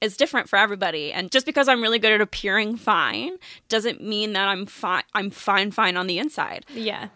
it's 0.00 0.16
different 0.16 0.48
for 0.48 0.58
everybody. 0.58 1.12
And 1.12 1.30
just 1.30 1.46
because 1.46 1.66
I'm 1.66 1.80
really 1.80 1.98
good 1.98 2.12
at 2.12 2.20
appearing 2.20 2.76
fine 2.76 3.38
doesn't 3.68 4.02
mean 4.02 4.34
that 4.34 4.48
I'm 4.48 4.66
fine 4.66 5.04
I'm 5.14 5.30
fine 5.30 5.70
fine 5.70 5.96
on 5.96 6.06
the 6.06 6.18
inside. 6.18 6.66
yeah. 6.72 7.08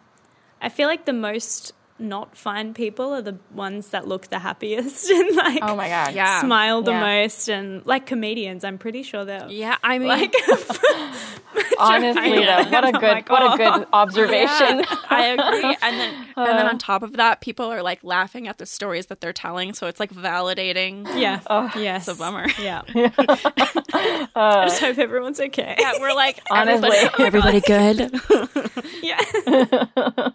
I 0.60 0.68
feel 0.70 0.88
like 0.88 1.04
the 1.04 1.12
most 1.12 1.72
not 2.00 2.36
fine 2.36 2.74
people 2.74 3.12
are 3.14 3.22
the 3.22 3.36
ones 3.52 3.88
that 3.88 4.06
look 4.06 4.28
the 4.28 4.38
happiest 4.38 5.10
and 5.18 5.36
like 5.36 5.58
oh 5.62 5.74
my 5.76 5.88
god 5.88 6.14
Yeah. 6.14 6.40
smile 6.40 6.82
the 6.82 6.92
Yeah. 6.92 7.22
most 7.24 7.48
and 7.48 7.84
like 7.86 8.06
comedians. 8.06 8.64
I'm 8.64 8.78
pretty 8.78 9.02
sure 9.02 9.24
they're 9.24 9.48
Yeah, 9.48 9.76
I 9.82 9.98
mean 9.98 10.08
like 10.08 10.32
honestly 11.78 12.44
though 12.44 12.64
what 12.70 12.84
a 12.84 12.86
I'm 12.88 12.92
good 12.92 13.02
like, 13.02 13.28
what 13.28 13.42
a 13.42 13.46
oh. 13.52 13.56
good 13.78 13.86
observation 13.92 14.84
I 15.10 15.26
agree. 15.36 15.76
And 15.82 15.98
then 16.00 16.14
and 16.36 16.46
then 16.46 16.66
on 16.66 16.74
uh. 16.76 16.78
top 16.78 17.02
of 17.02 17.14
that, 17.14 17.40
people 17.40 17.66
are 17.66 17.82
like 17.82 18.02
laughing 18.04 18.46
at 18.48 18.58
the 18.58 18.66
stories 18.66 19.06
that 19.06 19.20
they're 19.20 19.32
telling, 19.32 19.72
so 19.74 19.86
it's 19.88 19.98
like 19.98 20.12
validating. 20.12 21.04
yeah, 21.18 21.40
oh 21.48 21.70
yes, 21.76 22.06
It's 22.08 22.16
a 22.16 22.20
bummer. 22.22 22.46
Yeah, 22.60 22.82
uh. 22.94 23.10
I 24.36 24.64
just 24.66 24.80
hope 24.80 24.98
everyone's 24.98 25.40
okay. 25.40 25.74
Yeah, 25.78 25.92
we're 26.00 26.14
like 26.14 26.38
Honestly. 26.50 26.90
everybody, 27.24 27.60
everybody 27.60 27.60
good. 27.60 28.78
yeah. 29.02 30.30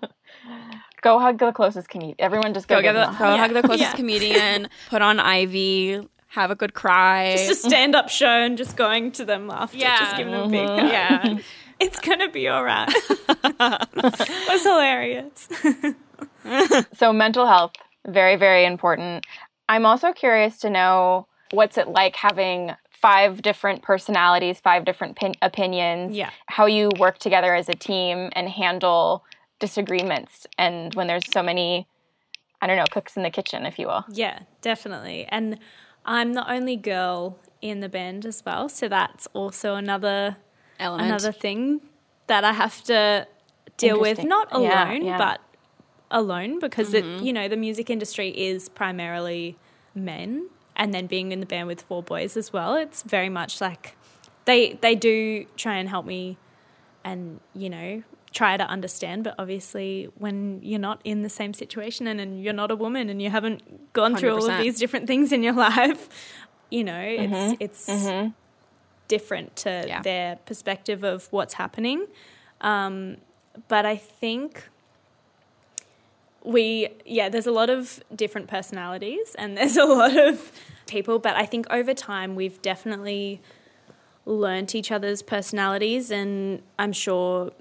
Go 1.03 1.19
hug 1.19 1.37
the 1.37 1.51
closest 1.51 1.89
comedian 1.89 2.15
everyone 2.19 2.53
just 2.53 2.67
go, 2.67 2.77
go 2.77 2.81
give 2.81 2.95
give 2.95 2.95
the, 2.95 3.05
them 3.05 3.15
a 3.15 3.17
go 3.19 3.25
hug. 3.25 3.39
hug 3.39 3.53
the 3.53 3.61
closest 3.61 3.81
Yeah. 3.91 3.93
comedian. 3.95 4.69
Put 4.89 5.01
on 5.01 5.19
Ivey. 5.19 6.07
Have 6.29 6.49
a 6.49 6.55
good 6.55 6.73
cry. 6.73 7.35
Just 7.37 7.51
a 7.65 7.69
stand-up 7.69 8.09
show 8.09 8.25
and 8.27 8.57
just 8.57 8.75
going 8.75 9.11
to 9.13 9.25
them 9.25 9.51
after, 9.51 9.77
Yeah. 9.77 9.99
just 9.99 10.17
giving 10.17 10.33
them 10.33 10.43
a 10.45 10.49
big 10.49 10.67
Mm-hmm. 10.67 10.79
hug. 10.87 10.91
yeah. 11.37 11.37
it's 11.79 11.99
gonna 11.99 12.29
be 12.29 12.47
all 12.47 12.63
right. 12.63 12.89
it 13.29 14.49
was 14.49 14.63
hilarious. 14.63 15.47
so 16.95 17.13
mental 17.13 17.45
health, 17.47 17.73
very, 18.07 18.35
very 18.35 18.65
important. 18.65 19.25
I'm 19.69 19.85
also 19.85 20.11
curious 20.11 20.57
to 20.59 20.69
know 20.69 21.27
what's 21.51 21.77
it 21.77 21.87
like 21.87 22.15
having 22.15 22.71
five 22.89 23.41
different 23.41 23.81
personalities, 23.81 24.59
five 24.59 24.85
different 24.85 25.15
pin- 25.17 25.35
opinions, 25.41 26.15
Yeah. 26.15 26.29
how 26.47 26.65
you 26.65 26.89
work 26.97 27.17
together 27.19 27.53
as 27.53 27.69
a 27.69 27.75
team 27.75 28.29
and 28.33 28.49
handle 28.49 29.23
disagreements 29.59 30.45
and 30.57 30.93
when 30.95 31.07
there's 31.07 31.29
so 31.31 31.41
many 31.41 31.87
I 32.63 32.67
don't 32.67 32.77
know, 32.77 32.85
cooks 32.89 33.17
in 33.17 33.23
the 33.23 33.29
kitchen, 33.29 33.65
if 33.65 33.77
you 33.77 33.87
will. 33.87 34.05
Yeah, 34.07 34.39
definitely. 34.61 35.25
And 35.27 35.59
I'm 36.05 36.31
the 36.31 36.49
only 36.49 36.77
girl 36.77 37.37
in 37.61 37.81
the 37.81 37.89
band 37.89 38.25
as 38.25 38.41
well, 38.45 38.69
so 38.69 38.87
that's 38.87 39.27
also 39.33 39.75
another 39.75 40.37
Element. 40.79 41.09
another 41.09 41.33
thing 41.33 41.81
that 42.27 42.45
I 42.45 42.53
have 42.53 42.81
to 42.85 43.27
deal 43.75 43.99
with. 43.99 44.23
Not 44.23 44.47
alone, 44.53 45.03
yeah. 45.03 45.17
but 45.17 45.41
alone 46.09 46.59
because 46.59 46.93
it, 46.93 47.03
mm-hmm. 47.03 47.25
you 47.25 47.33
know 47.33 47.49
the 47.49 47.57
music 47.57 47.89
industry 47.89 48.29
is 48.29 48.69
primarily 48.69 49.57
men, 49.93 50.47
and 50.77 50.93
then 50.93 51.05
being 51.05 51.33
in 51.33 51.41
the 51.41 51.45
band 51.45 51.67
with 51.67 51.81
four 51.81 52.01
boys 52.01 52.37
as 52.37 52.53
well. 52.53 52.75
It's 52.75 53.03
very 53.03 53.29
much 53.29 53.59
like 53.59 53.97
they 54.45 54.79
they 54.79 54.95
do 54.95 55.45
try 55.57 55.75
and 55.75 55.89
help 55.89 56.05
me, 56.05 56.37
and 57.03 57.41
you 57.53 57.69
know 57.69 58.03
try 58.33 58.57
to 58.57 58.63
understand. 58.65 59.23
But 59.23 59.35
obviously, 59.39 60.09
when 60.17 60.59
you're 60.63 60.79
not 60.79 60.99
in 61.03 61.21
the 61.21 61.29
same 61.29 61.53
situation 61.53 62.07
and, 62.07 62.19
and 62.19 62.43
you're 62.43 62.53
not 62.53 62.71
a 62.71 62.75
woman 62.75 63.09
and 63.09 63.21
you 63.21 63.29
haven't 63.29 63.93
gone 63.93 64.15
through 64.15 64.31
all 64.31 64.49
of 64.49 64.57
these 64.63 64.77
different 64.79 65.07
things 65.07 65.31
in 65.31 65.43
your 65.43 65.53
life, 65.69 66.09
you 66.69 66.83
know 66.83 66.99
it's 66.99 67.53
it's 67.59 67.87
different 69.07 69.55
to 69.57 69.69
Yeah. 69.87 70.01
their 70.01 70.35
perspective 70.37 71.03
of 71.03 71.27
what's 71.31 71.53
happening. 71.55 72.07
Um, 72.61 73.17
but 73.67 73.85
I 73.85 73.95
think 73.97 74.69
we, 76.43 76.89
yeah, 77.05 77.29
there's 77.29 77.47
a 77.47 77.51
lot 77.51 77.69
of 77.69 78.01
different 78.15 78.47
personalities 78.47 79.35
and 79.37 79.57
there's 79.57 79.77
a 79.77 79.85
lot 79.85 80.17
of 80.17 80.51
people, 80.87 81.19
but 81.19 81.35
I 81.35 81.45
think 81.45 81.67
over 81.69 81.93
time 81.93 82.35
we've 82.35 82.61
definitely 82.61 83.41
learnt 84.25 84.73
each 84.73 84.89
other's 84.91 85.21
personalities, 85.21 86.09
and 86.09 86.61
I'm 86.79 86.93
sure 86.93 87.51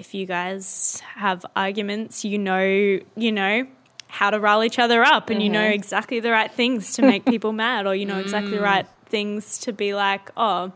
if 0.00 0.14
you 0.14 0.24
guys 0.24 1.00
have 1.14 1.44
arguments, 1.54 2.24
you 2.24 2.38
know, 2.38 2.98
you 3.16 3.32
know 3.32 3.66
how 4.08 4.30
to 4.30 4.40
rile 4.40 4.64
each 4.64 4.78
other 4.78 5.04
up, 5.04 5.30
and 5.30 5.42
you 5.42 5.48
know 5.48 5.60
mm-hmm. 5.60 5.74
exactly 5.74 6.18
the 6.18 6.30
right 6.32 6.50
things 6.50 6.94
to 6.94 7.02
make 7.02 7.24
people 7.34 7.52
mad, 7.52 7.86
or 7.86 7.94
you 7.94 8.06
know 8.06 8.18
exactly 8.18 8.56
the 8.56 8.62
right 8.62 8.86
mm. 8.86 9.08
things 9.08 9.58
to 9.58 9.72
be 9.72 9.94
like, 9.94 10.30
oh, 10.36 10.72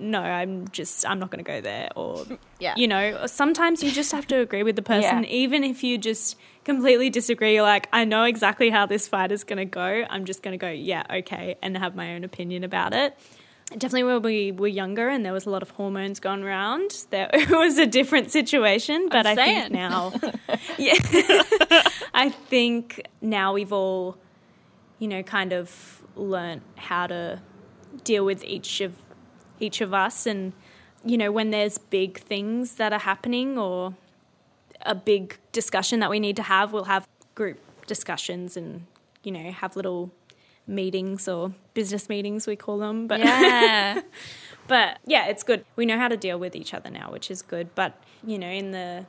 no, 0.00 0.20
I'm 0.20 0.66
just, 0.68 1.06
I'm 1.08 1.18
not 1.18 1.30
going 1.30 1.44
to 1.44 1.48
go 1.48 1.60
there, 1.60 1.90
or 1.94 2.24
Yeah. 2.58 2.74
you 2.76 2.88
know, 2.88 3.26
sometimes 3.26 3.82
you 3.82 3.92
just 3.92 4.10
have 4.12 4.26
to 4.28 4.40
agree 4.40 4.62
with 4.62 4.76
the 4.76 4.82
person, 4.94 5.22
Yeah. 5.22 5.30
even 5.30 5.62
if 5.62 5.84
you 5.84 5.98
just 5.98 6.36
completely 6.64 7.10
disagree. 7.10 7.54
You're 7.54 7.62
like, 7.62 7.88
I 7.92 8.04
know 8.04 8.24
exactly 8.24 8.70
how 8.70 8.86
this 8.86 9.06
fight 9.06 9.30
is 9.30 9.44
going 9.44 9.58
to 9.58 9.64
go. 9.64 10.04
I'm 10.10 10.24
just 10.24 10.42
going 10.42 10.58
to 10.58 10.58
go, 10.58 10.70
yeah, 10.70 11.04
okay, 11.18 11.56
and 11.62 11.76
have 11.76 11.94
my 11.94 12.14
own 12.14 12.24
opinion 12.24 12.64
about 12.64 12.92
it. 12.94 13.16
Definitely 13.70 14.04
when 14.04 14.22
we 14.22 14.52
were 14.52 14.68
younger 14.68 15.08
and 15.08 15.24
there 15.26 15.32
was 15.32 15.44
a 15.44 15.50
lot 15.50 15.62
of 15.62 15.70
hormones 15.70 16.20
going 16.20 16.42
around, 16.42 17.04
there 17.10 17.28
it 17.32 17.50
was 17.64 17.76
a 17.76 17.86
different 17.86 18.30
situation. 18.30 19.08
But 19.10 19.26
I 19.26 19.34
think 19.34 19.72
now, 19.72 20.12
yeah, 20.78 20.94
I 22.14 22.30
think 22.30 23.06
now 23.20 23.52
we've 23.52 23.72
all, 23.72 24.16
you 24.98 25.06
know, 25.06 25.22
kind 25.22 25.52
of 25.52 26.02
learnt 26.16 26.62
how 26.76 27.08
to 27.08 27.42
deal 28.04 28.24
with 28.24 28.42
each 28.44 28.80
of 28.80 28.94
each 29.60 29.82
of 29.82 29.92
us, 29.92 30.26
and 30.26 30.54
you 31.04 31.18
know, 31.18 31.30
when 31.30 31.50
there's 31.50 31.76
big 31.76 32.18
things 32.20 32.76
that 32.76 32.92
are 32.94 33.00
happening 33.00 33.58
or 33.58 33.94
a 34.82 34.94
big 34.94 35.36
discussion 35.52 36.00
that 36.00 36.08
we 36.08 36.20
need 36.20 36.36
to 36.36 36.42
have, 36.42 36.72
we'll 36.72 36.84
have 36.84 37.06
group 37.34 37.58
discussions 37.86 38.56
and 38.56 38.86
you 39.22 39.32
know 39.32 39.50
have 39.50 39.76
little 39.76 40.10
meetings 40.68 41.26
or 41.26 41.52
business 41.74 42.08
meetings 42.08 42.46
we 42.46 42.54
call 42.54 42.78
them. 42.78 43.06
But 43.06 43.20
Yeah. 43.20 44.00
but 44.68 44.98
yeah, 45.06 45.26
it's 45.26 45.42
good. 45.42 45.64
We 45.74 45.86
know 45.86 45.98
how 45.98 46.08
to 46.08 46.16
deal 46.16 46.38
with 46.38 46.54
each 46.54 46.74
other 46.74 46.90
now, 46.90 47.10
which 47.10 47.30
is 47.30 47.42
good. 47.42 47.74
But 47.74 48.00
you 48.24 48.38
know, 48.38 48.48
in 48.48 48.70
the 48.70 49.06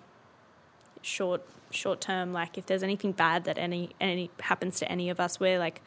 short 1.02 1.46
short 1.72 2.02
term, 2.02 2.34
like 2.34 2.58
if 2.58 2.66
there's 2.66 2.84
anything 2.84 3.12
bad 3.12 3.44
that 3.44 3.58
any 3.58 3.92
any 4.00 4.32
happens 4.40 4.80
to 4.80 4.92
any 4.92 5.10
of 5.10 5.20
us, 5.20 5.40
we're 5.40 5.60
like 5.60 5.82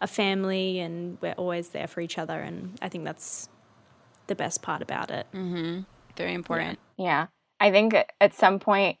a 0.00 0.06
family 0.06 0.78
and 0.78 1.18
we're 1.20 1.32
always 1.32 1.70
there 1.70 1.86
for 1.86 2.00
each 2.00 2.18
other. 2.18 2.40
And 2.40 2.78
I 2.80 2.88
think 2.88 3.04
that's 3.04 3.48
the 4.26 4.34
best 4.34 4.62
part 4.62 4.82
about 4.82 5.10
it. 5.10 5.26
Mm-hmm. 5.34 5.80
Very 6.16 6.34
important. 6.34 6.78
Yeah. 6.96 7.26
I 7.60 7.70
think 7.70 7.94
at 8.20 8.34
some 8.34 8.60
point 8.60 8.98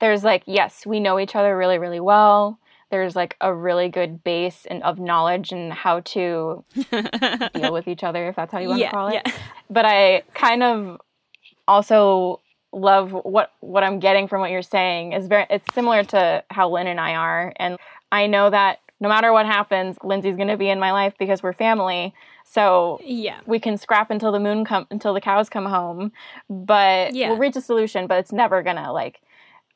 there's 0.00 0.22
like, 0.22 0.42
yes, 0.46 0.86
we 0.86 1.00
know 1.00 1.18
each 1.18 1.34
other 1.34 1.56
really, 1.56 1.78
really 1.78 2.00
well. 2.00 2.58
There's 2.90 3.16
like 3.16 3.36
a 3.40 3.52
really 3.54 3.88
good 3.88 4.22
base 4.22 4.66
and 4.68 4.82
of 4.82 4.98
knowledge 4.98 5.52
and 5.52 5.72
how 5.72 6.00
to 6.00 6.64
deal 7.54 7.72
with 7.72 7.88
each 7.88 8.04
other, 8.04 8.28
if 8.28 8.36
that's 8.36 8.52
how 8.52 8.58
you 8.58 8.68
want 8.68 8.80
Yeah, 8.80 8.90
to 8.90 8.96
call 8.96 9.08
it. 9.08 9.22
yeah. 9.26 9.32
But 9.70 9.84
I 9.84 10.22
kind 10.34 10.62
of 10.62 11.00
also 11.68 12.40
love 12.72 13.12
what 13.12 13.50
what 13.60 13.82
I'm 13.82 13.98
getting 14.00 14.28
from 14.28 14.40
what 14.40 14.50
you're 14.50 14.62
saying 14.62 15.12
is 15.12 15.26
very 15.28 15.46
it's 15.50 15.72
similar 15.74 16.04
to 16.04 16.44
how 16.50 16.68
Lynn 16.70 16.86
and 16.86 17.00
I 17.00 17.14
are. 17.14 17.52
And 17.56 17.78
I 18.12 18.26
know 18.26 18.50
that 18.50 18.80
no 19.00 19.08
matter 19.08 19.32
what 19.32 19.46
happens, 19.46 19.96
Lindsay's 20.02 20.36
gonna 20.36 20.56
be 20.56 20.68
in 20.68 20.78
my 20.78 20.92
life 20.92 21.14
because 21.18 21.42
we're 21.42 21.52
family. 21.52 22.14
So 22.44 23.00
Yeah. 23.02 23.40
we 23.46 23.58
can 23.58 23.76
scrap 23.76 24.10
until 24.10 24.30
the 24.32 24.38
moon 24.40 24.64
come 24.64 24.86
until 24.90 25.12
the 25.14 25.20
cows 25.20 25.48
come 25.48 25.66
home 25.66 26.12
but 26.48 27.14
Yeah. 27.14 27.28
we'll 27.28 27.38
reach 27.38 27.56
a 27.56 27.60
solution 27.60 28.06
but 28.06 28.18
it's 28.18 28.32
never 28.32 28.62
gonna 28.62 28.92
like 28.92 29.20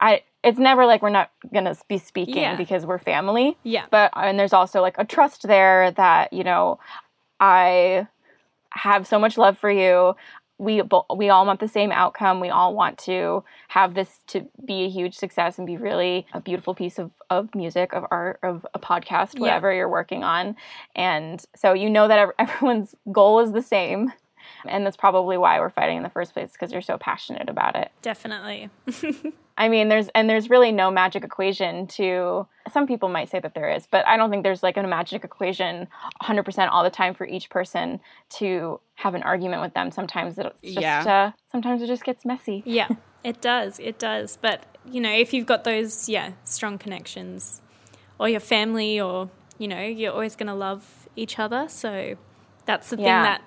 i 0.01 0.23
it's 0.43 0.59
never 0.59 0.87
like 0.87 1.03
we're 1.03 1.11
not 1.11 1.31
gonna 1.53 1.77
be 1.89 1.99
speaking 1.99 2.37
Yeah. 2.37 2.57
because 2.57 2.87
we're 2.87 2.99
family 2.99 3.57
Yeah. 3.63 3.87
but 3.91 4.11
uh, 4.17 4.21
and 4.21 4.39
there's 4.39 4.53
also 4.53 4.81
like 4.81 4.97
a 4.99 5.05
trust 5.05 5.47
there 5.47 5.91
that 5.93 6.33
you 6.33 6.45
know 6.45 6.79
i 7.39 8.07
have 8.71 9.07
so 9.07 9.19
much 9.19 9.37
love 9.37 9.59
for 9.59 9.71
you 9.71 10.15
we 10.59 10.83
we 11.17 11.31
all 11.31 11.47
want 11.47 11.59
the 11.61 11.69
same 11.69 11.91
outcome 11.91 12.39
we 12.39 12.51
all 12.51 12.75
want 12.75 12.99
to 12.99 13.43
have 13.69 13.95
this 13.95 14.21
to 14.27 14.47
be 14.65 14.85
a 14.85 14.89
huge 14.91 15.15
success 15.15 15.57
and 15.59 15.67
be 15.67 15.77
really 15.77 16.27
a 16.35 16.41
beautiful 16.41 16.75
piece 16.75 16.99
of, 16.99 17.11
of 17.31 17.53
music 17.55 17.93
of 17.95 18.05
art 18.11 18.39
of 18.43 18.67
a 18.75 18.79
podcast 18.79 19.35
Yeah. 19.35 19.41
whatever 19.41 19.73
you're 19.73 19.89
working 19.89 20.23
on 20.23 20.57
and 20.95 21.43
so 21.57 21.73
you 21.73 21.89
know 21.91 22.09
that 22.09 22.29
everyone's 22.39 22.95
goal 23.11 23.41
is 23.41 23.53
the 23.53 23.63
same 23.63 24.13
and 24.67 24.85
that's 24.87 24.97
probably 24.97 25.37
why 25.39 25.61
we're 25.61 25.71
fighting 25.71 25.97
in 25.97 26.03
the 26.03 26.09
first 26.11 26.33
place 26.33 26.53
because 26.53 26.73
you're 26.73 26.83
so 26.83 26.99
passionate 26.99 27.49
about 27.49 27.77
it 27.77 27.91
Definitely. 28.03 28.71
I 29.59 29.69
mean, 29.69 29.91
there's 29.91 30.09
and 30.15 30.31
there's 30.31 30.49
really 30.49 30.73
no 30.73 30.91
magic 30.91 31.23
equation 31.23 31.87
to. 31.89 32.47
Some 32.73 32.87
people 32.87 33.11
might 33.11 33.29
say 33.29 33.41
that 33.41 33.53
there 33.55 33.69
is, 33.71 33.87
but 33.91 34.07
I 34.07 34.17
don't 34.17 34.31
think 34.31 34.43
there's 34.43 34.63
like 34.63 34.79
a 34.79 34.83
magic 34.83 35.23
equation 35.23 35.87
100% 36.23 36.69
all 36.71 36.83
the 36.83 36.89
time 36.89 37.13
for 37.13 37.27
each 37.27 37.51
person 37.51 38.01
to 38.39 38.81
have 38.95 39.15
an 39.15 39.23
argument 39.23 39.61
with 39.61 39.75
them. 39.75 39.91
Sometimes 39.91 40.39
it's 40.39 40.61
just 40.63 40.77
Yeah. 40.77 41.05
uh, 41.05 41.33
sometimes 41.53 41.83
it 41.83 41.89
just 41.89 42.05
gets 42.05 42.25
messy. 42.25 42.63
Yeah, 42.65 42.89
it 43.25 43.43
does. 43.43 43.79
It 43.81 43.99
does. 43.99 44.39
But, 44.41 44.65
you 44.91 45.01
know, 45.01 45.13
if 45.13 45.35
you've 45.35 45.47
got 45.47 45.65
those, 45.65 46.09
yeah, 46.09 46.33
strong 46.45 46.79
connections 46.79 47.61
or 48.19 48.31
your 48.31 48.41
family 48.41 48.99
or, 48.99 49.29
you 49.59 49.69
know, 49.69 49.83
you're 49.83 50.13
always 50.13 50.37
going 50.37 50.47
to 50.47 50.55
love 50.55 51.07
each 51.17 51.39
other. 51.39 51.67
So 51.69 52.17
that's 52.65 52.89
the 52.89 52.97
Yeah. 52.97 53.05
thing 53.05 53.23
that, 53.25 53.43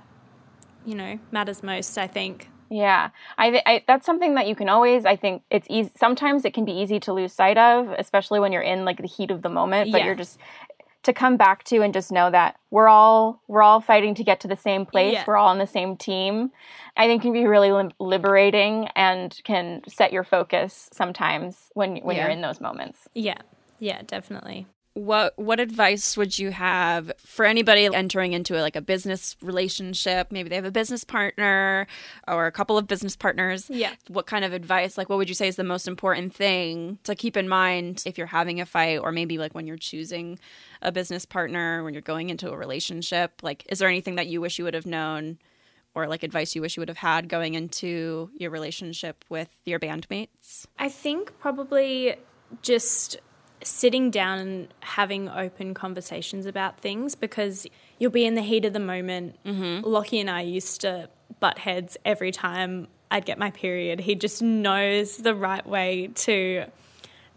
you 0.85 0.95
know, 0.95 1.19
matters 1.31 1.63
most, 1.63 1.97
I 1.97 2.07
think. 2.07 2.49
Yeah, 2.69 3.09
I, 3.37 3.61
I 3.65 3.83
that's 3.87 4.05
something 4.05 4.33
that 4.35 4.47
you 4.47 4.55
can 4.55 4.67
always. 4.67 5.05
I 5.05 5.15
think 5.15 5.43
it's 5.51 5.67
easy. 5.69 5.91
Sometimes 5.95 6.43
it 6.43 6.53
can 6.53 6.65
be 6.65 6.71
easy 6.71 6.99
to 7.01 7.13
lose 7.13 7.31
sight 7.31 7.57
of, 7.57 7.89
especially 7.99 8.39
when 8.39 8.51
you're 8.51 8.63
in 8.63 8.83
like 8.83 8.97
the 8.97 9.07
heat 9.07 9.29
of 9.31 9.41
the 9.43 9.49
moment. 9.49 9.91
But 9.91 9.99
Yeah. 9.99 10.05
you're 10.07 10.15
just 10.15 10.39
to 11.03 11.13
come 11.13 11.35
back 11.37 11.65
to 11.65 11.81
and 11.81 11.93
just 11.93 12.11
know 12.11 12.31
that 12.31 12.55
we're 12.71 12.87
all 12.87 13.41
we're 13.47 13.61
all 13.61 13.81
fighting 13.81 14.15
to 14.15 14.23
get 14.23 14.39
to 14.39 14.47
the 14.47 14.55
same 14.55 14.85
place. 14.85 15.13
Yeah. 15.13 15.23
We're 15.27 15.37
all 15.37 15.49
on 15.49 15.59
the 15.59 15.67
same 15.67 15.97
team. 15.97 16.51
I 16.97 17.07
think 17.07 17.21
can 17.21 17.33
be 17.33 17.45
really 17.45 17.89
liberating 17.99 18.87
and 18.95 19.37
can 19.43 19.81
set 19.87 20.13
your 20.13 20.23
focus 20.23 20.89
sometimes 20.93 21.69
when 21.73 21.97
when 21.97 22.15
you're 22.15 22.29
in 22.29 22.41
those 22.41 22.59
moments. 22.61 23.07
Yeah, 23.13 23.39
yeah, 23.79 24.01
definitely. 24.07 24.65
What 24.95 25.37
what 25.39 25.59
advice 25.59 26.15
would 26.17 26.37
you 26.37 26.51
have 26.51 27.11
for 27.17 27.45
anybody 27.45 27.85
entering 27.91 28.33
into 28.33 28.59
a, 28.59 28.61
like 28.61 28.75
a 28.75 28.81
business 28.81 29.35
relationship? 29.41 30.31
Maybe 30.31 30.49
they 30.49 30.55
have 30.55 30.65
a 30.65 30.71
business 30.71 31.03
partner 31.03 31.87
or 32.27 32.45
a 32.45 32.51
couple 32.51 32.77
of 32.77 32.85
business 32.85 33.15
partners. 33.15 33.71
Yeah. 33.71 33.93
What 34.07 34.27
kind 34.27 34.45
of 34.45 34.53
advice? 34.53 34.95
Like, 34.95 35.09
what 35.09 35.17
would 35.17 35.29
you 35.29 35.35
say 35.35 35.47
is 35.47 35.55
the 35.55 35.63
most 35.63 35.87
important 35.87 36.35
thing 36.35 36.99
to 37.05 37.15
keep 37.15 37.35
in 37.35 37.49
mind 37.49 38.03
if 38.05 38.19
you're 38.19 38.27
having 38.27 38.61
a 38.61 38.67
fight, 38.67 38.99
or 38.99 39.11
maybe 39.11 39.39
like 39.39 39.55
when 39.55 39.65
you're 39.65 39.77
choosing 39.77 40.37
a 40.83 40.91
business 40.91 41.25
partner, 41.25 41.83
when 41.83 41.95
you're 41.95 42.01
going 42.01 42.29
into 42.29 42.51
a 42.51 42.55
relationship? 42.55 43.41
Like, 43.41 43.65
is 43.69 43.79
there 43.79 43.89
anything 43.89 44.15
that 44.15 44.27
you 44.27 44.41
wish 44.41 44.59
you 44.59 44.65
would 44.65 44.75
have 44.75 44.85
known, 44.85 45.39
or 45.95 46.07
like 46.07 46.21
advice 46.21 46.53
you 46.53 46.61
wish 46.61 46.77
you 46.77 46.81
would 46.81 46.89
have 46.89 46.97
had 46.97 47.29
going 47.29 47.55
into 47.55 48.29
your 48.37 48.51
relationship 48.51 49.25
with 49.27 49.49
your 49.65 49.79
bandmates? 49.79 50.67
I 50.77 50.89
think 50.89 51.39
probably 51.39 52.15
just 52.61 53.17
sitting 53.63 54.11
down 54.11 54.39
and 54.39 54.67
having 54.81 55.29
open 55.29 55.73
conversations 55.73 56.45
about 56.45 56.79
things 56.79 57.15
because 57.15 57.65
you'll 57.99 58.11
be 58.11 58.25
in 58.25 58.35
the 58.35 58.41
heat 58.41 58.65
of 58.65 58.73
the 58.73 58.79
moment. 58.79 59.37
Mm-hmm. 59.45 59.85
Lockie 59.87 60.19
and 60.19 60.29
I 60.29 60.41
used 60.41 60.81
to 60.81 61.09
butt 61.39 61.57
heads 61.57 61.97
every 62.05 62.31
time 62.31 62.87
I'd 63.11 63.25
get 63.25 63.37
my 63.37 63.51
period. 63.51 63.99
He 63.99 64.15
just 64.15 64.41
knows 64.41 65.17
the 65.17 65.35
right 65.35 65.65
way 65.65 66.07
to 66.15 66.65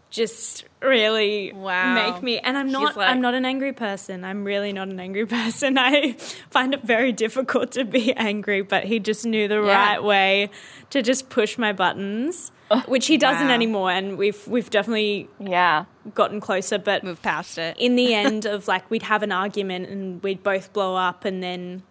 just 0.09 0.63
really 0.81 1.51
Wow. 1.53 1.93
make 2.13 2.23
me 2.23 2.39
and 2.39 2.57
I'm 2.57 2.71
not 2.71 2.95
like- 2.95 3.09
I'm 3.09 3.19
not 3.19 3.33
an 3.33 3.43
angry 3.45 3.73
person. 3.73 4.23
I'm 4.23 4.45
really 4.45 4.71
not 4.71 4.87
an 4.87 4.99
angry 4.99 5.25
person. 5.37 5.77
I 5.77 6.13
find 6.49 6.73
it 6.73 6.83
very 6.83 7.11
difficult 7.11 7.73
to 7.73 7.83
be 7.83 8.13
angry, 8.15 8.61
but 8.61 8.85
he 8.85 8.99
just 8.99 9.25
knew 9.25 9.47
the 9.47 9.61
Yeah. 9.61 9.73
right 9.95 10.03
way 10.03 10.49
to 10.91 11.01
just 11.01 11.29
push 11.29 11.57
my 11.57 11.73
buttons, 11.73 12.51
which 12.87 13.07
he 13.07 13.17
doesn't 13.17 13.47
Wow. 13.47 13.53
anymore 13.53 13.91
and 13.91 14.17
we've 14.17 14.47
we've 14.47 14.69
definitely 14.69 15.27
Yeah. 15.39 15.85
gotten 16.13 16.39
closer, 16.39 16.77
but 16.77 17.03
Move 17.03 17.21
past 17.21 17.57
it. 17.57 17.75
in 17.77 17.95
the 17.95 18.13
end 18.25 18.45
of 18.45 18.67
like 18.67 18.89
we'd 18.89 19.03
have 19.03 19.23
an 19.23 19.31
argument 19.31 19.89
and 19.89 20.21
we'd 20.23 20.43
both 20.43 20.73
blow 20.73 20.95
up 20.95 21.25
and 21.25 21.41
then 21.43 21.83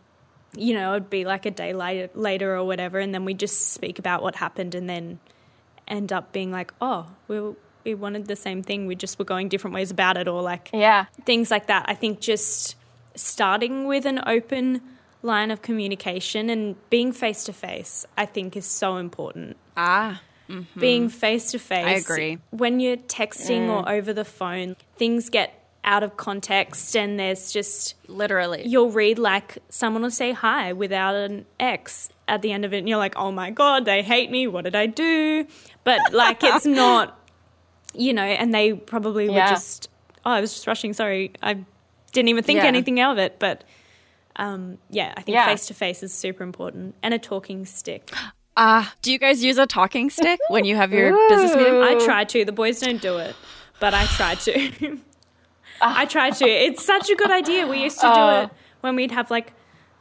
you 0.57 0.73
know 0.75 0.93
it'd 0.97 1.11
be 1.11 1.25
like 1.25 1.45
a 1.47 1.51
day 1.51 1.73
later, 1.73 2.09
later 2.15 2.55
or 2.57 2.65
whatever 2.65 2.99
and 2.99 3.15
then 3.15 3.25
we'd 3.25 3.39
just 3.39 3.73
speak 3.73 3.99
about 3.99 4.23
what 4.23 4.37
happened 4.37 4.75
and 4.75 4.89
then 4.89 5.19
end 5.89 6.13
up 6.13 6.33
being 6.33 6.51
like 6.51 6.73
oh 6.81 7.07
we, 7.29 7.41
we 7.85 7.95
wanted 7.95 8.27
the 8.27 8.37
same 8.37 8.63
thing 8.63 8.87
we 8.87 8.95
just 8.95 9.19
were 9.19 9.25
going 9.25 9.49
different 9.49 9.75
ways 9.75 9.91
about 9.91 10.17
it 10.17 10.27
or 10.29 10.41
like 10.43 10.71
Yeah. 10.73 11.07
things 11.25 11.51
like 11.51 11.67
that 11.69 11.85
i 11.89 11.95
think 11.95 12.21
just 12.21 12.75
starting 13.15 13.87
with 13.87 14.05
an 14.07 14.21
open 14.27 14.81
line 15.23 15.51
of 15.51 15.61
communication 15.63 16.49
and 16.51 16.77
being 16.91 17.13
face 17.13 17.45
to 17.45 17.53
face 17.53 18.07
i 18.17 18.25
think 18.27 18.57
is 18.57 18.67
so 18.67 18.97
important 18.97 19.57
Ah. 19.77 20.21
Being 20.79 21.09
face 21.09 21.51
to 21.53 21.59
face. 21.59 21.87
I 21.87 21.93
agree. 21.93 22.39
When 22.51 22.81
you're 22.81 22.97
texting 22.97 23.69
or 23.69 23.89
over 23.89 24.13
the 24.13 24.25
phone, 24.25 24.77
things 24.97 25.31
get 25.31 25.53
out 25.85 26.03
of 26.03 26.17
context 26.17 26.97
and 26.97 27.19
there's 27.19 27.53
just 27.53 27.95
Literally. 28.09 28.67
you'll 28.67 28.91
read 28.91 29.19
like 29.21 29.59
someone 29.69 30.03
will 30.03 30.11
say 30.11 30.33
hi 30.33 30.73
without 30.73 31.15
an 31.15 31.47
X 31.61 32.09
at 32.27 32.43
the 32.43 32.51
end 32.51 32.65
of 32.65 32.75
it 32.75 32.79
and 32.79 32.89
you're 32.89 32.99
like, 32.99 33.17
"Oh 33.17 33.31
my 33.31 33.51
god, 33.51 33.85
they 33.85 34.03
hate 34.03 34.31
me. 34.31 34.47
What 34.49 34.65
did 34.65 34.75
I 34.75 34.87
do?" 34.87 35.47
But 35.85 36.13
like 36.13 36.43
it's 36.43 36.67
not 36.85 37.19
you 37.95 38.13
know, 38.13 38.23
and 38.23 38.53
they 38.53 38.73
probably 38.75 39.29
were 39.29 39.37
just 39.49 39.89
oh, 40.25 40.31
I 40.33 40.41
was 40.41 40.53
just 40.53 40.67
rushing, 40.67 40.93
sorry. 40.93 41.33
I 41.43 41.65
didn't 42.13 42.29
even 42.29 42.43
think 42.43 42.59
Yeah. 42.59 42.67
anything 42.67 43.01
of 43.01 43.19
it, 43.19 43.39
but 43.39 43.63
um, 44.35 44.79
yeah, 44.91 45.15
I 45.17 45.23
think 45.23 45.39
face 45.39 45.69
to 45.69 45.75
face 45.75 46.03
is 46.03 46.13
super 46.13 46.43
important, 46.43 46.95
and 47.03 47.15
a 47.15 47.19
talking 47.19 47.65
stick. 47.65 48.11
Ah, 48.57 48.95
do 49.03 49.13
you 49.13 49.19
guys 49.19 49.45
use 49.45 49.59
a 49.59 49.67
talking 49.67 50.09
stick 50.11 50.41
when 50.49 50.65
you 50.65 50.77
have 50.77 50.93
your 50.93 51.13
business 51.29 51.55
meeting? 51.55 51.75
I 51.83 51.95
try 52.05 52.25
to. 52.25 52.45
The 52.45 52.53
boys 52.53 52.81
don't 52.81 53.01
do 53.03 53.19
it, 53.19 53.35
but 53.81 53.93
I 53.95 54.07
try 54.07 54.35
to. 54.35 54.99
I 55.81 56.07
try 56.07 56.31
to. 56.31 56.45
It's 56.47 56.85
such 56.85 57.11
a 57.11 57.15
good 57.17 57.31
idea. 57.31 57.67
We 57.67 57.83
used 57.83 58.01
to 58.01 58.07
do 58.07 58.13
Uh. 58.13 58.43
it 58.45 58.51
when 58.81 58.97
we'd 58.97 59.11
have 59.13 59.31
like 59.31 59.53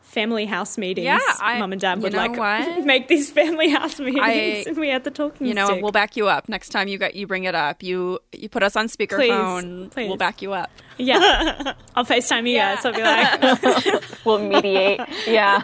family 0.01 0.45
house 0.45 0.77
meetings. 0.77 1.03
Yeah, 1.03 1.19
I- 1.41 1.59
mum 1.59 1.73
and 1.73 1.81
dad 1.81 2.01
would 2.01 2.13
like 2.13 2.37
what? 2.37 2.85
make 2.85 3.09
these 3.09 3.29
family 3.29 3.67
house 3.69 3.99
meetings, 3.99 4.21
I- 4.23 4.63
and 4.67 4.77
we 4.77 4.87
had 4.87 5.03
the 5.03 5.11
talking 5.11 5.35
stick. 5.37 5.47
You 5.49 5.53
know, 5.53 5.65
stick. 5.65 5.83
we'll 5.83 5.91
back 5.91 6.15
you 6.15 6.29
up 6.29 6.47
next 6.47 6.69
time 6.69 6.87
you 6.87 6.97
got 6.97 7.13
you 7.15 7.27
bring 7.27 7.43
it 7.43 7.55
up. 7.55 7.83
You 7.83 8.19
you 8.31 8.47
put 8.47 8.63
us 8.63 8.77
on 8.77 8.87
speakerphone. 8.87 9.91
please. 9.91 10.07
We'll 10.07 10.15
back 10.15 10.41
you 10.41 10.53
up. 10.53 10.69
yeah, 10.97 11.73
I'll 11.95 12.05
Facetime 12.05 12.49
you 12.49 12.57
guys. 12.57 12.85
I'll 12.85 12.93
be 12.93 13.01
like, 13.03 14.03
We'll 14.23 14.39
mediate. 14.39 15.01
yeah. 15.27 15.61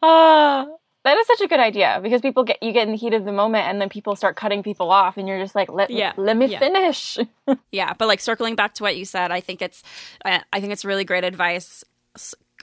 Uh, 0.00 0.66
that 1.08 1.16
is 1.18 1.26
such 1.26 1.40
a 1.40 1.48
good 1.48 1.60
idea 1.60 2.00
because 2.02 2.20
people 2.20 2.44
get 2.44 2.62
you 2.62 2.72
get 2.72 2.86
in 2.86 2.92
the 2.92 2.98
heat 2.98 3.14
of 3.14 3.24
the 3.24 3.32
moment 3.32 3.66
and 3.66 3.80
then 3.80 3.88
people 3.88 4.14
start 4.14 4.36
cutting 4.36 4.62
people 4.62 4.90
off 4.90 5.16
and 5.16 5.26
you're 5.26 5.40
just 5.40 5.54
like 5.54 5.70
let 5.70 5.90
Yeah. 5.90 6.12
let 6.16 6.36
me 6.36 6.46
Yeah. 6.46 6.58
finish. 6.58 7.18
Yeah, 7.72 7.94
but 7.98 8.08
like 8.08 8.20
circling 8.20 8.56
back 8.56 8.74
to 8.74 8.82
what 8.82 8.96
you 8.96 9.04
said, 9.06 9.30
I 9.30 9.40
think 9.40 9.62
it's 9.62 9.82
I 10.24 10.42
I 10.52 10.60
think 10.60 10.72
it's 10.72 10.84
really 10.84 11.04
great 11.04 11.24
advice. 11.24 11.82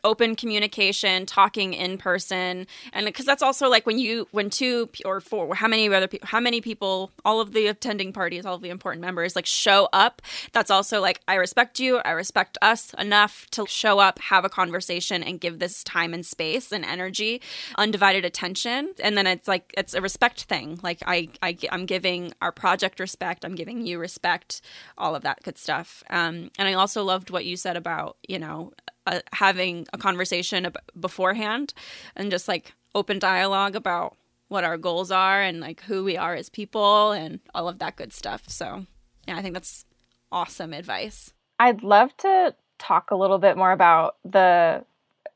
Open 0.06 0.36
communication, 0.36 1.26
talking 1.26 1.74
in 1.74 1.98
person, 1.98 2.68
and 2.94 3.06
because 3.08 3.26
that's 3.26 3.42
also 3.42 3.68
like 3.70 3.88
when 3.88 3.98
you 3.98 4.28
when 4.32 4.52
two 4.52 4.88
or 5.04 5.20
four, 5.20 5.56
how 5.56 5.68
many 5.68 5.92
other 5.92 6.08
people, 6.08 6.28
how 6.28 6.40
many 6.40 6.62
people, 6.62 7.12
all 7.26 7.42
of 7.42 7.54
the 7.54 7.66
attending 7.66 8.14
parties, 8.14 8.46
all 8.46 8.54
of 8.54 8.62
the 8.62 8.70
important 8.70 9.02
members, 9.02 9.36
like 9.36 9.48
show 9.48 9.90
up. 9.92 10.22
That's 10.54 10.70
also 10.70 11.02
like 11.02 11.22
I 11.28 11.36
respect 11.36 11.80
you, 11.80 11.98
I 11.98 12.12
respect 12.12 12.58
us 12.62 12.94
enough 13.00 13.48
to 13.52 13.66
show 13.66 13.98
up, 13.98 14.20
have 14.20 14.46
a 14.46 14.50
conversation, 14.50 15.24
and 15.24 15.42
give 15.42 15.58
this 15.58 15.84
time 15.84 16.14
and 16.14 16.24
space 16.26 16.72
and 16.72 16.86
energy, 16.86 17.42
undivided 17.78 18.26
attention, 18.26 18.94
and 19.04 19.18
then 19.18 19.26
it's 19.26 19.48
like 19.48 19.74
it's 19.76 19.96
a 19.96 20.02
respect 20.02 20.44
thing. 20.44 20.80
Like 20.84 21.00
I, 21.08 21.30
I 21.42 21.58
I'm 21.72 21.88
giving 21.88 22.32
our 22.42 22.52
project 22.52 23.00
respect, 23.00 23.44
I'm 23.44 23.56
giving 23.56 23.86
you 23.88 23.98
respect, 23.98 24.62
all 24.98 25.16
of 25.16 25.24
that 25.24 25.42
good 25.44 25.58
stuff. 25.58 26.04
Um, 26.12 26.52
and 26.60 26.68
I 26.68 26.74
also 26.74 27.04
loved 27.04 27.32
what 27.32 27.46
you 27.46 27.58
said 27.58 27.76
about 27.76 28.18
you 28.28 28.38
know 28.38 28.72
uh, 29.06 29.20
having 29.34 29.88
a 29.94 29.98
conversation 29.98 30.66
ab- 30.66 30.78
beforehand 31.00 31.74
and 32.16 32.32
just 32.32 32.48
like 32.48 32.74
open 32.94 33.20
dialogue 33.20 33.76
about 33.76 34.16
what 34.48 34.64
our 34.64 34.78
goals 34.78 35.12
are 35.12 35.42
and 35.42 35.60
like 35.60 35.82
who 35.82 36.04
we 36.04 36.18
are 36.18 36.36
as 36.36 36.50
people 36.50 37.12
and 37.12 37.40
all 37.54 37.68
of 37.68 37.80
that 37.80 37.96
good 37.96 38.14
stuff. 38.14 38.44
So 38.48 38.86
yeah, 39.28 39.38
I 39.38 39.42
think 39.42 39.54
that's 39.54 39.86
awesome 40.32 40.74
advice. 40.74 41.34
I'd 41.60 41.84
love 41.84 42.16
to 42.18 42.56
talk 42.78 43.12
a 43.12 43.16
little 43.16 43.38
bit 43.38 43.58
more 43.58 43.72
about 43.72 44.18
the 44.24 44.84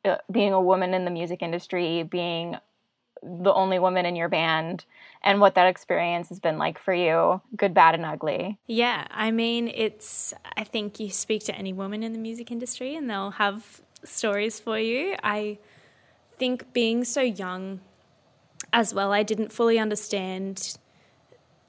uh, 0.05 0.17
being 0.31 0.53
a 0.53 0.61
woman 0.61 0.93
in 0.93 1.05
the 1.05 1.11
music 1.11 1.41
industry, 1.41 2.03
being 2.03 2.55
the 3.21 3.53
only 3.53 3.79
woman 3.79 4.05
in 4.05 4.15
your 4.15 4.29
band, 4.29 4.85
and 5.23 5.41
what 5.41 5.55
that 5.55 5.67
experience 5.67 6.29
has 6.29 6.39
been 6.39 6.57
like 6.57 6.79
for 6.79 6.93
you, 6.93 7.41
good, 7.55 7.73
bad, 7.73 7.95
and 7.95 8.05
ugly. 8.05 8.57
yeah. 8.67 9.07
I 9.11 9.31
mean, 9.31 9.71
it's. 9.73 10.33
I 10.55 10.63
think 10.63 10.99
you 10.99 11.09
speak 11.09 11.43
to 11.45 11.55
any 11.55 11.73
woman 11.73 12.03
in 12.03 12.13
the 12.13 12.19
music 12.19 12.51
industry, 12.51 12.95
and 12.95 13.09
they'll 13.09 13.31
have 13.31 13.81
stories 14.03 14.59
for 14.59 14.79
you. 14.79 15.15
I 15.23 15.57
think 16.37 16.71
being 16.73 17.03
so 17.03 17.21
young 17.21 17.81
as 18.71 18.93
well, 18.93 19.11
I 19.11 19.23
didn't 19.23 19.51
fully 19.51 19.79
understand 19.79 20.77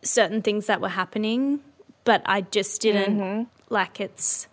certain 0.02 0.42
things 0.42 0.66
that 0.66 0.80
were 0.80 0.88
happening, 0.88 1.60
but 2.04 2.22
I 2.24 2.42
just 2.42 2.80
didn't 2.80 3.18
mm-hmm. 3.18 3.42
like 3.68 4.00
it's 4.00 4.46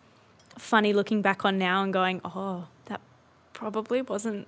funny 0.58 0.94
looking 0.94 1.22
back 1.22 1.46
on 1.46 1.58
now 1.58 1.84
and 1.84 1.94
going, 1.94 2.22
oh, 2.26 2.68
that 2.86 3.02
probably 3.54 4.02
wasn't 4.02 4.48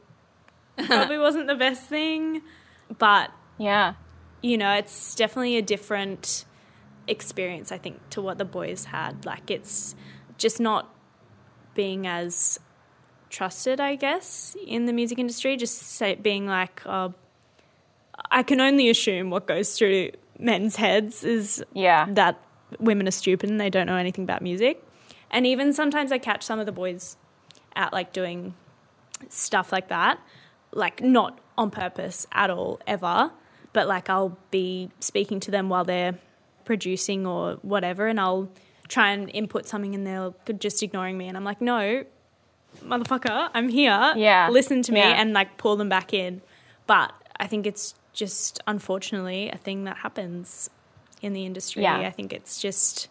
probably 0.87 1.17
wasn't 1.17 1.47
the 1.47 1.55
best 1.55 1.83
thing. 1.83 2.41
But, 2.97 3.31
Yeah. 3.57 3.93
you 4.41 4.57
know, 4.57 4.73
it's 4.73 5.15
definitely 5.15 5.57
a 5.57 5.61
different 5.61 6.45
experience, 7.07 7.71
I 7.71 7.77
think, 7.77 7.97
to 8.11 8.21
what 8.21 8.37
the 8.37 8.45
boys 8.45 8.85
had. 8.85 9.25
Like 9.25 9.49
it's 9.51 9.95
just 10.37 10.59
not 10.59 10.93
being 11.73 12.07
as 12.07 12.59
trusted, 13.29 13.79
I 13.79 13.95
guess, 13.95 14.55
in 14.65 14.85
the 14.85 14.93
music 14.93 15.19
industry. 15.19 15.55
Just 15.57 15.77
say, 15.81 16.15
being 16.15 16.47
like, 16.47 16.81
uh, 16.85 17.09
I 18.31 18.43
can 18.43 18.59
only 18.59 18.89
assume 18.89 19.29
what 19.29 19.47
goes 19.47 19.77
through 19.77 20.11
men's 20.37 20.75
heads 20.75 21.23
is 21.23 21.63
Yeah. 21.73 22.05
that 22.11 22.39
women 22.79 23.07
are 23.07 23.11
stupid 23.11 23.49
and 23.49 23.59
they 23.59 23.69
don't 23.69 23.87
know 23.87 23.95
anything 23.97 24.23
about 24.23 24.41
music. 24.41 24.83
And 25.31 25.45
even 25.45 25.73
sometimes 25.73 26.11
I 26.11 26.17
catch 26.17 26.43
some 26.43 26.59
of 26.59 26.65
the 26.65 26.71
boys 26.71 27.17
out 27.75 27.93
like 27.93 28.13
doing 28.13 28.55
stuff 29.29 29.71
like 29.71 29.89
that, 29.89 30.19
like 30.71 31.01
not 31.01 31.39
on 31.57 31.71
purpose 31.71 32.27
at 32.31 32.49
all, 32.49 32.79
ever. 32.87 33.31
But 33.73 33.87
like 33.87 34.09
I'll 34.09 34.37
be 34.51 34.89
speaking 34.99 35.39
to 35.41 35.51
them 35.51 35.69
while 35.69 35.83
they're 35.85 36.17
producing 36.65 37.25
or 37.25 37.55
whatever, 37.61 38.07
and 38.07 38.19
I'll 38.19 38.49
try 38.87 39.11
and 39.11 39.29
input 39.29 39.67
something 39.67 39.93
and 39.93 40.05
they're 40.05 40.33
just 40.57 40.81
ignoring 40.81 41.17
me. 41.17 41.27
And 41.27 41.37
I'm 41.37 41.43
like, 41.43 41.61
no, 41.61 42.03
motherfucker, 42.83 43.49
I'm 43.53 43.69
here. 43.69 44.13
Yeah. 44.15 44.49
Listen 44.49 44.81
to 44.83 44.91
me 44.91 44.99
Yeah. 44.99 45.21
and 45.21 45.33
like 45.33 45.57
pull 45.57 45.75
them 45.75 45.89
back 45.89 46.13
in. 46.13 46.41
But 46.87 47.13
I 47.39 47.45
think 47.47 47.67
it's 47.67 47.93
just 48.13 48.59
unfortunately 48.67 49.49
a 49.49 49.57
thing 49.57 49.83
that 49.83 49.97
happens 49.97 50.69
in 51.21 51.33
the 51.33 51.45
industry. 51.45 51.83
Yeah. 51.83 51.97
I 51.99 52.09
think 52.09 52.33
it's 52.33 52.59
just, 52.59 53.07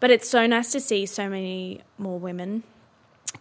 but 0.00 0.10
it's 0.10 0.28
so 0.28 0.46
nice 0.48 0.72
to 0.72 0.80
see 0.80 1.06
so 1.06 1.28
many 1.28 1.80
more 1.98 2.18
women 2.18 2.64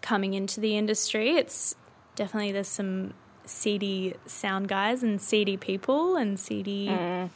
coming 0.02 0.36
into 0.36 0.60
the 0.60 0.78
industry. 0.78 1.32
It's 1.32 1.76
definitely 2.22 2.52
there's 2.52 2.68
some 2.82 3.14
seedy 3.46 4.14
sound 4.28 4.68
guys 4.68 5.02
and 5.04 5.20
seedy 5.22 5.58
people 5.58 6.16
and 6.16 6.40
seedy 6.40 6.88
Mm. 6.88 7.30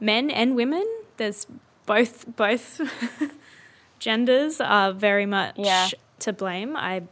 men 0.00 0.30
and 0.30 0.56
women. 0.56 0.84
There's 1.18 1.46
both 1.86 2.14
both 2.36 2.80
genders 3.98 4.60
are 4.60 4.92
very 4.92 5.26
much 5.26 5.54
Yeah. 5.58 5.88
to 6.20 6.32
blame. 6.32 6.76
I 6.76 7.02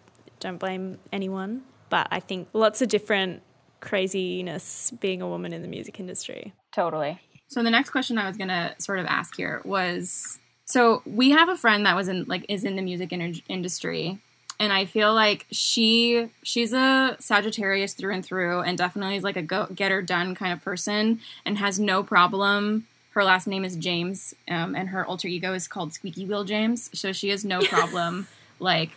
don't 0.41 0.59
blame 0.59 0.99
anyone, 1.13 1.63
but 1.91 2.09
I 2.11 2.21
think 2.21 2.49
lots 2.53 2.81
of 2.83 2.89
different 2.89 3.43
craziness 3.81 4.93
being 5.01 5.21
a 5.23 5.29
woman 5.29 5.53
in 5.53 5.63
the 5.63 5.69
music 5.69 6.01
industry. 6.01 6.53
Totally. 6.73 7.21
So 7.49 7.63
the 7.63 7.71
next 7.71 7.91
question 7.91 8.19
I 8.19 8.27
was 8.27 8.37
gonna 8.37 8.75
sort 8.79 8.99
of 8.99 9.07
ask 9.07 9.37
here 9.37 9.61
was, 9.65 10.39
so 10.65 11.03
we 11.07 11.31
have 11.31 11.49
a 11.49 11.57
friend 11.57 11.85
that 11.87 11.95
was 11.97 12.09
in 12.09 12.25
like 12.29 12.45
is 12.49 12.65
in 12.65 12.77
the 12.77 12.83
music 12.83 13.13
in- 13.13 13.43
industry, 13.49 14.19
and 14.61 14.73
I 14.73 14.85
feel 14.85 15.15
like 15.15 15.47
she 15.51 16.29
she's 16.43 16.73
a 16.73 17.17
Sagittarius 17.21 17.95
through 17.95 18.15
and 18.15 18.25
through, 18.25 18.61
and 18.61 18.77
definitely 18.77 19.17
is 19.17 19.25
like 19.25 19.37
a 19.37 19.43
go 19.43 19.67
get 19.75 19.91
her 19.91 20.03
done 20.03 20.35
kind 20.35 20.53
of 20.53 20.63
person, 20.63 21.21
and 21.45 21.59
has 21.59 21.79
no 21.79 22.03
problem. 22.03 22.87
Her 23.13 23.25
last 23.25 23.47
name 23.47 23.65
is 23.65 23.77
James, 23.77 24.35
um, 24.49 24.75
and 24.75 24.91
her 24.91 25.05
alter 25.05 25.29
ego 25.29 25.55
is 25.55 25.69
called 25.69 25.93
Squeaky 25.93 26.25
Wheel 26.25 26.45
James. 26.45 26.91
So 26.99 27.13
she 27.13 27.31
has 27.31 27.45
no 27.45 27.61
problem 27.63 28.27
like 28.59 28.91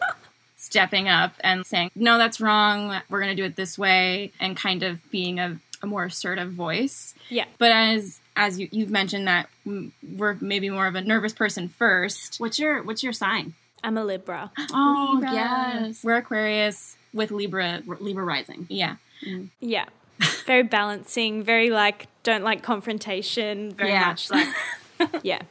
stepping 0.55 1.07
up 1.07 1.33
and 1.41 1.65
saying, 1.65 1.91
"No, 1.95 2.17
that's 2.17 2.41
wrong. 2.41 3.01
We're 3.09 3.21
going 3.21 3.35
to 3.35 3.41
do 3.41 3.45
it 3.45 3.55
this 3.55 3.77
way," 3.77 4.31
and 4.39 4.57
kind 4.57 4.83
of 4.83 4.99
being 5.11 5.39
a 5.39 5.59
a 5.83 5.87
more 5.87 6.05
assertive 6.05 6.51
voice. 6.51 7.13
Yeah. 7.29 7.45
But 7.57 7.71
as 7.71 8.19
as 8.35 8.59
you, 8.59 8.69
you've 8.71 8.89
mentioned 8.89 9.27
that 9.27 9.49
we're 9.65 10.37
maybe 10.39 10.69
more 10.69 10.87
of 10.87 10.95
a 10.95 11.01
nervous 11.01 11.33
person 11.33 11.69
first. 11.69 12.39
What's 12.39 12.59
your 12.59 12.83
What's 12.83 13.03
your 13.03 13.13
sign? 13.13 13.53
I'm 13.83 13.97
a 13.97 14.05
Libra. 14.05 14.51
Oh 14.71 15.11
Libra. 15.21 15.91
We're 16.03 16.17
Aquarius 16.17 16.95
with 17.13 17.31
Libra. 17.31 17.81
Libra 17.99 18.23
rising. 18.23 18.67
Yeah. 18.69 18.95
Yeah. 19.59 19.85
Very 20.45 20.63
balancing, 20.63 21.43
very 21.43 21.69
like 21.69 22.07
don't 22.23 22.43
like 22.43 22.61
confrontation, 22.63 23.71
very 23.71 23.89
Yeah. 23.91 24.07
much 24.07 24.29
like 24.29 24.47
yeah. 25.23 25.41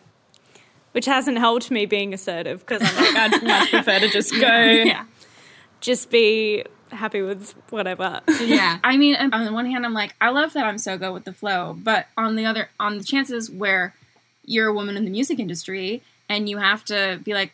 Which 0.92 1.06
hasn't 1.06 1.38
helped 1.38 1.70
me 1.70 1.86
being 1.86 2.12
assertive 2.14 2.60
because 2.66 2.82
I'm 2.82 2.96
like 2.96 3.16
I'd 3.34 3.42
much 3.42 3.70
prefer 3.70 3.98
to 4.00 4.08
just 4.08 4.32
go 4.32 4.40
Yeah. 4.84 5.04
just 5.80 6.10
be 6.10 6.64
happy 6.92 7.22
with 7.22 7.54
whatever. 7.70 8.20
Yeah. 8.40 8.78
I 8.82 8.96
mean, 8.96 9.14
on 9.16 9.44
the 9.44 9.52
one 9.52 9.66
hand, 9.66 9.86
I'm 9.86 9.94
like, 9.94 10.14
I 10.20 10.30
love 10.30 10.52
that 10.54 10.64
I'm 10.66 10.78
so 10.78 10.98
go 10.98 11.12
with 11.12 11.24
the 11.24 11.32
flow, 11.32 11.76
but 11.80 12.06
on 12.16 12.34
the 12.34 12.44
other, 12.44 12.68
on 12.80 12.98
the 12.98 13.04
chances 13.04 13.48
where 13.48 13.94
you're 14.44 14.66
a 14.68 14.72
woman 14.72 14.96
in 14.96 15.04
the 15.04 15.10
music 15.10 15.38
industry 15.38 16.02
and 16.28 16.48
you 16.48 16.58
have 16.58 16.84
to 16.86 17.20
be 17.24 17.32
like, 17.32 17.52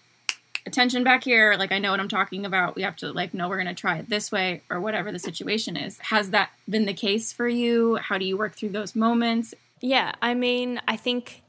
attention 0.67 1.05
back 1.05 1.25
here, 1.25 1.55
like 1.57 1.73
I 1.73 1.79
know 1.79 1.93
what 1.93 2.01
I'm 2.01 2.09
talking 2.09 2.45
about. 2.45 2.75
We 2.75 2.83
have 2.83 2.97
to 2.97 3.13
like, 3.13 3.33
no, 3.33 3.49
we're 3.49 3.59
gonna 3.59 3.75
try 3.75 3.99
it 3.99 4.09
this 4.09 4.31
way 4.31 4.63
or 4.69 4.81
whatever 4.81 5.13
the 5.13 5.19
situation 5.19 5.77
is. 5.77 5.99
Has 6.01 6.31
that 6.31 6.51
been 6.69 6.85
the 6.85 6.95
case 6.95 7.33
for 7.33 7.49
you? 7.49 7.97
How 7.97 8.19
do 8.19 8.25
you 8.25 8.37
work 8.37 8.55
through 8.55 8.71
those 8.71 8.95
moments? 8.95 9.55
Yeah, 9.81 10.13
I 10.21 10.35
mean, 10.35 10.81
I 10.89 10.97
think 10.97 11.43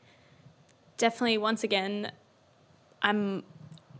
definitely 0.97 1.38
once 1.38 1.63
again, 1.63 2.11
I'm 3.01 3.43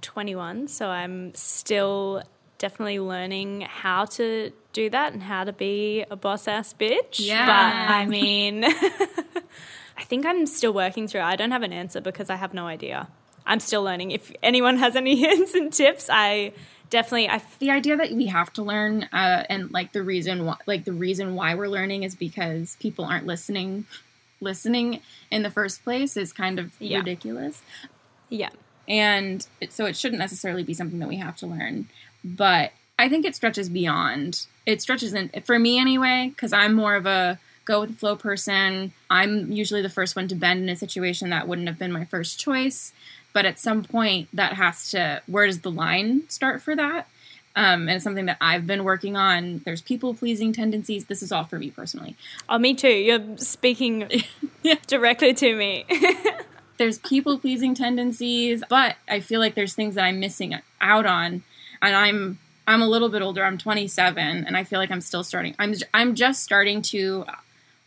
21, 0.02 0.68
so 0.68 0.88
I'm 0.88 1.34
still 1.34 2.24
definitely 2.58 3.00
learning 3.00 3.62
how 3.62 4.06
to 4.06 4.52
do 4.74 4.90
that 4.90 5.14
and 5.14 5.22
how 5.22 5.44
to 5.44 5.54
be 5.54 6.06
a 6.10 6.16
boss 6.16 6.48
ass 6.48 6.74
bitch. 6.74 7.20
Yeah. 7.20 7.46
But 7.46 7.94
I 7.94 8.06
mean, 8.06 8.64
I 9.98 10.04
think 10.04 10.26
I'm 10.26 10.46
still 10.46 10.74
working 10.74 11.08
through. 11.08 11.22
I 11.22 11.36
don't 11.36 11.52
have 11.52 11.64
an 11.64 11.74
answer 11.74 12.02
because 12.02 12.30
I 12.30 12.36
have 12.36 12.54
no 12.54 12.68
idea. 12.68 13.08
I'm 13.48 13.60
still 13.60 13.82
learning. 13.84 14.12
If 14.12 14.32
anyone 14.44 14.78
has 14.78 14.96
any 14.96 15.16
hints 15.26 15.54
and 15.56 15.72
tips, 15.74 16.10
I 16.12 16.52
definitely 16.90 17.30
I 17.30 17.42
the 17.60 17.72
idea 17.72 17.98
that 17.98 18.12
we 18.12 18.28
have 18.28 18.54
to 18.54 18.64
learn 18.64 19.04
uh, 19.12 19.44
and 19.50 19.72
like 19.72 19.92
the 19.94 20.04
reason 20.04 20.46
why 20.46 20.56
like 20.68 20.86
the 20.86 20.94
reason 20.94 21.36
why 21.36 21.56
we're 21.56 21.68
learning 21.68 22.04
is 22.04 22.16
because 22.16 22.78
people 22.80 23.04
aren't 23.06 23.26
listening 23.26 23.86
listening 24.40 25.02
in 25.32 25.44
the 25.44 25.50
first 25.50 25.84
place 25.84 26.16
is 26.16 26.32
kind 26.32 26.60
of 26.60 26.72
Yeah. 26.80 27.00
ridiculous 27.00 27.62
yeah. 28.30 28.50
and 28.88 29.46
it, 29.60 29.74
so 29.74 29.86
it 29.86 29.98
shouldn't 29.98 30.20
necessarily 30.20 30.64
be 30.64 30.74
something 30.74 31.00
that 31.00 31.10
we 31.10 31.18
have 31.18 31.36
to 31.38 31.48
learn 31.48 31.88
but 32.24 32.72
i 33.00 33.10
think 33.10 33.26
it 33.26 33.36
stretches 33.36 33.68
beyond 33.68 34.46
it 34.66 34.82
stretches 34.82 35.14
in 35.14 35.30
for 35.44 35.58
me 35.58 35.80
anyway 35.80 36.32
because 36.34 36.54
i'm 36.54 36.74
more 36.74 36.96
of 36.96 37.06
a 37.08 37.40
go 37.66 37.82
with 37.82 37.90
the 37.90 37.96
flow 37.98 38.16
person 38.16 38.94
i'm 39.10 39.52
usually 39.52 39.82
the 39.82 39.90
first 39.90 40.16
one 40.16 40.28
to 40.28 40.36
bend 40.36 40.62
in 40.62 40.70
a 40.70 40.76
situation 40.76 41.32
that 41.32 41.48
wouldn't 41.48 41.68
have 41.68 41.80
been 41.80 41.92
my 41.92 42.06
first 42.06 42.40
choice 42.40 42.94
but 43.38 43.46
at 43.46 43.60
some 43.60 43.84
point 43.84 44.28
that 44.34 44.54
has 44.54 44.90
to 44.90 45.22
where 45.28 45.46
does 45.46 45.62
the 45.62 45.70
line 45.70 46.28
start 46.28 46.60
for 46.60 46.76
that 46.76 47.08
um, 47.56 47.82
and 47.82 47.92
it's 47.92 48.04
something 48.04 48.26
that 48.26 48.38
i've 48.42 48.66
been 48.66 48.84
working 48.84 49.16
on 49.16 49.62
there's 49.64 49.82
people 49.82 50.16
pleasing 50.16 50.52
tendencies 50.52 51.06
this 51.06 51.22
is 51.22 51.32
all 51.32 51.44
for 51.44 51.60
me 51.60 51.70
personally 51.70 52.16
Oh, 52.50 52.58
me 52.58 52.74
too. 52.74 52.90
You're 52.90 53.38
speaking 53.38 54.10
directly 54.88 55.34
to 55.36 55.56
me. 55.56 55.86
there's 56.78 57.00
people 57.00 57.38
pleasing 57.40 57.76
tendencies, 57.76 58.64
but 58.70 58.96
I 59.08 59.20
feel 59.20 59.40
like 59.40 59.56
there's 59.56 59.74
things 59.74 59.96
that 59.96 60.04
I'm 60.04 60.20
missing 60.20 60.56
out 60.82 61.06
on. 61.06 61.44
And 61.82 61.96
I'm 61.96 62.40
I'm 62.68 62.82
a 62.82 62.88
little 62.88 63.10
bit 63.10 63.22
older. 63.22 63.44
I'm 63.44 63.58
27, 63.58 64.46
and 64.46 64.58
I 64.58 64.64
feel 64.64 64.80
like 64.80 64.92
I'm 64.92 65.02
still 65.02 65.24
starting. 65.24 65.56
I'm 65.60 65.74
I'm 65.94 66.16
just 66.16 66.44
starting 66.44 66.82
to 66.94 67.26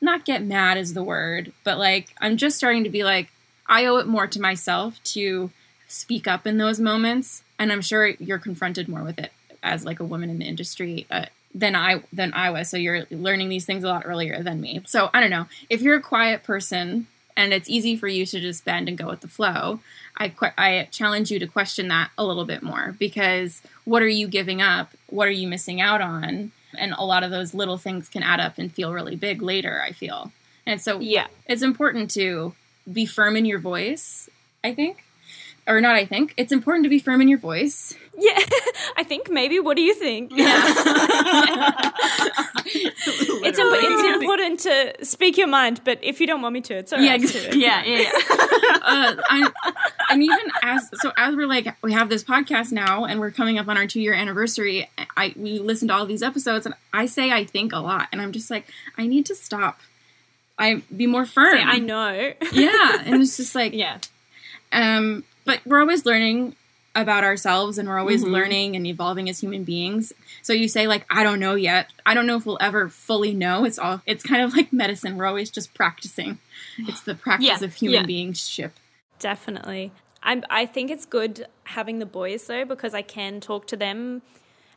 not 0.01 0.25
get 0.25 0.43
mad 0.43 0.79
is 0.79 0.95
the 0.95 1.03
word, 1.03 1.53
but 1.65 1.79
like 1.79 2.15
I'm 2.21 2.37
just 2.37 2.57
starting 2.57 2.85
to 2.85 2.91
be 2.91 3.05
like 3.05 3.31
I 3.71 3.87
owe 3.87 3.97
it 3.97 4.07
more 4.07 4.27
to 4.27 4.41
myself 4.41 5.03
to 5.05 5.51
speak 5.89 6.27
up 6.27 6.47
in 6.47 6.59
those 6.59 6.81
moments, 6.81 7.43
and 7.59 7.73
I'm 7.73 7.81
sure 7.81 8.09
you're 8.09 8.39
confronted 8.39 8.89
more 8.89 9.05
with 9.05 9.19
it 9.19 9.33
as 9.63 9.85
like 9.85 10.01
a 10.01 10.05
woman 10.05 10.29
in 10.29 10.41
the 10.41 10.47
industry. 10.47 11.07
Uh, 11.11 11.27
than 11.53 11.75
I 11.75 12.03
than 12.13 12.33
I 12.33 12.51
was, 12.51 12.69
so 12.69 12.77
you're 12.77 13.07
learning 13.11 13.49
these 13.49 13.65
things 13.65 13.83
a 13.83 13.89
lot 13.89 14.05
earlier 14.07 14.43
than 14.43 14.61
me. 14.61 14.83
So 14.87 15.11
I 15.13 15.21
don't 15.21 15.31
know 15.31 15.47
if 15.69 15.83
you're 15.83 15.97
a 15.97 16.03
quiet 16.03 16.45
person 16.45 17.09
and 17.37 17.53
it's 17.53 17.69
easy 17.69 17.97
for 17.97 18.07
you 18.07 18.27
to 18.27 18.41
just 18.41 18.65
bend 18.65 18.89
and 18.89 18.99
go 18.99 19.09
with 19.09 19.21
the 19.21 19.29
flow. 19.29 19.81
I 20.17 20.29
que- 20.29 20.53
I 20.57 20.89
challenge 20.91 21.31
you 21.31 21.39
to 21.39 21.47
question 21.47 21.89
that 21.89 22.11
a 22.19 22.25
little 22.25 22.45
bit 22.45 22.63
more 22.63 22.95
because 22.99 23.63
what 23.85 24.03
are 24.03 24.09
you 24.09 24.29
giving 24.29 24.63
up? 24.63 24.93
What 25.09 25.27
are 25.27 25.33
you 25.33 25.49
missing 25.49 25.81
out 25.81 26.01
on? 26.01 26.53
And 26.79 26.93
a 26.93 27.05
lot 27.05 27.25
of 27.25 27.31
those 27.31 27.53
little 27.53 27.79
things 27.79 28.09
can 28.09 28.23
add 28.23 28.39
up 28.39 28.59
and 28.59 28.73
feel 28.73 28.93
really 28.93 29.17
big 29.17 29.43
later. 29.43 29.83
I 29.85 29.91
feel, 29.93 30.31
and 30.67 30.81
so 30.81 31.01
yeah. 31.01 31.27
it's 31.47 31.63
important 31.63 32.13
to 32.13 32.55
be 32.91 33.07
firm 33.07 33.37
in 33.37 33.45
your 33.45 33.59
voice. 33.59 34.29
I 34.63 34.75
think, 34.75 35.03
or 35.67 35.81
not. 35.81 35.97
I 35.97 36.05
think 36.05 36.35
it's 36.37 36.53
important 36.53 36.85
to 36.85 36.91
be 36.91 36.99
firm 36.99 37.21
in 37.23 37.29
your 37.29 37.39
voice. 37.39 37.97
Yeah. 38.17 38.39
I 38.97 39.05
think 39.05 39.31
maybe. 39.31 39.59
What 39.61 39.77
do 39.77 39.83
you 39.83 39.95
think? 39.95 40.33
Yeah. 40.35 40.45
it's, 42.67 43.59
imp- 43.59 43.77
it's 43.83 44.23
important 44.23 44.61
to 44.61 45.05
speak 45.05 45.39
your 45.39 45.47
mind, 45.47 45.81
but 45.85 45.99
if 46.03 46.21
you 46.21 46.27
don't 46.27 46.43
want 46.43 46.53
me 46.53 46.61
to, 46.63 46.75
it's 46.75 46.93
all 46.93 46.99
right. 46.99 47.27
too. 47.27 47.59
Yeah, 47.59 47.83
yeah, 47.85 47.99
yeah. 47.99 48.11
uh, 48.83 49.17
I, 49.29 49.51
and 50.11 50.23
even 50.23 50.51
as 50.63 50.91
so 51.01 51.13
as 51.17 51.35
we're 51.35 51.47
like 51.47 51.75
we 51.83 51.93
have 51.93 52.09
this 52.09 52.23
podcast 52.23 52.73
now 52.73 53.05
and 53.05 53.21
we're 53.21 53.31
coming 53.31 53.59
up 53.59 53.69
on 53.69 53.77
our 53.77 53.87
two 53.87 54.01
year 54.01 54.13
anniversary 54.13 54.89
i 55.17 55.33
we 55.37 55.59
listen 55.59 55.89
to 55.89 55.95
all 55.95 56.05
these 56.05 56.23
episodes 56.23 56.67
and 56.67 56.75
i 56.93 57.07
say 57.07 57.31
i 57.31 57.45
think 57.45 57.73
a 57.73 57.79
lot 57.79 58.09
and 58.13 58.21
i'm 58.21 58.33
just 58.33 58.51
like 58.51 58.67
i 58.99 59.07
need 59.07 59.25
to 59.27 59.35
stop 59.35 59.81
i 60.61 60.83
be 60.97 61.07
more 61.07 61.27
firm 61.27 61.57
I 61.59 61.79
know. 61.79 62.33
yeah 62.53 63.03
and 63.05 63.21
it's 63.23 63.37
just 63.37 63.55
like 63.57 63.73
yeah. 63.73 63.99
um 64.73 65.25
but 65.45 65.61
we're 65.67 65.81
always 65.81 66.07
learning 66.07 66.55
about 66.95 67.23
ourselves 67.25 67.79
and 67.79 67.89
we're 67.89 67.99
always 67.99 68.23
learning 68.25 68.75
and 68.77 68.85
evolving 68.87 69.29
as 69.29 69.39
human 69.41 69.63
beings 69.65 70.13
so 70.43 70.53
you 70.53 70.69
say 70.69 70.87
like 70.89 71.05
i 71.09 71.23
don't 71.23 71.39
know 71.39 71.55
yet 71.55 71.89
i 72.05 72.15
don't 72.15 72.27
know 72.27 72.37
if 72.37 72.45
we'll 72.45 72.59
ever 72.61 72.89
fully 72.89 73.33
know 73.33 73.65
it's 73.65 73.79
all 73.79 74.01
it's 74.07 74.23
kind 74.25 74.43
of 74.43 74.53
like 74.57 74.73
medicine 74.73 75.17
we're 75.17 75.27
always 75.27 75.51
just 75.51 75.73
practicing 75.75 76.39
it's 76.79 77.01
the 77.03 77.15
practice 77.15 77.49
Yeah, 77.61 77.65
of 77.65 77.75
human 77.75 78.01
yeah. 78.01 78.07
beingship 78.07 78.73
Definitely. 79.21 79.93
I'm, 80.23 80.45
I 80.51 80.67
think 80.67 80.91
it's 80.91 81.05
good 81.07 81.47
having 81.65 81.99
the 81.99 82.07
boys 82.07 82.47
though 82.47 82.65
because 82.65 82.95
I 82.95 83.03
can 83.03 83.41
talk 83.41 83.67
to 83.69 83.77
them 83.77 84.23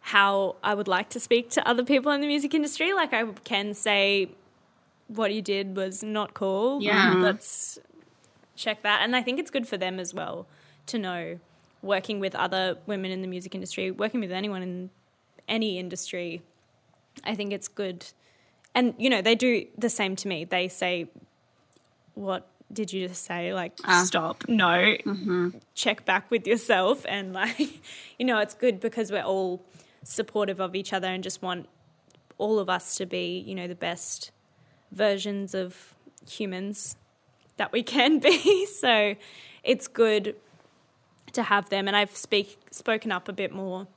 how 0.02 0.58
I 0.62 0.74
would 0.74 0.88
like 0.90 1.10
to 1.12 1.20
speak 1.20 1.50
to 1.52 1.68
other 1.68 1.84
people 1.84 2.12
in 2.12 2.22
the 2.22 2.28
music 2.28 2.54
industry. 2.54 2.94
Like 2.94 3.14
I 3.14 3.24
can 3.46 3.74
say, 3.74 4.30
what 5.08 5.34
you 5.34 5.42
did 5.42 5.76
was 5.76 6.04
not 6.04 6.34
cool. 6.34 6.82
Yeah. 6.82 7.08
Um, 7.08 7.14
mm-hmm. 7.14 7.24
Let's 7.24 7.80
check 8.56 8.84
that. 8.84 9.02
And 9.02 9.16
I 9.16 9.22
think 9.22 9.40
it's 9.40 9.52
good 9.52 9.68
for 9.68 9.78
them 9.78 10.00
as 10.00 10.14
well 10.14 10.48
to 10.88 10.98
know 10.98 11.40
working 11.82 12.20
with 12.20 12.34
other 12.36 12.78
women 12.86 13.12
in 13.12 13.22
the 13.22 13.28
music 13.28 13.54
industry, 13.54 13.92
working 13.92 14.20
with 14.20 14.32
anyone 14.32 14.64
in 14.64 14.90
any 15.48 15.78
industry. 15.78 16.42
I 17.24 17.36
think 17.36 17.52
it's 17.52 17.68
good. 17.68 18.06
And, 18.74 18.96
you 18.98 19.10
know, 19.10 19.22
they 19.22 19.36
do 19.36 19.68
the 19.78 19.90
same 19.90 20.16
to 20.18 20.28
me. 20.28 20.46
They 20.46 20.68
say, 20.68 21.10
what 22.16 22.48
did 22.72 22.92
you 22.92 23.08
just 23.08 23.26
say? 23.26 23.54
Like, 23.54 23.74
ah. 23.86 24.04
stop. 24.06 24.46
No. 24.48 24.96
Mm-hmm. 25.06 25.50
Check 25.76 26.06
back 26.06 26.32
with 26.32 26.48
yourself. 26.48 27.06
And, 27.14 27.34
like, 27.34 27.82
you 28.18 28.26
know, 28.26 28.40
it's 28.40 28.56
good 28.56 28.80
because 28.80 29.12
we're 29.12 29.22
all 29.22 29.64
supportive 30.04 30.60
of 30.60 30.76
each 30.76 30.94
other 30.94 31.08
and 31.08 31.24
just 31.24 31.42
want 31.42 31.68
all 32.38 32.60
of 32.60 32.70
us 32.70 32.96
to 32.96 33.06
be, 33.06 33.44
you 33.46 33.54
know, 33.54 33.68
the 33.68 33.76
best 33.76 34.32
versions 34.94 35.54
of 35.54 35.94
humans 36.30 36.96
that 37.58 37.72
we 37.72 37.84
can 37.96 38.20
be. 38.20 38.66
So 38.66 39.16
it's 39.64 39.88
good 39.88 40.36
to 41.34 41.44
have 41.44 41.70
them. 41.70 41.88
And 41.88 41.98
I've 41.98 42.16
speak, 42.16 42.58
spoken 42.72 43.12
up 43.12 43.28
a 43.28 43.34
bit 43.34 43.52
more 43.52 43.88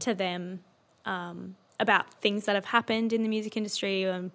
to 0.00 0.14
them 0.14 0.60
um, 1.04 1.56
about 1.78 2.12
things 2.20 2.44
that 2.46 2.54
have 2.54 2.66
happened 2.66 3.12
in 3.12 3.22
the 3.22 3.28
music 3.28 3.56
industry, 3.56 4.06
um, 4.06 4.32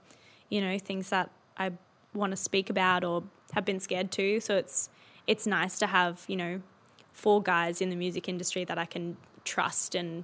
you 0.49 0.61
know, 0.61 0.78
things 0.78 1.09
that 1.09 1.30
I 1.57 1.72
want 2.13 2.32
to 2.32 2.38
speak 2.38 2.70
about 2.70 3.03
or 3.03 3.24
have 3.53 3.65
been 3.65 3.80
scared 3.80 4.11
to. 4.11 4.39
So 4.39 4.55
it's 4.55 4.89
it's 5.28 5.45
nice 5.45 5.78
to 5.80 5.88
have 5.88 6.26
you 6.28 6.36
know 6.36 6.61
four 7.13 7.41
guys 7.41 7.82
in 7.82 7.89
the 7.89 7.95
music 7.95 8.28
industry 8.28 8.63
that 8.65 8.78
I 8.78 8.86
can 8.86 9.17
trust 9.43 9.95
and 9.95 10.24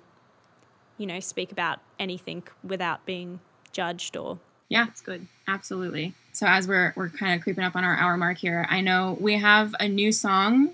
you 0.97 1.05
know 1.05 1.19
speak 1.19 1.51
about 1.51 1.79
anything 1.99 2.43
without 2.63 3.05
being 3.05 3.39
judged 3.71 4.17
or 4.17 4.39
Yeah, 4.69 4.87
it's 4.87 5.01
good. 5.01 5.27
Absolutely. 5.47 6.13
So 6.33 6.47
as 6.47 6.67
we're 6.67 6.93
we're 6.95 7.09
kind 7.09 7.35
of 7.35 7.41
creeping 7.43 7.63
up 7.63 7.75
on 7.75 7.83
our 7.83 7.95
hour 7.95 8.17
mark 8.17 8.37
here, 8.39 8.65
I 8.69 8.81
know 8.81 9.17
we 9.19 9.37
have 9.37 9.75
a 9.79 9.87
new 9.87 10.11
song 10.11 10.71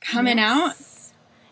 coming 0.00 0.38
out. 0.38 0.74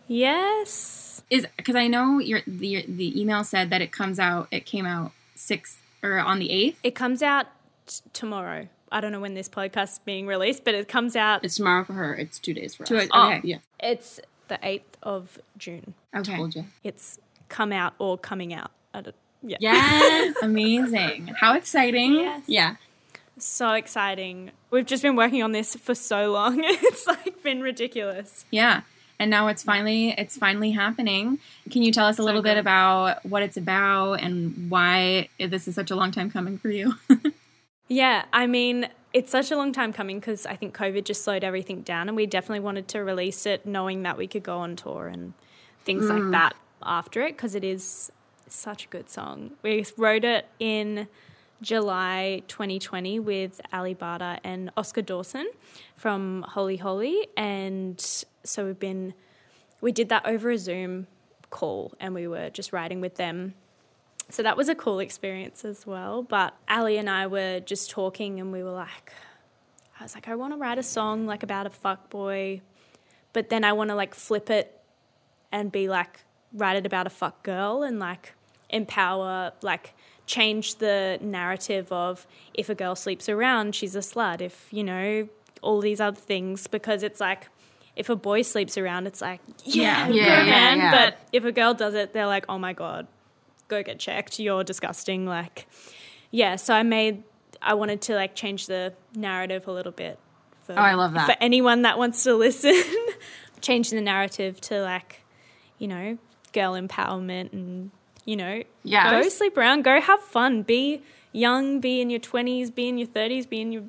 yes 0.09 1.23
Is 1.31 1.47
because 1.57 1.77
I 1.77 1.87
know 1.89 2.19
your 2.19 2.43
the 2.47 2.85
the 2.87 3.19
email 3.21 3.45
said 3.45 3.71
that 3.71 3.81
it 3.81 3.93
comes 3.93 4.19
out. 4.19 4.49
It 4.51 4.67
came 4.67 4.87
out 4.87 5.13
six 5.35 5.79
or 6.03 6.19
on 6.19 6.39
the 6.39 6.51
eighth. 6.51 6.79
it 6.83 6.95
comes 6.95 7.23
out 7.23 7.47
t- 7.87 8.01
tomorrow. 8.13 8.69
I 8.91 9.01
don't 9.01 9.13
know 9.13 9.21
when 9.21 9.33
this 9.35 9.49
podcast 9.49 9.93
is 9.93 9.99
being 10.01 10.27
released, 10.27 10.65
but 10.65 10.75
it 10.75 10.87
comes 10.89 11.17
out. 11.17 11.45
It's 11.45 11.57
tomorrow 11.57 11.85
for 11.85 11.95
her. 11.95 12.15
It's 12.15 12.39
two 12.39 12.53
days 12.53 12.75
for 12.75 12.85
To 12.85 12.97
us. 12.99 13.05
it- 13.05 13.11
Oh. 13.15 13.29
okay. 13.29 13.41
Yeah, 13.45 13.59
It's 13.81 14.21
the 14.49 14.59
eighth 14.63 14.99
of 15.03 15.39
June. 15.57 15.95
Okay. 16.15 16.37
told 16.37 16.55
you. 16.55 16.67
It's 16.85 17.19
come 17.49 17.73
out 17.73 17.95
or 17.99 18.19
coming 18.19 18.53
out. 18.53 18.71
I 18.93 19.01
don't, 19.01 19.17
Yeah. 19.43 19.57
Yes. 19.61 20.37
Amazing. 20.43 21.29
How 21.39 21.55
exciting. 21.57 22.15
Yes. 22.15 22.43
yeah. 22.47 22.77
So 23.39 23.73
exciting. 23.73 24.53
We've 24.71 24.87
just 24.87 25.03
been 25.03 25.17
working 25.17 25.43
on 25.43 25.53
this 25.53 25.75
for 25.75 25.95
so 25.95 26.31
long. 26.33 26.61
it's 26.65 27.07
like 27.07 27.43
been 27.43 27.61
ridiculous. 27.61 28.45
Yeah. 28.51 28.83
And 29.19 29.31
now 29.31 29.49
it's 29.49 29.63
finally 29.63 30.11
it's 30.19 30.37
finally 30.37 30.73
happening. 30.73 31.39
Can 31.71 31.83
you 31.83 31.93
tell 31.93 32.07
us 32.07 32.19
a 32.19 32.23
little 32.23 32.43
bit 32.43 32.57
about 32.57 33.25
what 33.25 33.43
it's 33.43 33.57
about 33.57 34.15
and 34.15 34.71
why 34.71 35.29
this 35.39 35.69
is 35.69 35.75
such 35.75 35.91
a 35.91 35.97
long 35.97 36.11
time 36.11 36.31
coming 36.31 36.59
for 36.59 36.69
you? 36.69 36.95
Yeah, 37.93 38.25
I 38.33 38.47
mean, 38.47 38.89
it's 39.13 39.31
such 39.31 39.51
a 39.51 39.57
long 39.57 39.71
time 39.71 39.93
coming 39.93 40.19
because 40.19 40.47
I 40.47 40.57
think 40.57 40.75
COVID 40.75 41.05
just 41.05 41.25
slowed 41.25 41.45
everything 41.45 41.83
down, 41.83 42.09
and 42.09 42.17
we 42.17 42.25
definitely 42.25 42.61
wanted 42.61 42.89
to 42.89 43.01
release 43.01 43.45
it 43.45 43.67
knowing 43.67 44.03
that 44.05 44.17
we 44.17 44.27
could 44.27 44.43
go 44.43 44.59
on 44.59 44.77
tour 44.77 45.09
and 45.09 45.35
things 45.85 46.09
like 46.09 46.23
mm. 46.23 46.31
that 46.31 46.55
after 46.83 47.21
it 47.21 47.37
because 47.37 47.55
it 47.55 47.65
is 47.65 48.11
such 48.49 48.85
a 48.85 48.89
good 48.89 49.09
song. 49.09 49.53
We 49.63 49.85
wrote 49.97 50.25
it 50.25 50.47
in 50.59 51.09
July 51.61 52.43
2020 52.49 53.21
with 53.21 53.61
Ali 53.73 53.95
Barter 53.95 54.39
and 54.43 54.71
Oscar 54.77 55.03
Dawson 55.03 55.49
from 55.97 56.45
Holy 56.49 56.77
Holy, 56.77 57.29
and 57.37 58.01
so 58.45 58.67
we've 58.67 58.79
been 58.79 59.15
we 59.81 59.93
did 59.93 60.11
that 60.11 60.27
over 60.27 60.51
a 60.51 60.59
Zoom 60.59 61.07
call, 61.51 61.93
and 62.01 62.15
we 62.15 62.27
were 62.27 62.51
just 62.51 62.73
writing 62.73 63.01
with 63.01 63.17
them 63.17 63.55
so 64.33 64.43
that 64.43 64.57
was 64.57 64.71
a 64.71 64.75
cool 64.75 64.99
experience 64.99 65.63
as 65.63 65.87
well. 65.87 66.23
But 66.23 66.55
Ali 66.67 66.97
and 66.97 67.11
I 67.11 67.27
were 67.27 67.61
just 67.61 67.91
talking, 67.91 68.41
and 68.41 68.51
we 68.51 68.63
were 68.63 68.71
like, 68.71 69.13
I 70.01 70.05
was 70.05 70.15
like, 70.15 70.27
I 70.27 70.35
want 70.37 70.55
to 70.55 70.57
write 70.57 70.79
a 70.79 70.83
song 70.83 71.27
like 71.27 71.43
about 71.43 71.67
a 71.67 71.71
fuck 71.71 72.09
boy, 72.09 72.63
but 73.35 73.51
then 73.51 73.63
I 73.63 73.75
want 73.75 73.91
to 73.91 73.95
like 73.95 74.15
flip 74.15 74.49
it 74.49 74.81
and 75.53 75.71
be 75.71 75.89
like, 75.89 76.21
write 76.55 76.77
it 76.77 76.87
about 76.87 77.07
a 77.07 77.11
fuck 77.11 77.43
girl 77.43 77.83
and 77.83 77.99
like 77.99 78.35
empower, 78.71 79.53
like 79.63 79.95
change 80.27 80.77
the 80.77 81.19
narrative 81.21 81.91
of 81.93 82.27
if 82.55 82.69
a 82.69 82.75
girl 82.75 82.95
sleeps 82.95 83.29
around, 83.29 83.75
she's 83.75 83.95
a 83.97 84.01
slut. 84.01 84.41
If, 84.41 84.69
you 84.71 84.85
know, 84.85 85.29
all 85.63 85.81
these 85.81 86.01
other 86.01 86.17
things, 86.21 86.67
because 86.67 87.03
it's 87.03 87.21
like, 87.21 87.49
if 87.95 88.09
a 88.09 88.17
boy 88.17 88.43
sleeps 88.43 88.79
around, 88.79 89.07
it's 89.07 89.21
like, 89.21 89.41
yeah, 89.65 90.09
Yeah. 90.09 90.15
Yeah, 90.15 90.25
yeah, 90.39 90.45
man. 90.51 90.79
yeah. 90.79 90.91
But 90.91 91.19
if 91.33 91.45
a 91.45 91.53
girl 91.53 91.75
does 91.75 91.95
it, 91.95 92.13
they're 92.15 92.27
like, 92.27 92.47
oh 92.49 92.59
my 92.59 92.73
God, 92.73 93.07
go 93.69 93.83
get 93.83 93.99
checked. 93.99 94.39
You're 94.39 94.65
disgusting. 94.65 95.27
Like, 95.27 95.67
yeah. 96.31 96.57
So 96.57 96.73
I 96.75 96.83
made, 96.85 97.23
I 97.61 97.75
wanted 97.75 98.01
to 98.03 98.15
like 98.15 98.35
change 98.35 98.67
the 98.67 98.95
narrative 99.15 99.67
a 99.69 99.73
little 99.73 99.93
bit. 99.93 100.19
For, 100.63 100.73
Oh, 100.73 100.77
I 100.77 100.95
love 100.95 101.13
that. 101.15 101.27
For 101.27 101.37
anyone 101.41 101.83
that 101.83 101.99
wants 101.99 102.25
to 102.25 102.35
listen, 102.47 102.81
change 103.61 103.91
the 103.91 104.01
narrative 104.01 104.59
to 104.63 104.81
like, 104.83 105.21
you 105.79 105.89
know, 105.89 106.17
girl 106.53 106.73
empowerment 106.73 107.53
and, 107.53 107.91
you 108.25 108.37
know, 108.37 108.63
Yeah. 108.85 109.11
go 109.11 109.29
sleep 109.29 109.57
around, 109.57 109.83
go 109.83 110.01
have 110.01 110.21
fun, 110.21 110.63
be 110.63 111.03
young, 111.33 111.81
be 111.81 112.01
in 112.01 112.11
your 112.11 112.21
20s, 112.21 112.71
be 112.75 112.89
in 112.89 112.99
your 112.99 113.09
30s, 113.09 113.49
be 113.49 113.61
in 113.61 113.73
your 113.73 113.85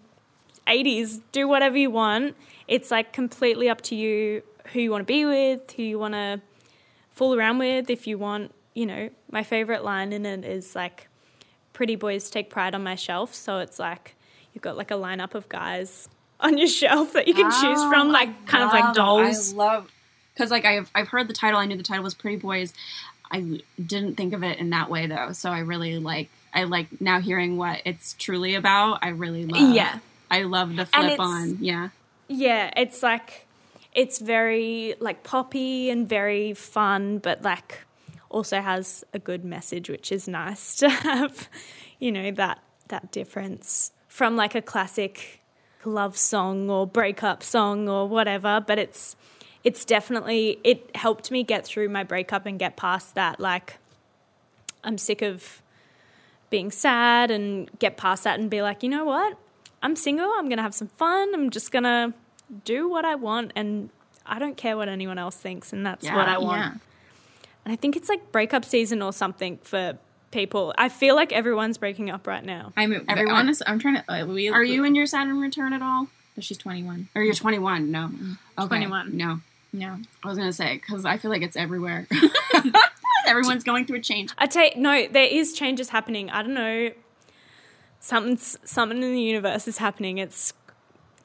80s, 0.67 1.21
do 1.31 1.47
whatever 1.47 1.77
you 1.77 1.91
want. 1.91 2.35
It's 2.67 2.89
like 2.91 3.11
completely 3.13 3.69
up 3.69 3.81
to 3.81 3.95
you 3.95 4.43
who 4.71 4.79
you 4.79 4.91
want 4.91 5.01
to 5.01 5.05
be 5.05 5.25
with, 5.25 5.71
who 5.71 5.83
you 5.83 5.99
want 5.99 6.13
to 6.13 6.41
fool 7.11 7.35
around 7.35 7.57
with. 7.57 7.89
If 7.89 8.07
you 8.07 8.17
want, 8.17 8.53
you 8.73 8.85
know, 8.85 9.09
my 9.31 9.43
favorite 9.43 9.83
line 9.83 10.13
in 10.13 10.25
it 10.25 10.45
is 10.45 10.75
like, 10.75 11.07
pretty 11.73 11.95
boys 11.95 12.29
take 12.29 12.49
pride 12.49 12.73
on 12.75 12.83
my 12.83 12.95
shelf. 12.95 13.33
So 13.33 13.59
it's 13.59 13.79
like, 13.79 14.15
you've 14.53 14.61
got 14.61 14.77
like 14.77 14.91
a 14.91 14.95
lineup 14.95 15.33
of 15.35 15.49
guys 15.49 16.07
on 16.39 16.57
your 16.57 16.67
shelf 16.81 17.13
that 17.13 17.27
you 17.27 17.33
can 17.33 17.51
choose 17.51 17.79
Oh, 17.81 17.89
from, 17.89 18.11
like 18.11 18.45
kind 18.45 18.63
of 18.63 18.71
like 18.71 18.93
dolls. 18.93 19.53
I 19.53 19.57
love 19.57 19.91
because 20.33 20.51
like 20.51 20.65
I've 20.65 20.89
I've 20.95 21.07
heard 21.09 21.27
the 21.27 21.33
title. 21.33 21.59
I 21.59 21.65
knew 21.65 21.77
the 21.77 21.83
title 21.83 22.03
was 22.03 22.13
Pretty 22.13 22.37
Boys. 22.37 22.73
I 23.31 23.61
didn't 23.83 24.15
think 24.15 24.33
of 24.33 24.43
it 24.43 24.59
in 24.59 24.69
that 24.71 24.89
way 24.89 25.07
though. 25.07 25.31
So 25.31 25.49
I 25.49 25.59
really 25.59 25.99
like 25.99 26.29
I 26.53 26.63
like 26.63 27.01
now 27.01 27.19
hearing 27.19 27.57
what 27.57 27.81
it's 27.85 28.13
truly 28.13 28.55
about. 28.55 28.99
I 29.01 29.09
really 29.09 29.45
love. 29.45 29.73
Yeah. 29.73 29.99
I 30.29 30.43
love 30.43 30.75
the 30.75 30.85
flip 30.85 31.19
on. 31.19 31.57
Yeah. 31.61 31.89
Yeah, 32.27 32.71
it's 32.77 33.03
like 33.03 33.47
it's 33.93 34.19
very 34.19 34.95
like 34.99 35.23
poppy 35.23 35.89
and 35.89 36.07
very 36.07 36.53
fun, 36.53 37.19
but 37.19 37.41
like 37.43 37.79
also 38.29 38.61
has 38.61 39.03
a 39.13 39.19
good 39.19 39.45
message, 39.45 39.89
which 39.89 40.11
is 40.11 40.27
nice 40.27 40.75
to 40.77 40.89
have. 41.09 41.49
You 41.99 42.11
know 42.11 42.31
that 42.31 42.59
that 42.89 43.11
difference 43.11 43.91
from 44.07 44.35
like 44.35 44.55
a 44.55 44.61
classic 44.61 45.41
love 45.85 46.17
song 46.17 46.69
or 46.69 46.87
breakup 46.87 47.43
song 47.43 47.89
or 47.89 48.07
whatever, 48.07 48.63
but 48.65 48.79
it's 48.79 49.15
it's 49.63 49.85
definitely 49.85 50.59
it 50.63 50.95
helped 50.95 51.31
me 51.31 51.43
get 51.43 51.65
through 51.65 51.89
my 51.89 52.03
breakup 52.03 52.45
and 52.45 52.59
get 52.59 52.75
past 52.77 53.15
that. 53.15 53.39
Like 53.39 53.77
I'm 54.83 54.97
sick 54.97 55.21
of 55.21 55.61
being 56.49 56.69
sad 56.71 57.31
and 57.31 57.69
get 57.79 57.97
past 57.97 58.25
that 58.25 58.39
and 58.39 58.49
be 58.49 58.61
like, 58.61 58.83
you 58.83 58.89
know 58.89 59.05
what? 59.05 59.37
I'm 59.81 59.95
single. 59.95 60.29
I'm 60.37 60.45
going 60.49 60.57
to 60.57 60.63
have 60.63 60.75
some 60.75 60.87
fun. 60.89 61.33
I'm 61.33 61.49
just 61.49 61.71
going 61.71 61.83
to 61.83 62.13
do 62.65 62.87
what 62.87 63.05
I 63.05 63.15
want 63.15 63.51
and 63.55 63.89
I 64.25 64.39
don't 64.39 64.55
care 64.55 64.77
what 64.77 64.87
anyone 64.87 65.17
else 65.17 65.35
thinks 65.35 65.73
and 65.73 65.85
that's 65.85 66.05
Yeah, 66.05 66.15
what 66.15 66.27
I 66.27 66.37
want. 66.37 66.59
Yeah. 66.59 66.71
And 67.65 67.73
I 67.73 67.75
think 67.75 67.95
it's 67.95 68.09
like 68.09 68.31
breakup 68.31 68.65
season 68.65 69.01
or 69.01 69.11
something 69.13 69.57
for 69.63 69.97
people. 70.31 70.73
I 70.77 70.89
feel 70.89 71.15
like 71.15 71.31
everyone's 71.31 71.77
breaking 71.77 72.09
up 72.09 72.27
right 72.27 72.43
now. 72.43 72.73
I'm 72.75 72.93
Everyone- 73.07 73.35
honest. 73.35 73.61
I'm 73.65 73.79
trying 73.79 73.95
to. 73.95 74.11
Uh, 74.11 74.25
we, 74.25 74.49
Are 74.49 74.63
you 74.63 74.83
in 74.83 74.95
your 74.95 75.05
Saturn 75.05 75.39
return 75.39 75.73
at 75.73 75.81
all? 75.81 76.07
She's 76.39 76.57
21. 76.57 77.09
Or 77.15 77.21
you're 77.23 77.33
21? 77.33 77.91
No. 77.91 78.09
Okay. 78.57 78.67
21. 78.67 79.15
No. 79.15 79.39
No. 79.73 79.97
I 80.23 80.27
was 80.27 80.37
gonna 80.37 80.53
say 80.53 80.75
because 80.75 81.03
I 81.03 81.17
feel 81.17 81.31
like 81.31 81.41
it's 81.41 81.57
everywhere. 81.57 82.07
Everyone's 83.27 83.63
going 83.63 83.85
through 83.85 83.97
a 83.97 84.01
change. 84.01 84.31
I 84.37 84.45
take 84.45 84.77
no, 84.77 85.07
there 85.07 85.25
is 85.25 85.53
changes 85.53 85.89
happening. 85.89 86.29
I 86.29 86.43
don't 86.43 86.53
know. 86.53 86.91
Something's 87.99 88.57
something 88.63 89.01
in 89.01 89.13
the 89.13 89.21
universe 89.21 89.67
is 89.67 89.77
happening. 89.77 90.19
It's 90.19 90.53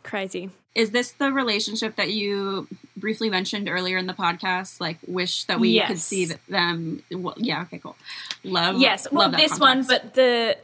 crazy. 0.03 0.51
Is 0.75 0.91
this 0.93 1.11
the 1.13 1.33
relationship 1.33 1.97
that 1.97 2.11
you 2.11 2.69
briefly 2.97 3.29
mentioned 3.31 3.69
earlier 3.69 3.99
in 3.99 4.07
the 4.07 4.13
podcast? 4.15 4.81
Like, 4.81 4.99
wish 5.07 5.45
that 5.45 5.59
we 5.59 5.81
could 5.81 5.99
see 5.99 6.27
them. 6.49 7.03
Well, 7.11 7.35
yeah. 7.37 7.63
Okay. 7.63 7.79
Cool. 7.79 7.97
Love. 8.45 8.79
Yes, 8.79 9.09
well, 9.11 9.23
love 9.23 9.33
that 9.33 9.39
this 9.39 9.59
one, 9.59 9.85
but 9.85 10.15
the 10.15 10.57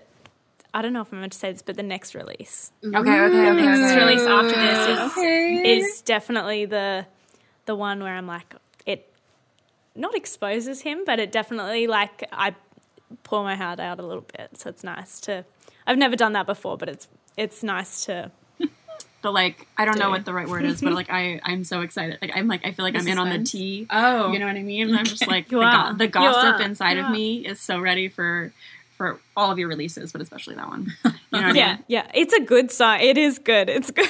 I 0.72 0.82
don't 0.82 0.92
know 0.92 1.02
if 1.02 1.12
I'm 1.12 1.20
meant 1.20 1.32
to 1.32 1.38
say 1.38 1.52
this, 1.52 1.62
but 1.62 1.76
the 1.76 1.82
next 1.82 2.14
release 2.14 2.72
okay. 2.84 2.98
Okay. 2.98 3.20
Okay. 3.20 3.66
next 3.66 3.92
okay. 3.92 4.04
release 4.04 4.22
after 4.22 4.56
this 4.56 4.88
is 4.88 5.12
Okay. 5.12 5.78
is 5.78 6.02
definitely 6.02 6.64
the 6.64 7.06
the 7.66 7.74
one 7.74 8.02
where 8.02 8.14
I'm 8.14 8.26
like 8.26 8.54
it 8.86 9.12
not 9.94 10.14
exposes 10.14 10.80
him, 10.82 11.04
but 11.06 11.18
it 11.18 11.32
definitely 11.32 11.86
like 11.86 12.26
I 12.32 12.54
pour 13.22 13.42
my 13.44 13.54
heart 13.56 13.80
out 13.80 13.98
a 14.00 14.02
little 14.06 14.26
bit. 14.36 14.58
So 14.58 14.68
it's 14.70 14.82
nice 14.84 15.20
to. 15.20 15.44
I've 15.86 15.98
never 15.98 16.16
done 16.16 16.32
that 16.32 16.46
before, 16.46 16.76
but 16.76 16.88
it's 16.88 17.08
it's 17.36 17.62
nice 17.62 18.04
to. 18.06 18.30
but 19.22 19.32
like 19.32 19.66
I 19.76 19.84
don't 19.84 19.98
know 19.98 20.10
what 20.10 20.24
the 20.24 20.32
right 20.32 20.48
word 20.48 20.64
is, 20.64 20.80
but 20.80 20.92
like 20.92 21.10
I 21.10 21.40
I'm 21.44 21.64
so 21.64 21.80
excited. 21.82 22.18
Like 22.22 22.32
I'm 22.34 22.48
like 22.48 22.66
I 22.66 22.72
feel 22.72 22.84
like 22.84 22.96
I'm 22.96 23.06
in 23.08 23.18
on 23.18 23.30
the 23.30 23.42
tea. 23.44 23.86
Oh. 23.90 24.32
You 24.32 24.38
know 24.38 24.46
what 24.46 24.56
I 24.56 24.62
mean? 24.62 24.94
I'm 24.96 25.04
just 25.04 25.26
like 25.26 25.50
You 25.50 25.58
the, 25.58 25.64
are. 25.64 25.92
go- 25.92 25.98
the 25.98 26.08
gossip 26.08 26.60
are. 26.60 26.62
inside 26.62 26.96
You 26.98 27.04
of 27.04 27.10
me 27.10 27.46
is 27.46 27.60
so 27.60 27.78
ready 27.80 28.08
for 28.08 28.52
for 28.96 29.18
all 29.36 29.50
of 29.50 29.58
your 29.58 29.68
releases, 29.68 30.12
but 30.12 30.20
especially 30.20 30.54
that 30.54 30.68
one. 30.68 30.92
You 31.32 31.40
know 31.40 31.46
what 31.48 31.56
I 31.56 31.58
Yeah, 31.58 31.72
mean? 31.74 31.84
yeah, 31.88 32.10
it's 32.14 32.32
a 32.32 32.40
good 32.40 32.70
song. 32.70 33.00
It 33.00 33.18
is 33.18 33.40
good. 33.40 33.68
It's 33.68 33.90
good. 33.90 34.08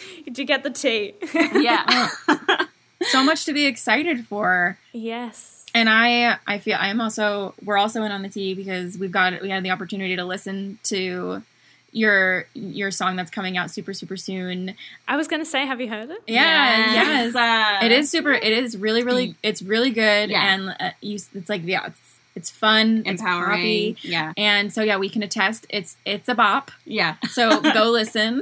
Did 0.24 0.38
you 0.38 0.44
get 0.44 0.62
the 0.62 0.70
tea? 0.70 1.14
Yeah. 1.34 2.08
so 3.10 3.22
much 3.24 3.44
to 3.46 3.52
be 3.52 3.66
excited 3.66 4.26
for. 4.26 4.78
yes. 4.92 5.54
And 5.74 5.88
I, 5.90 6.38
I 6.46 6.58
feel 6.58 6.78
I'm 6.80 7.00
also 7.00 7.54
we're 7.62 7.76
also 7.76 8.02
in 8.02 8.10
on 8.10 8.22
the 8.22 8.30
tea 8.30 8.54
because 8.54 8.96
we've 8.96 9.12
got 9.12 9.40
we 9.42 9.50
had 9.50 9.62
the 9.62 9.70
opportunity 9.70 10.16
to 10.16 10.24
listen 10.24 10.78
to 10.84 11.42
your 11.92 12.46
your 12.54 12.90
song 12.90 13.16
that's 13.16 13.30
coming 13.30 13.58
out 13.58 13.70
super 13.70 13.92
super 13.92 14.16
soon. 14.16 14.74
I 15.06 15.16
was 15.16 15.28
going 15.28 15.42
to 15.42 15.46
say, 15.48 15.66
have 15.66 15.78
you 15.80 15.88
heard 15.90 16.08
it? 16.10 16.22
Yeah, 16.26 16.94
yes, 16.94 17.34
Uh, 17.34 17.84
it 17.84 17.92
is 17.92 18.10
super. 18.10 18.32
It 18.32 18.52
is 18.52 18.78
really 18.78 19.02
really 19.04 19.36
it's 19.42 19.60
really 19.60 19.90
good 19.90 20.30
Yeah. 20.30 20.54
and 20.54 20.76
uh, 20.80 20.90
you, 21.02 21.18
it's 21.34 21.48
like 21.50 21.62
yeah 21.64 21.86
it's 21.88 22.00
it's 22.34 22.50
fun, 22.50 23.02
it's 23.04 23.20
empowering. 23.20 23.94
poppy. 23.94 23.96
Yeah. 24.02 24.32
and 24.38 24.72
so 24.72 24.82
yeah 24.82 24.96
we 24.96 25.08
can 25.10 25.22
attest 25.22 25.66
it's 25.68 25.96
it's 26.06 26.28
a 26.30 26.34
bop. 26.34 26.70
Yeah. 26.86 27.16
So 27.30 27.60
go 27.60 27.90
listen. 27.90 28.40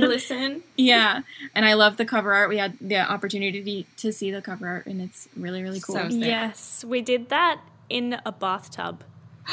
Listen. 0.08 0.62
Yeah, 0.76 1.22
and 1.54 1.64
I 1.64 1.74
love 1.74 1.96
the 1.96 2.04
cover 2.04 2.32
art. 2.34 2.48
We 2.48 2.58
had 2.58 2.76
the 2.80 2.98
opportunity 2.98 3.86
to 3.98 4.12
see 4.12 4.30
the 4.30 4.40
cover 4.42 4.66
art, 4.68 4.86
and 4.86 5.00
it's 5.00 5.28
really 5.36 5.62
really 5.62 5.80
cool. 5.80 5.96
So 5.96 6.10
sick. 6.10 6.24
Yes, 6.24 6.84
we 6.86 7.00
did 7.02 7.28
that 7.30 7.60
in 7.88 8.20
a 8.24 8.32
bathtub. 8.32 9.04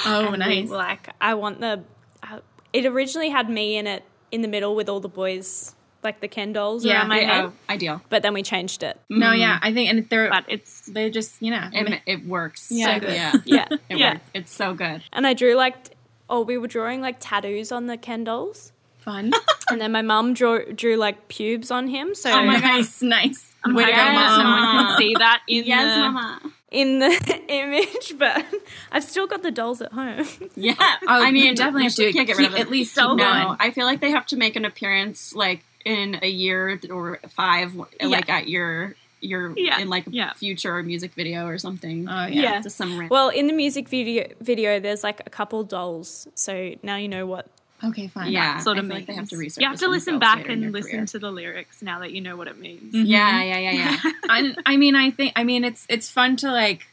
Oh, 0.06 0.26
And 0.28 0.32
we 0.34 0.38
nice. 0.62 0.70
were 0.70 0.78
Like 0.78 1.10
I 1.22 1.34
want 1.36 1.60
the. 1.62 1.84
Uh, 2.24 2.40
it 2.74 2.86
originally 2.86 3.30
had 3.30 3.50
me 3.50 3.78
in 3.78 3.88
it 3.88 4.04
in 4.32 4.42
the 4.42 4.48
middle 4.50 4.76
with 4.76 4.90
all 4.90 5.00
the 5.00 5.08
boys, 5.08 5.74
like 6.04 6.20
the 6.20 6.28
Ken 6.28 6.52
dolls 6.52 6.84
Yeah, 6.84 7.00
around 7.00 7.08
my 7.10 7.22
Yeah, 7.22 7.34
head. 7.34 7.46
oh, 7.46 7.54
ideal. 7.70 8.02
But 8.10 8.22
then 8.24 8.34
we 8.34 8.44
changed 8.44 8.84
it. 8.84 9.00
No, 9.10 9.32
yeah, 9.32 9.58
I 9.62 9.74
think, 9.74 9.90
and 9.90 10.10
they're 10.10 10.30
But 10.30 10.46
it's 10.50 10.82
they 10.82 11.10
just 11.10 11.42
you 11.42 11.52
know 11.52 11.70
It, 11.72 12.02
it 12.06 12.26
works. 12.26 12.68
Yeah. 12.72 12.96
So 12.96 13.00
good. 13.02 13.14
Yeah. 13.14 13.34
yeah, 13.46 13.68
It 13.90 13.98
yeah. 13.98 14.14
works. 14.16 14.30
It's 14.34 14.52
so 14.54 14.74
good. 14.74 15.02
And 15.14 15.26
I 15.26 15.34
drew 15.34 15.56
like, 15.56 15.96
oh, 16.30 16.42
we 16.42 16.58
were 16.58 16.68
drawing 16.68 17.00
like 17.02 17.18
tattoos 17.20 17.72
on 17.72 17.86
the 17.86 17.96
Ken 17.98 18.24
dolls, 18.26 18.74
fun. 19.06 19.32
and 19.70 19.80
then 19.80 19.92
my 19.92 20.02
mum 20.02 20.34
drew 20.34 20.74
drew 20.74 20.98
like 20.98 21.28
pubes 21.30 21.72
on 21.72 21.88
him. 21.88 22.14
So 22.16 22.32
oh 22.32 22.44
my 22.44 22.58
nice, 22.58 23.02
nice. 23.02 23.52
I'm 23.64 23.74
Way 23.74 23.86
to 23.86 23.92
go, 23.92 23.98
hoping 23.98 24.14
mom. 24.16 24.40
someone 24.42 24.62
can 24.88 24.98
see 24.98 25.14
that 25.18 25.42
in 25.48 25.64
Yes, 25.66 25.96
the 25.96 26.02
mama. 26.12 26.42
in 26.72 27.00
the 27.00 27.42
image, 27.48 28.14
but 28.20 28.46
I've 28.92 29.04
still 29.04 29.26
got 29.28 29.42
the 29.42 29.52
dolls 29.52 29.82
at 29.82 29.92
home. 29.94 30.26
Yeah, 30.56 30.74
Oh, 30.80 30.98
I 31.08 31.32
mean, 31.32 31.56
definitely 31.56 31.84
you 31.84 31.90
have 31.90 31.96
to 31.96 32.12
get 32.26 32.28
rid 32.28 32.38
keep- 32.38 32.48
of 32.50 32.56
it. 32.56 32.62
at 32.62 32.70
least 32.70 32.98
no. 32.98 33.16
one. 33.16 33.58
I 33.60 33.72
feel 33.72 33.86
like 33.86 34.02
they 34.02 34.12
have 34.12 34.26
to 34.28 34.36
make 34.38 34.56
an 34.56 34.66
appearance 34.66 35.34
like 35.34 35.64
in 35.84 36.20
a 36.22 36.28
year 36.28 36.80
or 36.92 37.20
five, 37.30 37.74
like 38.02 38.30
at 38.30 38.48
your 38.50 38.96
your 39.22 39.54
Yeah, 39.58 39.80
in 39.80 39.90
like 39.90 40.06
a 40.06 40.12
yeah. 40.12 40.34
future 40.34 40.84
music 40.84 41.14
video 41.16 41.48
or 41.48 41.58
something. 41.58 42.08
Oh 42.08 42.28
Yeah. 42.28 42.62
just 42.62 42.78
some 42.78 42.92
random. 42.92 43.10
Well, 43.10 43.30
in 43.30 43.48
the 43.48 43.54
music 43.54 43.90
video, 43.90 44.28
video, 44.42 44.80
there's 44.80 45.04
like 45.04 45.22
a 45.26 45.30
couple 45.32 45.64
dolls, 45.64 46.28
so 46.36 46.76
now 46.84 46.98
you 46.98 47.08
know 47.08 47.26
what. 47.26 47.48
Okay, 47.84 48.08
fine. 48.08 48.32
yeah, 48.32 48.60
Sort 48.60 48.78
I 48.78 48.80
of 48.80 48.88
feel 48.88 48.96
like 48.96 49.06
they 49.06 49.14
have 49.14 49.30
to 49.30 49.36
means. 49.36 49.42
research. 49.42 49.62
You 49.62 49.70
have 49.70 49.80
to 49.80 49.90
listen 49.90 50.18
back 50.18 50.48
and 50.48 50.72
listen 50.72 50.92
career. 50.92 51.06
to 51.08 51.20
the 51.20 51.32
lyrics 51.32 51.82
now 51.82 52.00
that 52.00 52.12
you 52.12 52.22
know 52.22 52.38
what 52.38 52.48
it 52.48 52.58
means. 52.58 52.94
Yeah, 52.94 53.44
yeah, 53.44 53.58
mm-hmm. 53.58 53.78
yeah, 53.78 53.98
yeah. 54.04 54.12
I, 54.30 54.56
I 54.74 54.78
mean, 54.78 54.96
I 54.96 55.12
think, 55.12 55.34
I 55.36 55.44
mean, 55.44 55.64
it's 55.64 55.86
it's 55.90 56.10
fun 56.10 56.38
to 56.38 56.52
like, 56.52 56.88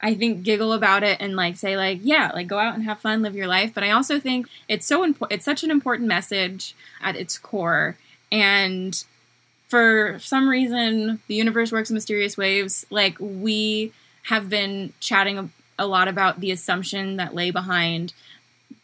I 0.00 0.14
think 0.14 0.42
giggle 0.42 0.72
about 0.72 1.02
it 1.02 1.18
and 1.20 1.34
like 1.34 1.56
say 1.56 1.76
like, 1.76 1.98
yeah, 2.02 2.30
like 2.32 2.46
go 2.46 2.58
out 2.58 2.74
and 2.74 2.84
have 2.84 3.00
fun, 3.00 3.22
live 3.22 3.34
your 3.34 3.48
life. 3.48 3.72
But 3.74 3.82
I 3.84 3.90
also 3.90 4.20
think 4.20 4.46
it's 4.68 4.86
so 4.86 5.02
important. 5.02 5.36
It's 5.36 5.44
such 5.44 5.64
an 5.64 5.70
important 5.70 6.08
message 6.08 6.74
at 7.02 7.16
its 7.16 7.36
core, 7.36 7.96
and 8.30 9.02
for 9.68 10.18
some 10.20 10.48
reason, 10.48 11.20
the 11.26 11.34
universe 11.34 11.72
works 11.72 11.90
in 11.90 11.94
mysterious 11.94 12.36
ways. 12.36 12.86
Like 12.88 13.16
we 13.18 13.92
have 14.24 14.48
been 14.48 14.92
chatting 15.00 15.38
a, 15.38 15.48
a 15.78 15.86
lot 15.86 16.06
about 16.06 16.40
the 16.40 16.52
assumption 16.52 17.16
that 17.16 17.34
lay 17.34 17.50
behind 17.50 18.12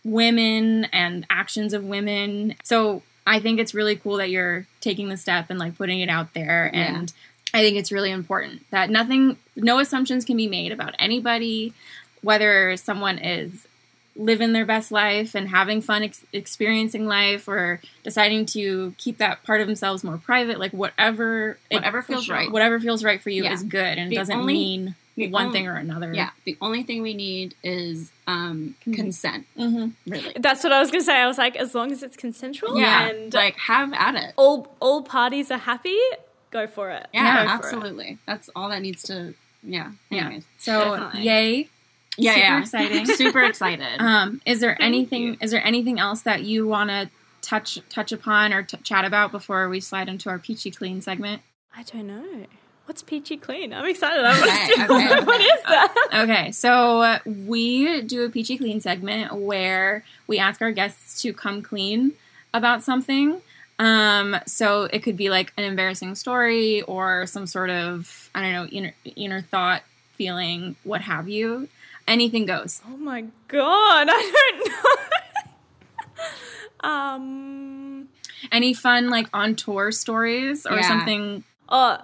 women 0.05 0.85
and 0.87 1.27
actions 1.31 1.73
of 1.75 1.85
women. 1.85 2.55
So 2.65 3.03
I 3.27 3.39
think 3.41 3.61
it's 3.61 3.75
really 3.75 3.97
cool 3.97 4.17
that 4.17 4.31
you're 4.31 4.67
taking 4.81 5.09
the 5.09 5.17
step 5.17 5.51
and 5.51 5.59
like 5.59 5.77
putting 5.77 6.01
it 6.01 6.09
out 6.09 6.33
there. 6.35 6.71
Yeah. 6.73 6.97
And 6.99 7.13
I 7.53 7.63
think 7.63 7.77
it's 7.77 7.93
really 7.93 8.11
important 8.11 8.65
that 8.71 8.91
nothing, 8.91 9.37
no 9.57 9.79
assumptions 9.79 10.25
can 10.25 10.37
be 10.37 10.49
made 10.49 10.73
about 10.73 10.95
anybody, 10.99 11.73
whether 12.23 12.77
someone 12.77 13.19
is 13.19 13.67
living 14.17 14.53
their 14.53 14.67
best 14.67 14.91
life 14.91 15.35
and 15.35 15.49
having 15.49 15.81
fun 15.81 16.03
ex- 16.03 16.25
experiencing 16.33 17.07
life 17.07 17.47
or 17.49 17.81
deciding 18.03 18.45
to 18.45 18.93
keep 18.99 19.19
that 19.19 19.43
part 19.45 19.61
of 19.61 19.67
themselves 19.67 20.03
more 20.03 20.19
private 20.19 20.59
like 20.59 20.73
whatever 20.73 21.57
it- 21.71 21.77
Whatever 21.77 22.03
feels 22.03 22.29
right. 22.29 22.51
whatever 22.51 22.81
feels 22.81 23.05
right 23.05 23.23
for 23.23 23.31
you 23.31 23.45
Yeah. 23.45 23.53
is 23.53 23.63
good 23.63 23.81
and 23.99 24.09
it 24.09 24.11
The 24.11 24.17
doesn't 24.17 24.37
only- 24.41 24.53
mean 24.55 24.95
the 25.27 25.33
one 25.33 25.47
only- 25.47 25.59
thing 25.59 25.67
or 25.69 25.77
another 25.77 26.13
Yeah, 26.13 26.31
the 26.45 26.57
only 26.61 26.83
thing 26.83 27.03
we 27.03 27.15
need 27.15 27.55
is 27.63 28.11
um, 28.27 28.75
consent. 28.83 29.47
hmm 29.57 29.89
Really. 30.07 30.33
That's 30.39 30.63
what 30.65 30.73
I 30.73 30.81
was 30.81 30.91
gonna 30.91 31.05
say. 31.05 31.17
I 31.17 31.27
was 31.27 31.39
like, 31.39 31.57
as 31.57 31.75
long 31.75 31.93
as 31.93 32.03
it's 32.03 32.17
consensual 32.17 32.79
Yeah, 32.79 33.09
and 33.09 33.33
like 33.35 33.57
have 33.57 33.93
at 33.93 34.15
it. 34.15 34.35
all 34.37 34.75
all 34.81 35.03
parties 35.03 35.51
are 35.51 35.59
happy, 35.59 35.99
go 36.51 36.67
for 36.67 36.91
it. 36.91 37.07
Yeah, 37.15 37.23
Go 37.23 37.39
for 37.41 37.45
it. 37.47 37.55
absolutely. 37.55 38.19
That's 38.27 38.51
all 38.55 38.69
that 38.71 38.83
needs 38.83 39.03
to. 39.05 39.35
Yeah. 39.63 39.93
Yeah. 40.11 40.41
So 40.59 40.97
Definitely. 40.97 41.23
yay 41.23 41.69
Yeah, 42.17 42.33
Super 42.35 42.41
yeah. 42.47 42.59
exciting. 42.63 43.07
Super 43.07 43.43
excited. 43.45 44.01
Um, 44.01 44.41
is 44.47 44.61
there 44.61 44.71
Thank 44.79 44.83
anything? 44.95 45.23
you. 45.23 45.37
Is 45.41 45.51
there 45.51 45.65
anything 45.67 45.99
else 46.01 46.23
that 46.23 46.43
you 46.45 46.67
want 46.67 46.91
to 46.91 47.11
touch 47.43 47.79
touch 47.89 48.11
upon 48.13 48.53
or 48.53 48.63
t- 48.63 48.77
chat 48.83 49.05
about 49.05 49.33
before 49.33 49.69
we 49.69 49.81
slide 49.81 50.09
into 50.09 50.29
our 50.31 50.39
peachy 50.39 50.71
clean 50.71 51.01
segment? 51.03 51.43
I 51.77 51.83
don't 51.85 52.07
know. 52.07 52.47
What's 52.91 53.03
peachy 53.05 53.37
clean? 53.37 53.73
I'm 53.73 53.87
excited. 53.89 54.25
I 54.27 54.33
Okay, 54.33 55.25
What 55.25 55.41
is 55.41 55.63
that? 55.63 56.09
Okay, 56.25 56.51
so 56.51 57.01
uh, 57.01 57.19
we 57.25 58.01
do 58.03 58.25
a 58.25 58.29
peachy 58.29 58.59
clean 58.59 58.81
segment 58.81 59.33
where 59.33 60.03
we 60.27 60.41
ask 60.41 60.61
our 60.61 60.73
guests 60.73 61.23
to 61.23 61.33
come 61.33 61.63
clean 61.63 62.15
about 62.53 62.83
something. 62.83 63.43
Um, 63.79 64.35
so 64.45 64.89
it 64.93 65.05
could 65.05 65.17
be 65.17 65.31
like 65.31 65.53
an 65.57 65.63
embarrassing 65.63 66.17
story 66.17 66.83
or 66.83 67.29
some 67.29 67.47
sort 67.47 67.71
of 67.71 68.29
I 68.35 68.43
don't 68.43 68.53
know 68.55 68.67
inner 68.67 68.93
inner 69.05 69.41
thought, 69.41 69.83
feeling, 70.15 70.75
what 70.83 71.03
have 71.03 71.29
you. 71.29 71.69
Anything 72.09 72.45
goes. 72.45 72.83
Oh 72.91 72.97
my 72.97 73.21
god, 73.47 74.09
I 74.11 74.59
don't 76.83 76.83
know. 76.83 76.91
um. 76.91 78.09
Any 78.51 78.75
fun 78.75 79.11
like 79.11 79.29
on 79.33 79.55
tour 79.55 79.93
stories 79.93 80.67
or 80.67 80.75
Yeah. 80.79 80.89
something? 80.89 81.45
Oh, 81.69 81.99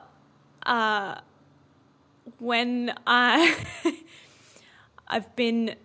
uh, 0.66 1.20
when 2.38 2.92
I 3.06 3.56
I've 5.08 5.34
been 5.36 5.76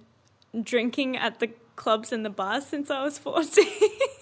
drinking 0.61 1.15
at 1.17 1.39
the 1.39 1.49
clubs 1.75 2.11
and 2.11 2.25
the 2.25 2.29
bars 2.29 2.65
since 2.65 2.89
I 2.91 3.03
was 3.03 3.17
fourteen. 3.17 3.67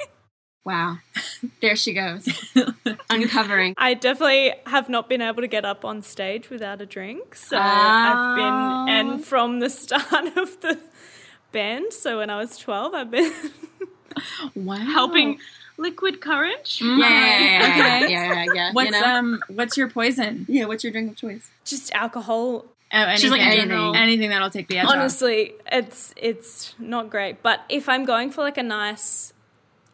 wow. 0.66 0.98
There 1.62 1.76
she 1.78 1.94
goes. 1.94 2.28
Uncovering. 3.10 3.74
I 3.78 3.94
definitely 3.94 4.54
have 4.66 4.90
not 4.90 5.08
been 5.08 5.22
able 5.22 5.42
to 5.42 5.48
get 5.48 5.64
up 5.64 5.86
on 5.86 6.02
stage 6.02 6.50
without 6.50 6.82
a 6.82 6.86
drink. 6.86 7.34
So 7.36 7.56
Oh. 7.58 7.62
I've 7.62 8.36
been, 8.36 8.94
and 8.94 9.24
from 9.26 9.60
the 9.62 9.70
start 9.70 10.36
of 10.38 10.60
the 10.60 10.78
band, 11.54 11.94
so 11.94 12.18
when 12.18 12.30
I 12.30 12.38
was 12.38 12.58
12, 12.58 12.94
I've 12.94 13.10
been. 13.12 13.32
Wow, 14.54 14.76
Helping 14.76 15.40
liquid 15.80 16.22
courage. 16.22 16.82
Yeah, 16.82 16.98
yeah, 16.98 17.00
yeah, 17.00 17.10
yeah, 17.10 17.70
yeah, 17.70 18.04
Okay. 18.04 18.14
yeah, 18.14 18.34
yeah, 18.34 18.46
yeah. 18.54 18.72
What's 18.74 18.92
you 18.92 19.02
know? 19.02 19.06
um 19.08 19.40
what's 19.50 19.78
your 19.78 19.90
poison? 19.90 20.46
yeah, 20.50 20.66
what's 20.66 20.84
your 20.84 20.92
drink 20.92 21.12
of 21.12 21.18
choice? 21.18 21.50
just 21.66 21.92
alcohol. 21.94 22.66
Oh, 22.92 22.98
anything, 22.98 23.18
She's 23.22 23.30
like 23.32 23.42
anything. 23.42 23.96
anything 23.96 24.30
that'll 24.32 24.50
take 24.50 24.68
the 24.68 24.80
edge 24.80 24.86
off. 24.88 24.94
Honestly, 24.94 25.54
it's 25.72 26.14
it's 26.18 26.74
not 26.80 27.10
great. 27.12 27.44
But 27.44 27.62
if 27.70 27.88
I'm 27.88 28.04
going 28.04 28.32
for 28.32 28.42
like 28.42 28.58
a 28.58 28.64
nice, 28.64 29.32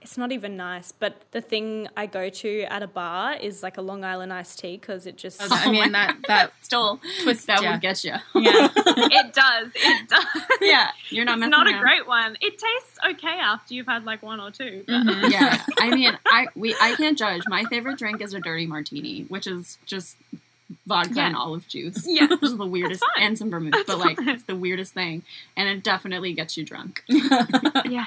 it's 0.05 0.17
not 0.17 0.31
even 0.31 0.55
nice. 0.55 0.91
But 0.91 1.13
the 1.31 1.41
thing 1.41 1.87
I 1.97 2.05
go 2.05 2.29
to 2.29 2.61
at 2.63 2.83
a 2.83 2.87
bar 2.87 3.33
is 3.35 3.63
like 3.63 3.77
a 3.77 3.81
Long 3.81 4.03
Island 4.03 4.31
iced 4.31 4.59
tea 4.59 4.77
because 4.77 5.05
it 5.07 5.17
just. 5.17 5.41
I 5.41 5.71
mean 5.71 5.91
that 5.93 6.15
that 6.27 6.53
Still, 6.61 6.99
Twist 7.23 7.47
that 7.47 7.61
ya. 7.63 7.71
would 7.71 7.81
get 7.81 8.03
you. 8.03 8.11
yeah. 8.35 8.69
it 8.75 9.33
does. 9.33 9.67
It 9.75 10.07
does. 10.09 10.25
yeah, 10.61 10.91
you're 11.09 11.25
not 11.25 11.33
It's 11.33 11.39
messing 11.41 11.51
not 11.51 11.67
a 11.67 11.71
around. 11.71 11.81
great 11.81 12.07
one. 12.07 12.37
It 12.39 12.57
tastes 12.59 12.97
okay 13.11 13.37
after 13.39 13.73
you've 13.73 13.87
had 13.87 14.05
like 14.05 14.21
one 14.23 14.39
or 14.39 14.51
two. 14.51 14.83
but- 14.87 14.93
Mhm. 14.93 15.29
yeah, 15.31 15.63
I 15.79 15.89
mean, 15.93 16.17
I 16.25 16.47
we 16.55 16.75
I 16.79 16.95
can't 16.95 17.17
judge. 17.17 17.41
My 17.47 17.63
favorite 17.65 17.97
drink 17.97 18.21
is 18.21 18.33
a 18.33 18.39
dirty 18.39 18.65
martini, 18.67 19.23
which 19.23 19.47
is 19.47 19.77
just 19.85 20.17
vodka 20.87 21.13
Yeah. 21.15 21.27
and 21.27 21.35
olive 21.35 21.67
juice. 21.67 22.03
Yeah. 22.07 22.27
which 22.27 22.43
is 22.43 22.57
the 22.57 22.65
weirdest, 22.65 23.01
That's 23.01 23.13
fine. 23.15 23.23
and 23.27 23.37
some 23.37 23.49
vermouth, 23.51 23.75
but 23.85 23.99
like 23.99 24.17
it's 24.21 24.43
the 24.43 24.55
weirdest 24.55 24.93
thing, 24.93 25.23
and 25.55 25.69
it 25.69 25.83
definitely 25.83 26.33
gets 26.33 26.57
you 26.57 26.65
drunk. 26.65 27.03
Yeah. 27.85 28.05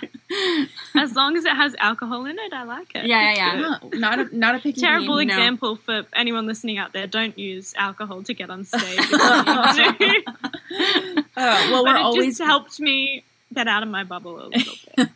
As 0.96 1.14
long 1.14 1.36
as 1.36 1.44
it 1.44 1.52
has 1.54 1.74
alcohol 1.78 2.26
in 2.26 2.38
it, 2.38 2.52
I 2.52 2.64
like 2.64 2.94
it. 2.94 3.06
Yeah, 3.06 3.32
yeah, 3.32 3.54
yeah. 3.54 3.78
No, 3.82 3.88
not 3.98 4.18
a 4.18 4.36
not 4.36 4.54
a 4.56 4.58
picky 4.58 4.80
Terrible 4.80 5.18
bean. 5.18 5.28
No. 5.28 5.34
example 5.34 5.76
for 5.76 6.04
anyone 6.14 6.46
listening 6.46 6.78
out 6.78 6.92
there. 6.92 7.06
Don't 7.06 7.38
use 7.38 7.74
alcohol 7.76 8.22
to 8.24 8.34
get 8.34 8.50
on 8.50 8.64
stage. 8.64 8.82
if 8.98 10.00
you 10.00 10.06
need 10.08 10.24
to. 10.24 11.24
Oh, 11.36 11.70
well, 11.72 11.84
we're 11.84 11.96
it 11.96 12.02
always 12.02 12.38
just 12.38 12.42
helped 12.48 12.80
me 12.80 13.22
get 13.54 13.68
out 13.68 13.82
of 13.84 13.88
my 13.88 14.02
bubble 14.04 14.46
a 14.46 14.48
little 14.48 14.74
bit. 14.96 15.08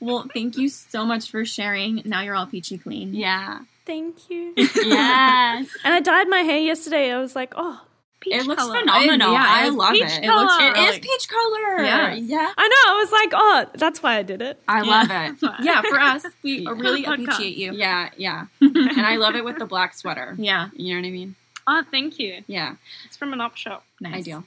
well. 0.00 0.26
Thank 0.32 0.58
you 0.58 0.68
so 0.68 1.04
much 1.06 1.30
for 1.30 1.44
sharing. 1.44 2.02
Now 2.04 2.20
you're 2.20 2.34
all 2.36 2.46
peachy 2.46 2.78
clean. 2.78 3.14
Yeah. 3.14 3.60
Thank 3.86 4.28
you. 4.30 4.52
Yes. 4.56 5.68
and 5.84 5.94
I 5.94 6.00
dyed 6.00 6.28
my 6.28 6.40
hair 6.40 6.58
yesterday. 6.58 7.12
I 7.12 7.18
was 7.18 7.34
like, 7.36 7.54
oh, 7.56 7.80
Peach 8.20 8.34
it 8.34 8.46
looks 8.46 8.62
colour. 8.62 8.80
phenomenal. 8.80 9.32
Yeah, 9.32 9.44
I 9.46 9.68
love 9.68 9.92
peach 9.92 10.02
it. 10.04 10.24
It 10.24 10.28
looks 10.28 10.56
color. 10.56 10.68
It 10.70 10.72
really- 10.74 10.88
is 10.88 10.98
peach 10.98 11.28
color. 11.28 11.84
Yeah. 11.84 12.14
Yeah. 12.14 12.52
I 12.56 12.68
know. 12.68 12.92
I 12.92 12.98
was 13.00 13.12
like, 13.12 13.30
oh, 13.34 13.66
that's 13.78 14.02
why 14.02 14.16
I 14.18 14.22
did 14.22 14.42
it. 14.42 14.60
I 14.66 14.80
love 14.82 15.08
it. 15.10 15.36
Yeah, 15.62 15.82
for 15.82 16.00
us, 16.00 16.24
we 16.42 16.60
Yeah. 16.60 16.70
really 16.70 17.04
For 17.04 17.10
the 17.10 17.16
podcast. 17.16 17.22
appreciate 17.24 17.56
you. 17.56 17.72
Yeah, 17.74 18.10
yeah. 18.16 18.46
and 18.60 19.00
I 19.00 19.16
love 19.16 19.34
it 19.36 19.44
with 19.44 19.58
the 19.58 19.66
black 19.74 19.94
sweater. 19.94 20.34
Yeah, 20.38 20.70
You 20.74 20.94
know 20.94 21.00
what 21.02 21.06
I 21.08 21.10
mean? 21.12 21.34
Oh, 21.68 21.82
thank 21.90 22.18
you. 22.18 22.42
Yeah. 22.46 22.76
It's 23.04 23.16
from 23.16 23.32
an 23.32 23.40
op 23.40 23.56
shop. 23.56 23.84
nice. 24.00 24.14
Ideal. 24.22 24.44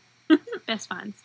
Best 0.68 0.90
finds. 0.90 1.18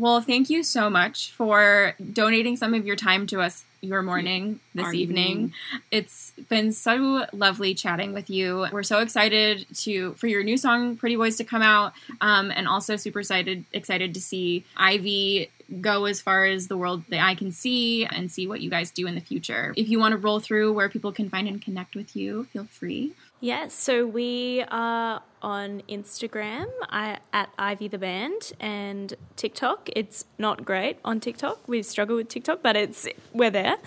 Well, 0.00 0.22
thank 0.22 0.48
you 0.48 0.62
so 0.62 0.88
much 0.88 1.30
for 1.32 1.94
donating 2.14 2.56
some 2.56 2.72
of 2.72 2.86
your 2.86 2.96
time 2.96 3.26
to 3.26 3.42
us 3.42 3.66
your 3.82 4.00
morning 4.00 4.58
this 4.74 4.86
Our 4.86 4.94
evening. 4.94 5.28
evening. 5.28 5.52
It's 5.90 6.30
been 6.48 6.72
so 6.72 7.26
lovely 7.34 7.74
chatting 7.74 8.14
with 8.14 8.30
you. 8.30 8.66
We're 8.72 8.82
so 8.82 9.00
excited 9.00 9.66
to 9.80 10.14
for 10.14 10.26
your 10.26 10.42
new 10.42 10.56
song 10.56 10.96
"Pretty 10.96 11.16
Boys" 11.16 11.36
to 11.36 11.44
come 11.44 11.60
out, 11.60 11.92
um, 12.22 12.50
and 12.50 12.66
also 12.66 12.96
super 12.96 13.20
excited 13.20 13.66
excited 13.74 14.14
to 14.14 14.22
see 14.22 14.64
Ivey 14.74 15.50
go 15.82 16.06
as 16.06 16.22
far 16.22 16.46
as 16.46 16.68
the 16.68 16.78
world 16.78 17.04
that 17.10 17.20
I 17.22 17.34
can 17.34 17.52
see 17.52 18.06
and 18.06 18.30
see 18.30 18.46
what 18.46 18.62
you 18.62 18.70
guys 18.70 18.90
do 18.90 19.06
in 19.06 19.14
the 19.14 19.20
future. 19.20 19.74
If 19.76 19.90
you 19.90 19.98
want 19.98 20.12
to 20.12 20.18
roll 20.18 20.40
through 20.40 20.72
where 20.72 20.88
people 20.88 21.12
can 21.12 21.28
find 21.28 21.46
and 21.46 21.60
connect 21.60 21.94
with 21.94 22.16
you, 22.16 22.44
feel 22.44 22.64
free. 22.64 23.12
Yeah, 23.42 23.68
so 23.68 24.06
we 24.06 24.62
are 24.70 25.22
on 25.40 25.82
Instagram 25.88 26.66
I, 26.90 27.20
at 27.32 27.48
Ivey 27.58 27.88
the 27.88 27.96
Band 27.96 28.52
and 28.60 29.14
TikTok. 29.36 29.88
It's 29.96 30.26
not 30.36 30.66
great 30.66 30.98
on 31.06 31.20
TikTok. 31.20 31.66
We 31.66 31.82
struggle 31.82 32.16
with 32.16 32.28
TikTok, 32.28 32.62
but 32.62 32.76
it's 32.76 33.08
we're 33.32 33.50
there. 33.50 33.78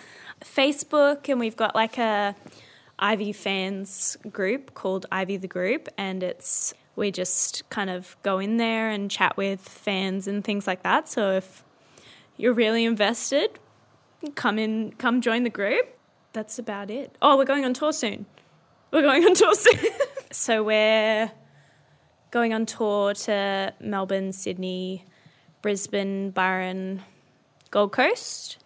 Facebook, 0.43 1.29
and 1.29 1.39
we've 1.39 1.55
got 1.55 1.75
like 1.75 1.99
a 1.99 2.35
Ivey 2.97 3.31
fans 3.31 4.17
group 4.31 4.73
called 4.73 5.05
Ivey 5.11 5.37
the 5.37 5.47
Group, 5.47 5.87
and 5.99 6.23
it's 6.23 6.73
we 6.95 7.11
just 7.11 7.69
kind 7.69 7.91
of 7.91 8.17
go 8.23 8.39
in 8.39 8.57
there 8.57 8.89
and 8.89 9.11
chat 9.11 9.37
with 9.37 9.61
fans 9.61 10.27
and 10.27 10.43
things 10.43 10.65
like 10.65 10.81
that. 10.81 11.07
So 11.09 11.29
if 11.29 11.63
you're 12.37 12.53
really 12.53 12.85
invested, 12.85 13.59
come 14.33 14.57
in, 14.57 14.93
come 14.93 15.21
join 15.21 15.43
the 15.43 15.51
group. 15.51 15.95
That's 16.33 16.57
about 16.57 16.89
it. 16.89 17.15
Oh, 17.21 17.37
we're 17.37 17.45
going 17.45 17.65
on 17.65 17.75
tour 17.75 17.93
soon. 17.93 18.25
We're 18.93 19.01
going 19.01 19.25
on 19.25 19.33
tour 19.33 19.55
soon. 19.55 19.79
so 20.31 20.63
we're 20.63 21.31
going 22.31 22.53
on 22.53 22.65
tour 22.67 23.13
to 23.15 23.73
Melbourne, 23.79 24.31
Sydney, 24.31 25.03
Brisbane, 25.63 26.29
Byron, 26.29 27.01
Gold 27.71 27.91
Coast, 27.91 28.57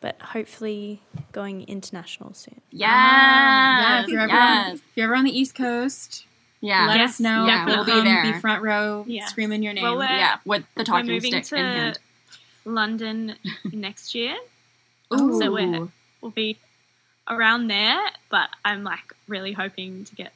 but 0.00 0.20
hopefully 0.20 1.02
going 1.32 1.62
international 1.68 2.32
soon. 2.34 2.60
Yeah. 2.70 2.88
Ah, 2.90 3.80
yeah. 3.98 4.02
If 4.02 4.08
you're 4.08 4.20
ever, 4.22 4.32
Yes. 4.32 4.74
if 4.78 4.82
you're 4.96 5.04
ever 5.04 5.16
on 5.16 5.24
the 5.24 5.38
East 5.38 5.54
Coast, 5.54 6.24
Yeah. 6.62 6.86
let 6.86 6.96
Yes, 6.96 7.10
us 7.10 7.20
know. 7.20 7.46
yeah, 7.46 7.66
we'll 7.66 7.76
we'll 7.76 7.84
be 7.84 7.90
come 7.92 8.04
there. 8.06 8.22
Be 8.32 8.32
front 8.40 8.62
row, 8.62 9.04
Yeah. 9.06 9.26
screaming 9.26 9.62
your 9.62 9.74
name. 9.74 9.84
Well, 9.84 9.98
yeah. 10.02 10.38
With 10.46 10.64
the 10.76 10.84
talking 10.84 11.06
We're 11.08 11.14
talking 11.20 11.30
moving 11.30 11.30
stick 11.32 11.44
to 11.44 11.56
in 11.56 11.64
hand. 11.64 11.98
London 12.64 13.36
next 13.72 14.14
year. 14.14 14.34
Ooh. 15.12 15.38
So 15.38 15.52
we're, 15.52 15.88
we'll 16.22 16.30
be 16.30 16.58
around 17.28 17.68
there, 17.68 17.98
but 18.30 18.48
I'm 18.64 18.84
like 18.84 19.14
really 19.28 19.52
hoping 19.52 20.04
to 20.06 20.14
get 20.14 20.32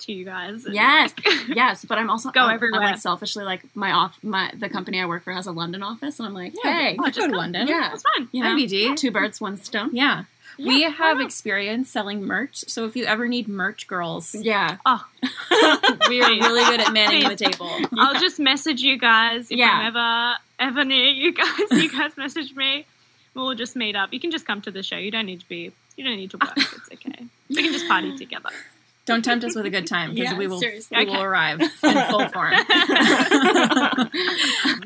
to 0.00 0.12
you 0.12 0.24
guys. 0.24 0.66
Yes, 0.68 1.12
like, 1.24 1.48
yes, 1.56 1.84
but 1.84 1.98
I'm 1.98 2.10
also 2.10 2.30
Go 2.30 2.40
I'm, 2.42 2.60
I'm, 2.62 2.70
like 2.70 2.98
selfishly 2.98 3.44
like 3.44 3.64
my 3.74 3.92
off 3.92 4.18
my 4.22 4.50
the 4.58 4.68
company 4.68 5.00
I 5.00 5.06
work 5.06 5.24
for 5.24 5.32
has 5.32 5.46
a 5.46 5.52
London 5.52 5.82
office, 5.82 6.18
and 6.18 6.26
I'm 6.26 6.34
like, 6.34 6.52
Yeah, 6.62 6.72
hey, 6.90 6.96
oh, 6.98 7.06
just 7.06 7.20
go 7.20 7.28
to 7.28 7.36
London. 7.36 7.66
yeah, 7.68 7.92
It's 7.92 8.02
fine. 8.02 8.28
you 8.32 8.42
know, 8.42 8.94
two 8.96 9.10
birds, 9.10 9.40
one 9.40 9.56
stone. 9.56 9.90
Yeah. 9.92 10.24
we 10.58 10.82
Yeah, 10.82 10.88
have 10.90 11.20
experience 11.20 11.90
selling 11.90 12.24
merch, 12.24 12.64
so 12.68 12.84
if 12.84 12.94
you 12.96 13.04
ever 13.04 13.26
need 13.28 13.48
merch, 13.48 13.86
girls, 13.86 14.34
Yeah, 14.34 14.76
Oh, 14.86 15.04
we 16.08 16.22
are 16.22 16.30
really 16.30 16.64
good 16.64 16.80
at 16.80 16.92
manning 16.92 17.28
the 17.28 17.36
table. 17.36 17.70
I'll 17.98 18.20
just 18.20 18.38
message 18.38 18.80
you 18.82 18.98
guys 18.98 19.50
if 19.50 19.58
Yeah. 19.58 19.70
I'm 19.70 19.86
ever 19.86 20.34
ever 20.60 20.84
near 20.84 21.06
you 21.06 21.32
guys. 21.32 21.70
You 21.70 21.90
guys 21.90 22.16
message 22.16 22.54
me. 22.54 22.86
We'll 23.34 23.54
just 23.54 23.74
meet 23.76 23.96
up. 23.96 24.12
You 24.12 24.20
can 24.20 24.30
just 24.30 24.46
come 24.46 24.60
to 24.62 24.70
the 24.70 24.82
show. 24.82 24.96
You 24.96 25.10
don't 25.10 25.26
need 25.26 25.40
to 25.40 25.48
be. 25.48 25.72
You 25.96 26.04
don't 26.04 26.16
need 26.16 26.30
to 26.30 26.38
work. 26.38 26.52
It's 26.56 26.90
okay. 26.92 27.24
We 27.48 27.56
can 27.62 27.72
just 27.72 27.86
party 27.88 28.16
together. 28.16 28.50
Don't 29.06 29.22
tempt 29.22 29.44
us 29.44 29.54
with 29.54 29.66
a 29.66 29.70
good 29.70 29.86
time 29.86 30.14
because 30.14 30.32
Yeah, 30.32 30.38
we 30.38 30.46
will 30.46 30.58
seriously. 30.60 30.96
we 30.96 31.04
will 31.04 31.12
Okay. 31.16 31.22
arrive 31.22 31.60
in 31.60 31.68
full 32.08 32.26
form. 32.32 32.54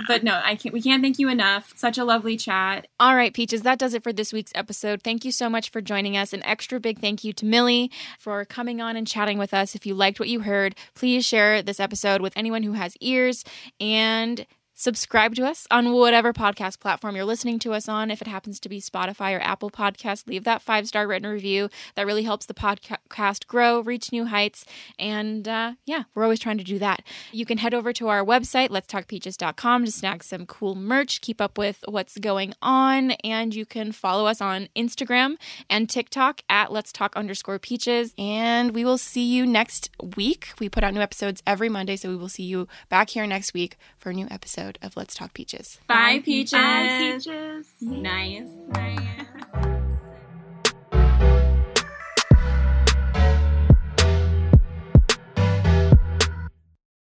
but 0.09 0.25
no, 0.25 0.41
I 0.45 0.57
can't. 0.61 0.73
We 0.73 0.83
can't 0.83 1.03
thank 1.03 1.19
you 1.21 1.29
enough. 1.29 1.73
Such 1.77 1.99
a 1.99 2.05
lovely 2.05 2.37
chat. 2.37 2.89
All 2.99 3.15
right, 3.15 3.33
Peaches, 3.33 3.63
that 3.63 3.79
does 3.79 3.95
it 3.95 4.03
for 4.03 4.13
this 4.13 4.33
week's 4.33 4.53
episode. 4.57 5.03
Thank 5.03 5.25
you 5.25 5.31
so 5.33 5.49
much 5.49 5.71
for 5.71 5.81
joining 5.81 6.17
us. 6.17 6.33
An 6.33 6.43
extra 6.45 6.81
big 6.81 6.99
thank 7.01 7.23
you 7.25 7.33
to 7.35 7.45
Millie 7.45 7.91
for 8.19 8.45
coming 8.45 8.81
on 8.81 8.97
and 8.97 9.07
chatting 9.07 9.39
with 9.39 9.55
us. 9.55 9.75
If 9.75 9.87
you 9.87 9.95
liked 9.95 10.19
what 10.19 10.29
you 10.29 10.41
heard, 10.41 10.75
please 10.95 11.25
share 11.25 11.63
this 11.63 11.79
episode 11.81 12.21
with 12.21 12.33
anyone 12.37 12.63
who 12.65 12.73
has 12.73 12.97
ears 13.01 13.45
and 13.81 14.45
subscribe 14.79 15.35
to 15.35 15.45
us 15.45 15.67
on 15.73 15.93
whatever 15.93 16.33
podcast 16.33 16.79
platform 16.79 17.17
you're 17.17 17.25
listening 17.25 17.59
to 17.59 17.73
us 17.73 17.89
on. 17.89 18.13
If 18.13 18.23
it 18.23 18.29
happens 18.29 18.61
to 18.61 18.69
be 18.69 18.81
Spotify 18.81 19.37
or 19.37 19.41
Apple 19.41 19.71
Podcast, 19.71 20.29
leave 20.29 20.45
that 20.45 20.63
five 20.63 20.87
star 20.87 21.09
written 21.09 21.29
review. 21.29 21.69
That 21.97 22.07
really 22.07 22.23
helps 22.23 22.47
the 22.47 22.55
podcast 22.55 23.47
grow, 23.49 23.81
reach 23.81 24.13
new 24.13 24.27
heights. 24.27 24.65
And 24.97 25.49
uh, 25.49 25.73
yeah, 25.85 26.05
we're 26.15 26.23
always 26.23 26.39
trying 26.39 26.59
to 26.59 26.65
do 26.65 26.79
that. 26.79 27.03
You 27.33 27.45
can 27.45 27.59
head 27.59 27.75
over 27.75 27.93
to 27.95 28.07
our 28.07 28.25
website, 28.25 28.69
letstalkpeaches.com, 28.69 29.85
to 29.85 29.91
snag 29.91 30.23
some 30.23 30.47
cool 30.47 30.77
merch, 30.77 31.21
keep 31.21 31.41
up 31.41 31.59
with 31.59 31.83
what's 31.89 32.17
going 32.17 32.55
on, 32.63 33.11
and 33.25 33.57
you 33.57 33.67
can 33.67 33.91
follow 33.91 34.27
us 34.27 34.41
on 34.41 34.69
Instagram 34.77 35.35
and 35.69 35.91
TikTok 35.91 36.43
at 36.49 36.71
let's 36.71 36.93
talk 36.93 37.17
underscore 37.17 37.59
peaches. 37.59 38.15
And 38.17 38.73
we 38.77 38.85
will 38.85 38.99
see 38.99 39.25
you 39.25 39.45
next 39.45 39.91
week. 40.17 40.51
We 40.61 40.69
put 40.69 40.85
out 40.85 40.95
new 40.95 41.01
episodes 41.01 41.43
every 41.45 41.69
Monday, 41.69 41.97
so 41.97 42.09
we 42.09 42.17
will 42.17 42.29
see 42.29 42.45
you 42.45 42.69
back 42.89 43.11
here 43.11 43.27
next 43.27 43.53
week 43.55 43.77
for 43.99 44.11
a 44.11 44.15
new 44.15 44.29
episode 44.31 44.68
of 44.83 44.97
Let's 44.97 45.15
Talk 45.15 45.33
Peaches. 45.33 45.79
bye, 45.87 46.21
peaches. 46.25 46.53
Bye, 46.53 47.13
peaches. 47.17 47.67
Nice. 47.81 48.43
nice. 48.69 49.55